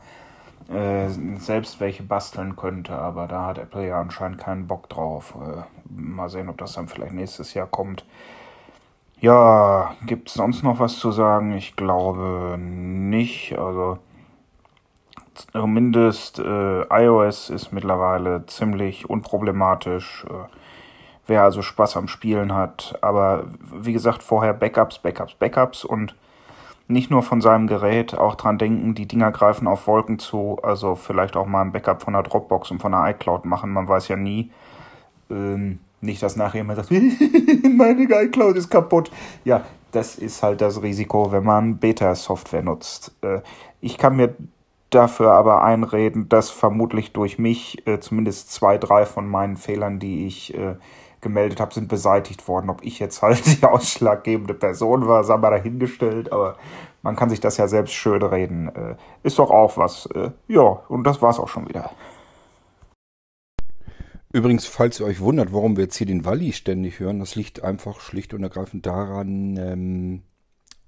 [0.69, 1.07] äh,
[1.37, 5.35] selbst welche basteln könnte, aber da hat Apple ja anscheinend keinen Bock drauf.
[5.41, 8.05] Äh, mal sehen, ob das dann vielleicht nächstes Jahr kommt.
[9.21, 11.53] Ja, gibt es sonst noch was zu sagen?
[11.53, 13.57] Ich glaube nicht.
[13.57, 13.99] Also
[15.33, 20.25] Zumindest äh, iOS ist mittlerweile ziemlich unproblematisch.
[20.29, 20.33] Äh,
[21.27, 22.97] wer also Spaß am Spielen hat.
[23.01, 26.15] Aber wie gesagt, vorher Backups, Backups, Backups und
[26.87, 30.59] nicht nur von seinem Gerät, auch dran denken, die Dinger greifen auf Wolken zu.
[30.61, 33.71] Also vielleicht auch mal ein Backup von der Dropbox und von der iCloud machen.
[33.71, 34.51] Man weiß ja nie.
[35.29, 36.91] Ähm, nicht, dass nachher jemand sagt,
[37.77, 39.09] meine iCloud ist kaputt.
[39.45, 43.15] Ja, das ist halt das Risiko, wenn man Beta-Software nutzt.
[43.21, 43.39] Äh,
[43.79, 44.35] ich kann mir
[44.95, 50.25] dafür aber einreden, dass vermutlich durch mich äh, zumindest zwei, drei von meinen Fehlern, die
[50.27, 50.75] ich äh,
[51.21, 52.69] gemeldet habe, sind beseitigt worden.
[52.69, 56.57] Ob ich jetzt halt die ausschlaggebende Person war, sei mal dahingestellt, aber
[57.01, 58.69] man kann sich das ja selbst schön reden.
[58.69, 60.05] Äh, ist doch auch was.
[60.07, 61.91] Äh, ja, und das war's auch schon wieder.
[64.31, 67.63] Übrigens, falls ihr euch wundert, warum wir jetzt hier den Walli ständig hören, das liegt
[67.63, 70.23] einfach schlicht und ergreifend daran, ähm,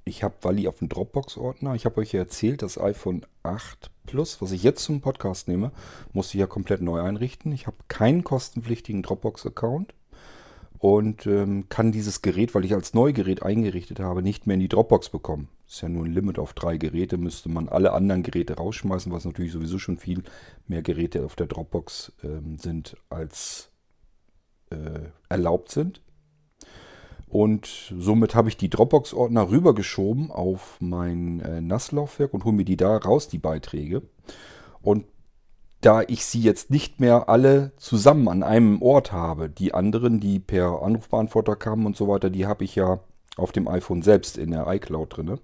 [0.05, 1.73] ich habe Wally auf dem Dropbox-Ordner.
[1.73, 5.71] Ich habe euch ja erzählt, das iPhone 8 Plus, was ich jetzt zum Podcast nehme,
[6.13, 7.51] musste ich ja komplett neu einrichten.
[7.51, 9.95] Ich habe keinen kostenpflichtigen Dropbox-Account
[10.77, 14.67] und ähm, kann dieses Gerät, weil ich als Neugerät eingerichtet habe, nicht mehr in die
[14.67, 15.49] Dropbox bekommen.
[15.67, 19.25] Ist ja nur ein Limit auf drei Geräte, müsste man alle anderen Geräte rausschmeißen, was
[19.25, 20.23] natürlich sowieso schon viel
[20.67, 23.71] mehr Geräte auf der Dropbox ähm, sind, als
[24.69, 26.01] äh, erlaubt sind.
[27.35, 32.77] Und somit habe ich die Dropbox-Ordner rübergeschoben auf mein äh, NAS-Laufwerk und hole mir die
[32.77, 34.03] da raus, die Beiträge.
[34.81, 35.03] Und
[35.81, 40.39] da ich sie jetzt nicht mehr alle zusammen an einem Ort habe, die anderen, die
[40.39, 43.01] per Anrufbeantworter kamen und so weiter, die habe ich ja
[43.35, 45.37] auf dem iPhone selbst in der iCloud drin.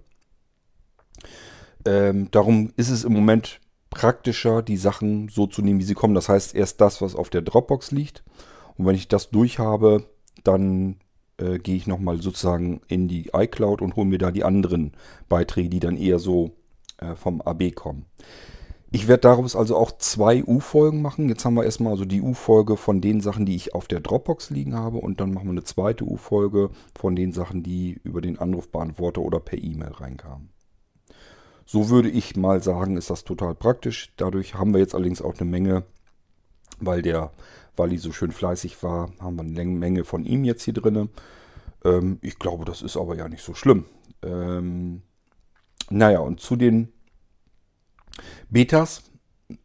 [1.84, 3.60] Ähm, darum ist es im Moment
[3.90, 6.14] praktischer, die Sachen so zu nehmen, wie sie kommen.
[6.14, 8.24] Das heißt, erst das, was auf der Dropbox liegt.
[8.78, 10.04] Und wenn ich das durch habe,
[10.42, 10.96] dann
[11.42, 14.92] äh, gehe ich nochmal sozusagen in die iCloud und hole mir da die anderen
[15.28, 16.52] Beiträge, die dann eher so
[16.98, 18.06] äh, vom AB kommen.
[18.94, 21.30] Ich werde daraus also auch zwei U-Folgen machen.
[21.30, 24.50] Jetzt haben wir erstmal also die U-Folge von den Sachen, die ich auf der Dropbox
[24.50, 24.98] liegen habe.
[24.98, 29.40] Und dann machen wir eine zweite U-Folge von den Sachen, die über den Anrufbeantworter oder
[29.40, 30.50] per E-Mail reinkamen.
[31.64, 34.12] So würde ich mal sagen, ist das total praktisch.
[34.18, 35.84] Dadurch haben wir jetzt allerdings auch eine Menge,
[36.78, 37.32] weil der
[37.76, 41.08] Wally so schön fleißig war, haben wir eine Menge von ihm jetzt hier drin.
[41.84, 43.86] Ähm, ich glaube, das ist aber ja nicht so schlimm.
[44.22, 45.02] Ähm,
[45.90, 46.92] naja, und zu den
[48.50, 49.04] Betas,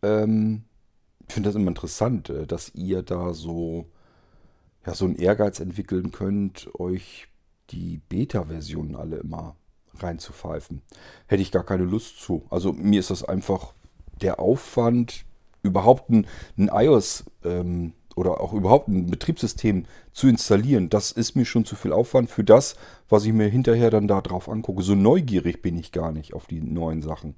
[0.02, 0.64] ähm,
[1.28, 3.86] ich finde das immer interessant, äh, dass ihr da so,
[4.86, 7.28] ja, so einen Ehrgeiz entwickeln könnt, euch
[7.70, 9.58] die Beta-Versionen alle immer
[9.96, 10.82] reinzupfeifen.
[11.28, 12.46] Hätte ich gar keine Lust zu.
[12.50, 13.74] Also mir ist das einfach
[14.22, 15.26] der Aufwand,
[15.64, 16.28] überhaupt ein,
[16.58, 20.90] ein iOS ähm, oder auch überhaupt ein Betriebssystem zu installieren.
[20.90, 22.76] Das ist mir schon zu viel Aufwand für das,
[23.10, 24.82] was ich mir hinterher dann da drauf angucke.
[24.82, 27.36] So neugierig bin ich gar nicht auf die neuen Sachen.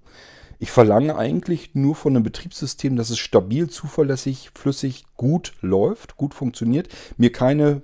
[0.58, 6.34] Ich verlange eigentlich nur von einem Betriebssystem, dass es stabil, zuverlässig, flüssig, gut läuft, gut
[6.34, 7.82] funktioniert, mir keine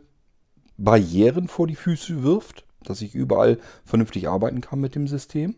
[0.77, 5.55] Barrieren vor die Füße wirft, dass ich überall vernünftig arbeiten kann mit dem System.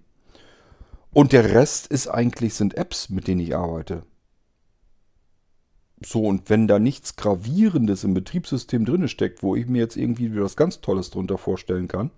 [1.12, 4.04] Und der Rest ist eigentlich sind Apps, mit denen ich arbeite.
[6.04, 10.40] So, und wenn da nichts Gravierendes im Betriebssystem drin steckt, wo ich mir jetzt irgendwie
[10.40, 12.12] was ganz Tolles drunter vorstellen kann,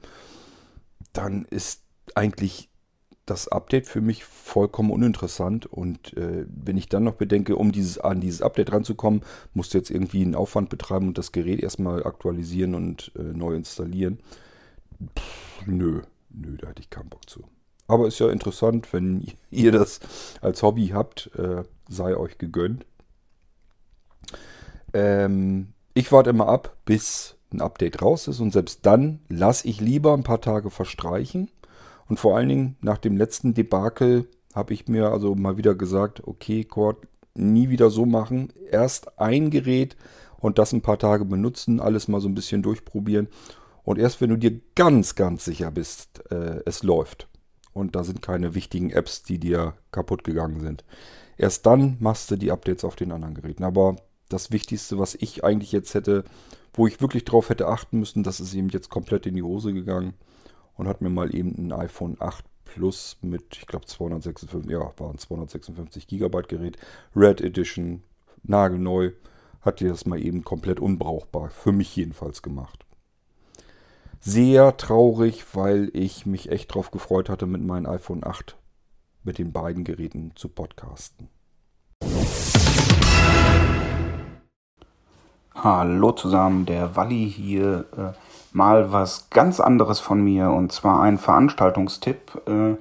[1.14, 1.82] dann ist
[2.16, 2.70] eigentlich
[3.26, 5.66] das Update für mich vollkommen uninteressant.
[5.66, 9.22] Und äh, wenn ich dann noch bedenke, um dieses, an dieses Update ranzukommen,
[9.54, 13.56] musst du jetzt irgendwie einen Aufwand betreiben und das Gerät erstmal aktualisieren und äh, neu
[13.56, 14.20] installieren.
[15.18, 17.44] Pff, nö, nö, da hätte ich keinen Bock zu.
[17.88, 20.00] Aber ist ja interessant, wenn ihr das
[20.42, 22.86] als Hobby habt, äh, sei euch gegönnt.
[24.94, 29.82] Ähm, ich warte immer ab, bis ein Update raus ist und selbst dann lasse ich
[29.82, 31.50] lieber ein paar Tage verstreichen
[32.08, 36.28] und vor allen Dingen nach dem letzten Debakel habe ich mir also mal wieder gesagt,
[36.28, 38.52] okay, Cord, nie wieder so machen.
[38.70, 39.96] Erst ein Gerät
[40.38, 43.28] und das ein paar Tage benutzen, alles mal so ein bisschen durchprobieren.
[43.84, 47.28] Und erst wenn du dir ganz, ganz sicher bist, äh, es läuft
[47.74, 50.84] und da sind keine wichtigen Apps, die dir kaputt gegangen sind,
[51.38, 53.64] erst dann machst du die Updates auf den anderen Geräten.
[53.64, 53.98] Aber
[54.30, 56.24] das Wichtigste, was ich eigentlich jetzt hätte,
[56.74, 59.74] wo ich wirklich drauf hätte achten müssen, das ist eben jetzt komplett in die Hose
[59.74, 60.14] gegangen
[60.76, 65.10] und hat mir mal eben ein iPhone 8 Plus mit, ich glaube 256, ja, war
[65.10, 66.78] ein 256 Gigabyte Gerät,
[67.16, 68.04] Red Edition,
[68.44, 69.12] nagelneu,
[69.62, 72.86] hat dir das mal eben komplett unbrauchbar, für mich jedenfalls gemacht.
[74.20, 78.56] Sehr traurig, weil ich mich echt drauf gefreut hatte, mit meinem iPhone 8
[79.24, 81.30] mit den beiden Geräten zu podcasten.
[85.62, 87.84] Hallo zusammen, der Walli hier.
[87.98, 88.18] Äh,
[88.54, 92.42] mal was ganz anderes von mir und zwar ein Veranstaltungstipp.
[92.48, 92.76] Äh,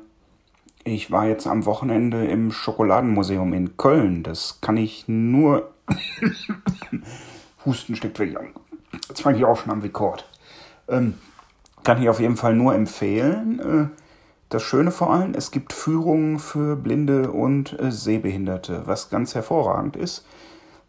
[0.85, 4.23] ich war jetzt am Wochenende im Schokoladenmuseum in Köln.
[4.23, 5.71] Das kann ich nur.
[7.67, 8.51] Husten steckt wirklich an.
[9.09, 10.29] Jetzt fange ich auch schon am Rekord.
[10.87, 11.15] Ähm,
[11.83, 13.59] kann ich auf jeden Fall nur empfehlen.
[13.59, 14.03] Äh,
[14.51, 19.97] das Schöne vor allem, es gibt Führungen für Blinde und äh, Sehbehinderte, was ganz hervorragend
[19.97, 20.25] ist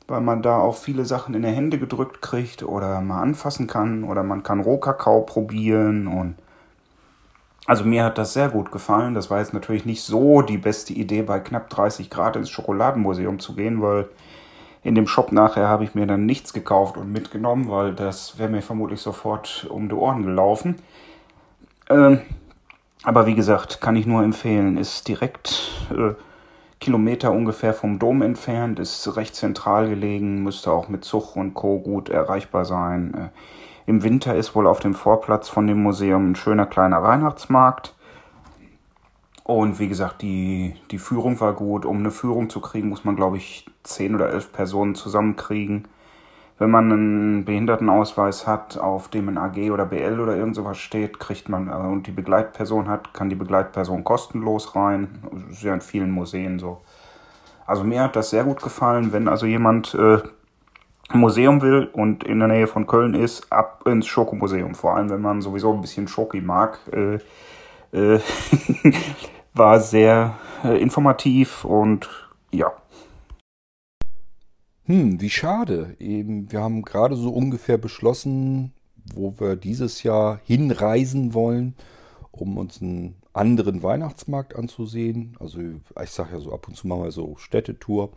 [0.10, 4.04] weil man da auch viele Sachen in die Hände gedrückt kriegt oder mal anfassen kann
[4.04, 6.36] oder man kann Rohkakao probieren und
[7.66, 9.14] also mir hat das sehr gut gefallen.
[9.14, 13.38] Das war jetzt natürlich nicht so die beste Idee, bei knapp 30 Grad ins Schokoladenmuseum
[13.38, 14.10] zu gehen, weil
[14.82, 18.50] in dem Shop nachher habe ich mir dann nichts gekauft und mitgenommen, weil das wäre
[18.50, 20.78] mir vermutlich sofort um die Ohren gelaufen.
[21.90, 22.22] Ähm,
[23.04, 24.78] aber wie gesagt, kann ich nur empfehlen.
[24.78, 26.16] Ist direkt äh,
[26.80, 31.80] Kilometer ungefähr vom Dom entfernt, ist recht zentral gelegen, müsste auch mit Zug und Co.
[31.80, 33.14] gut erreichbar sein.
[33.14, 37.96] Äh, Im Winter ist wohl auf dem Vorplatz von dem Museum ein schöner kleiner Weihnachtsmarkt.
[39.44, 41.84] Und wie gesagt, die, die Führung war gut.
[41.84, 45.88] Um eine Führung zu kriegen, muss man, glaube ich, zehn oder elf Personen zusammenkriegen.
[46.60, 51.18] Wenn man einen Behindertenausweis hat, auf dem ein AG oder BL oder irgend sowas steht,
[51.18, 55.24] kriegt man, äh, und die Begleitperson hat, kann die Begleitperson kostenlos rein.
[55.32, 56.82] Das ist ja in vielen Museen so.
[57.66, 59.14] Also mir hat das sehr gut gefallen.
[59.14, 60.20] Wenn also jemand äh,
[61.10, 64.76] ein Museum will und in der Nähe von Köln ist, ab ins Schokomuseum.
[64.76, 66.80] Vor allem, wenn man sowieso ein bisschen Schoki mag.
[66.92, 67.20] Äh,
[67.92, 68.20] äh,
[69.54, 72.10] war sehr äh, informativ und
[72.52, 72.72] ja,
[74.90, 75.96] Hm, wie schade.
[76.00, 78.74] Eben, wir haben gerade so ungefähr beschlossen,
[79.14, 81.76] wo wir dieses Jahr hinreisen wollen,
[82.32, 85.38] um uns einen anderen Weihnachtsmarkt anzusehen.
[85.40, 88.14] Also ich sage ja so, ab und zu machen wir so Städtetour.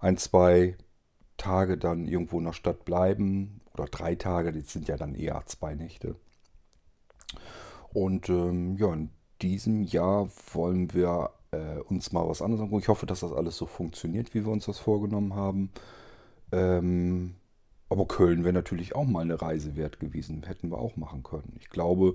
[0.00, 0.76] Ein, zwei
[1.36, 3.60] Tage dann irgendwo in der Stadt bleiben.
[3.74, 6.16] Oder drei Tage, das sind ja dann eher zwei Nächte.
[7.92, 12.82] Und ähm, ja, in diesem Jahr wollen wir äh, uns mal was anderes angucken.
[12.82, 15.70] Ich hoffe, dass das alles so funktioniert, wie wir uns das vorgenommen haben.
[16.52, 17.34] Ähm,
[17.88, 20.42] aber Köln wäre natürlich auch mal eine Reise wert gewesen.
[20.44, 21.56] Hätten wir auch machen können.
[21.58, 22.14] Ich glaube,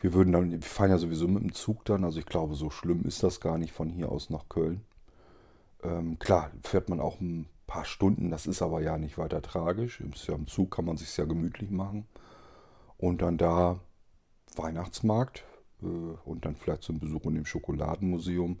[0.00, 2.70] wir würden dann, wir fahren ja sowieso mit dem Zug dann, also ich glaube, so
[2.70, 4.80] schlimm ist das gar nicht von hier aus nach Köln.
[5.82, 10.00] Ähm, klar, fährt man auch ein paar Stunden, das ist aber ja nicht weiter tragisch.
[10.00, 12.06] Im, Zug kann man sich ja gemütlich machen.
[12.96, 13.78] Und dann da
[14.56, 15.44] Weihnachtsmarkt
[15.82, 18.58] äh, und dann vielleicht zum Besuch in dem Schokoladenmuseum.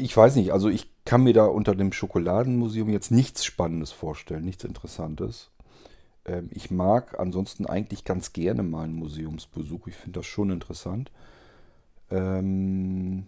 [0.00, 4.44] Ich weiß nicht, also ich kann mir da unter dem Schokoladenmuseum jetzt nichts Spannendes vorstellen,
[4.44, 5.50] nichts Interessantes.
[6.24, 9.88] Ähm, ich mag ansonsten eigentlich ganz gerne mal einen Museumsbesuch.
[9.88, 11.10] Ich finde das schon interessant.
[12.10, 13.26] Ähm,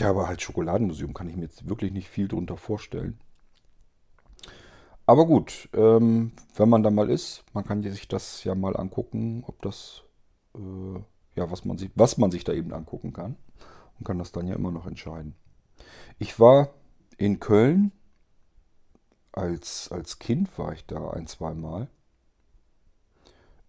[0.00, 3.20] ja, aber halt Schokoladenmuseum kann ich mir jetzt wirklich nicht viel drunter vorstellen.
[5.06, 9.44] Aber gut, ähm, wenn man da mal ist, man kann sich das ja mal angucken,
[9.46, 10.02] ob das,
[10.56, 10.98] äh,
[11.36, 13.36] ja, was man, sich, was man sich da eben angucken kann.
[14.00, 15.36] Und kann das dann ja immer noch entscheiden.
[16.18, 16.74] Ich war
[17.18, 17.92] in Köln,
[19.30, 21.88] als, als Kind war ich da ein, zwei Mal.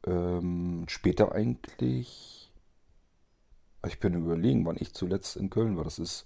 [0.06, 2.52] Ähm, später eigentlich,
[3.86, 5.84] ich bin überlegen, wann ich zuletzt in Köln war.
[5.84, 6.26] Das ist,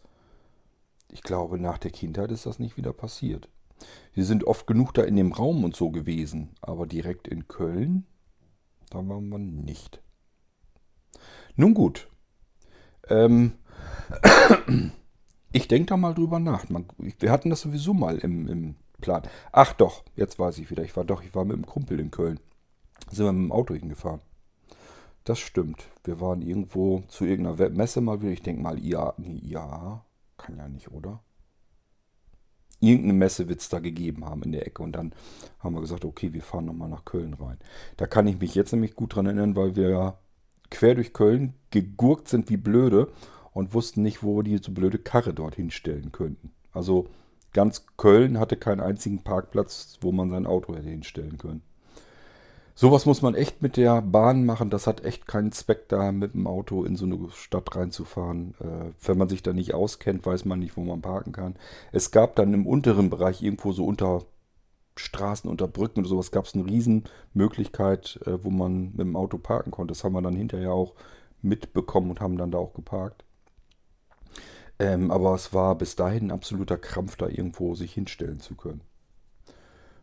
[1.12, 3.50] ich glaube, nach der Kindheit ist das nicht wieder passiert.
[4.14, 8.06] Wir sind oft genug da in dem Raum und so gewesen, aber direkt in Köln,
[8.92, 10.00] da waren wir nicht.
[11.56, 12.08] Nun gut.
[13.08, 13.54] Ähm,
[15.52, 16.70] ich denke da mal drüber nach.
[16.70, 19.24] Man, wir hatten das sowieso mal im, im Plan.
[19.52, 20.84] Ach doch, jetzt weiß ich wieder.
[20.84, 22.40] Ich war doch, ich war mit einem Kumpel in Köln.
[23.12, 24.22] Sind wir mit dem Auto hingefahren.
[25.24, 25.88] Das stimmt.
[26.04, 28.32] Wir waren irgendwo zu irgendeiner Messe mal wieder.
[28.32, 30.06] Ich denke mal, ja, nee, ja,
[30.38, 31.22] kann ja nicht, oder?
[32.80, 34.84] irgendeine Messe wird es da gegeben haben in der Ecke.
[34.84, 35.14] Und dann
[35.60, 37.58] haben wir gesagt, okay, wir fahren nochmal nach Köln rein.
[37.98, 40.18] Da kann ich mich jetzt nämlich gut dran erinnern, weil wir ja
[40.70, 43.10] quer durch Köln gegurkt sind wie blöde
[43.56, 46.52] und wussten nicht, wo wir diese blöde Karre dort hinstellen könnten.
[46.74, 47.08] Also
[47.54, 51.62] ganz Köln hatte keinen einzigen Parkplatz, wo man sein Auto hätte hinstellen können.
[52.76, 54.70] Sowas muss man echt mit der Bahn machen.
[54.70, 58.56] Das hat echt keinen Zweck, da mit dem Auto in so eine Stadt reinzufahren.
[58.60, 61.56] Äh, wenn man sich da nicht auskennt, weiß man nicht, wo man parken kann.
[61.94, 64.24] Es gab dann im unteren Bereich irgendwo so unter
[64.98, 69.38] Straßen, unter Brücken oder sowas, gab es eine Riesenmöglichkeit, äh, wo man mit dem Auto
[69.38, 69.94] parken konnte.
[69.94, 70.96] Das haben wir dann hinterher auch
[71.42, 73.24] mitbekommen und haben dann da auch geparkt.
[74.78, 78.82] Ähm, aber es war bis dahin ein absoluter Krampf, da irgendwo sich hinstellen zu können.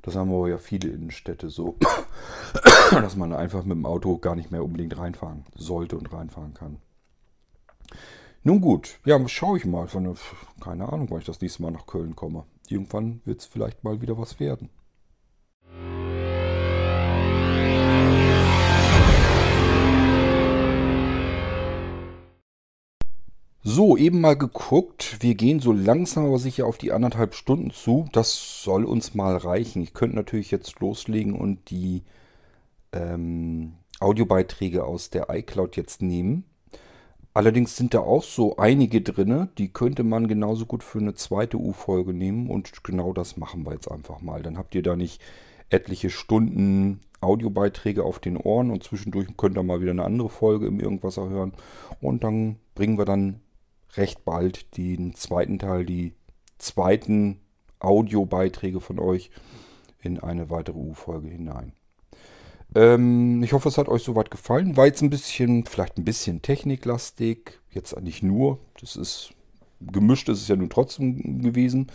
[0.02, 1.76] Das haben aber ja viele Innenstädte so,
[2.90, 6.78] dass man einfach mit dem Auto gar nicht mehr unbedingt reinfahren sollte und reinfahren kann.
[8.42, 9.86] Nun gut, ja, schaue ich mal.
[9.86, 10.16] Von,
[10.60, 12.44] keine Ahnung, wann ich das nächste Mal nach Köln komme.
[12.68, 14.68] Irgendwann wird es vielleicht mal wieder was werden.
[23.64, 25.18] So, eben mal geguckt.
[25.20, 28.08] Wir gehen so langsam aber sicher auf die anderthalb Stunden zu.
[28.10, 29.82] Das soll uns mal reichen.
[29.82, 32.02] Ich könnte natürlich jetzt loslegen und die
[32.92, 36.44] ähm, Audiobeiträge aus der iCloud jetzt nehmen.
[37.34, 41.56] Allerdings sind da auch so einige drin, die könnte man genauso gut für eine zweite
[41.56, 44.42] U-Folge nehmen und genau das machen wir jetzt einfach mal.
[44.42, 45.22] Dann habt ihr da nicht
[45.70, 50.66] etliche Stunden Audiobeiträge auf den Ohren und zwischendurch könnt ihr mal wieder eine andere Folge
[50.66, 51.52] im Irgendwasser hören
[52.00, 53.40] und dann bringen wir dann
[53.94, 56.14] recht bald den zweiten Teil, die
[56.58, 57.40] zweiten
[57.78, 59.30] Audiobeiträge von euch
[60.00, 61.72] in eine weitere U-Folge hinein.
[62.74, 64.76] Ähm, ich hoffe, es hat euch soweit gefallen.
[64.76, 67.60] War jetzt ein bisschen, vielleicht ein bisschen techniklastig.
[67.70, 68.58] Jetzt nicht nur.
[68.80, 69.34] Das ist
[69.80, 71.88] gemischt, ist es ja nun trotzdem gewesen.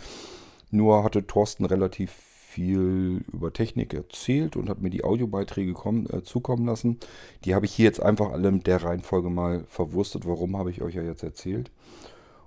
[0.70, 6.22] Nur hatte Thorsten relativ viel über Technik erzählt und hat mir die Audiobeiträge kommen, äh,
[6.22, 6.98] zukommen lassen.
[7.44, 10.26] Die habe ich hier jetzt einfach alle mit der Reihenfolge mal verwurstet.
[10.26, 11.70] Warum habe ich euch ja jetzt erzählt?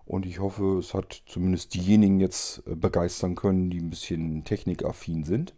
[0.05, 5.23] Und ich hoffe, es hat zumindest diejenigen jetzt äh, begeistern können, die ein bisschen technikaffin
[5.23, 5.53] sind.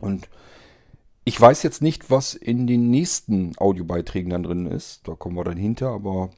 [0.00, 0.30] Und
[1.24, 5.06] ich weiß jetzt nicht, was in den nächsten Audiobeiträgen dann drin ist.
[5.06, 6.30] Da kommen wir dann hinter, aber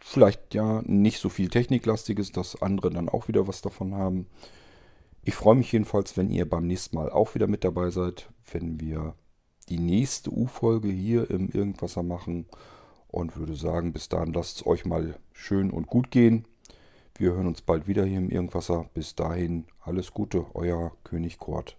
[0.00, 4.28] vielleicht ja nicht so viel Techniklastiges, dass andere dann auch wieder was davon haben.
[5.26, 8.78] Ich freue mich jedenfalls, wenn ihr beim nächsten Mal auch wieder mit dabei seid, wenn
[8.78, 9.14] wir
[9.70, 12.44] die nächste U-Folge hier im Irgendwasser machen
[13.08, 16.46] und würde sagen, bis dahin lasst es euch mal schön und gut gehen.
[17.16, 18.90] Wir hören uns bald wieder hier im Irgendwasser.
[18.92, 21.78] Bis dahin alles Gute, euer König Kurt.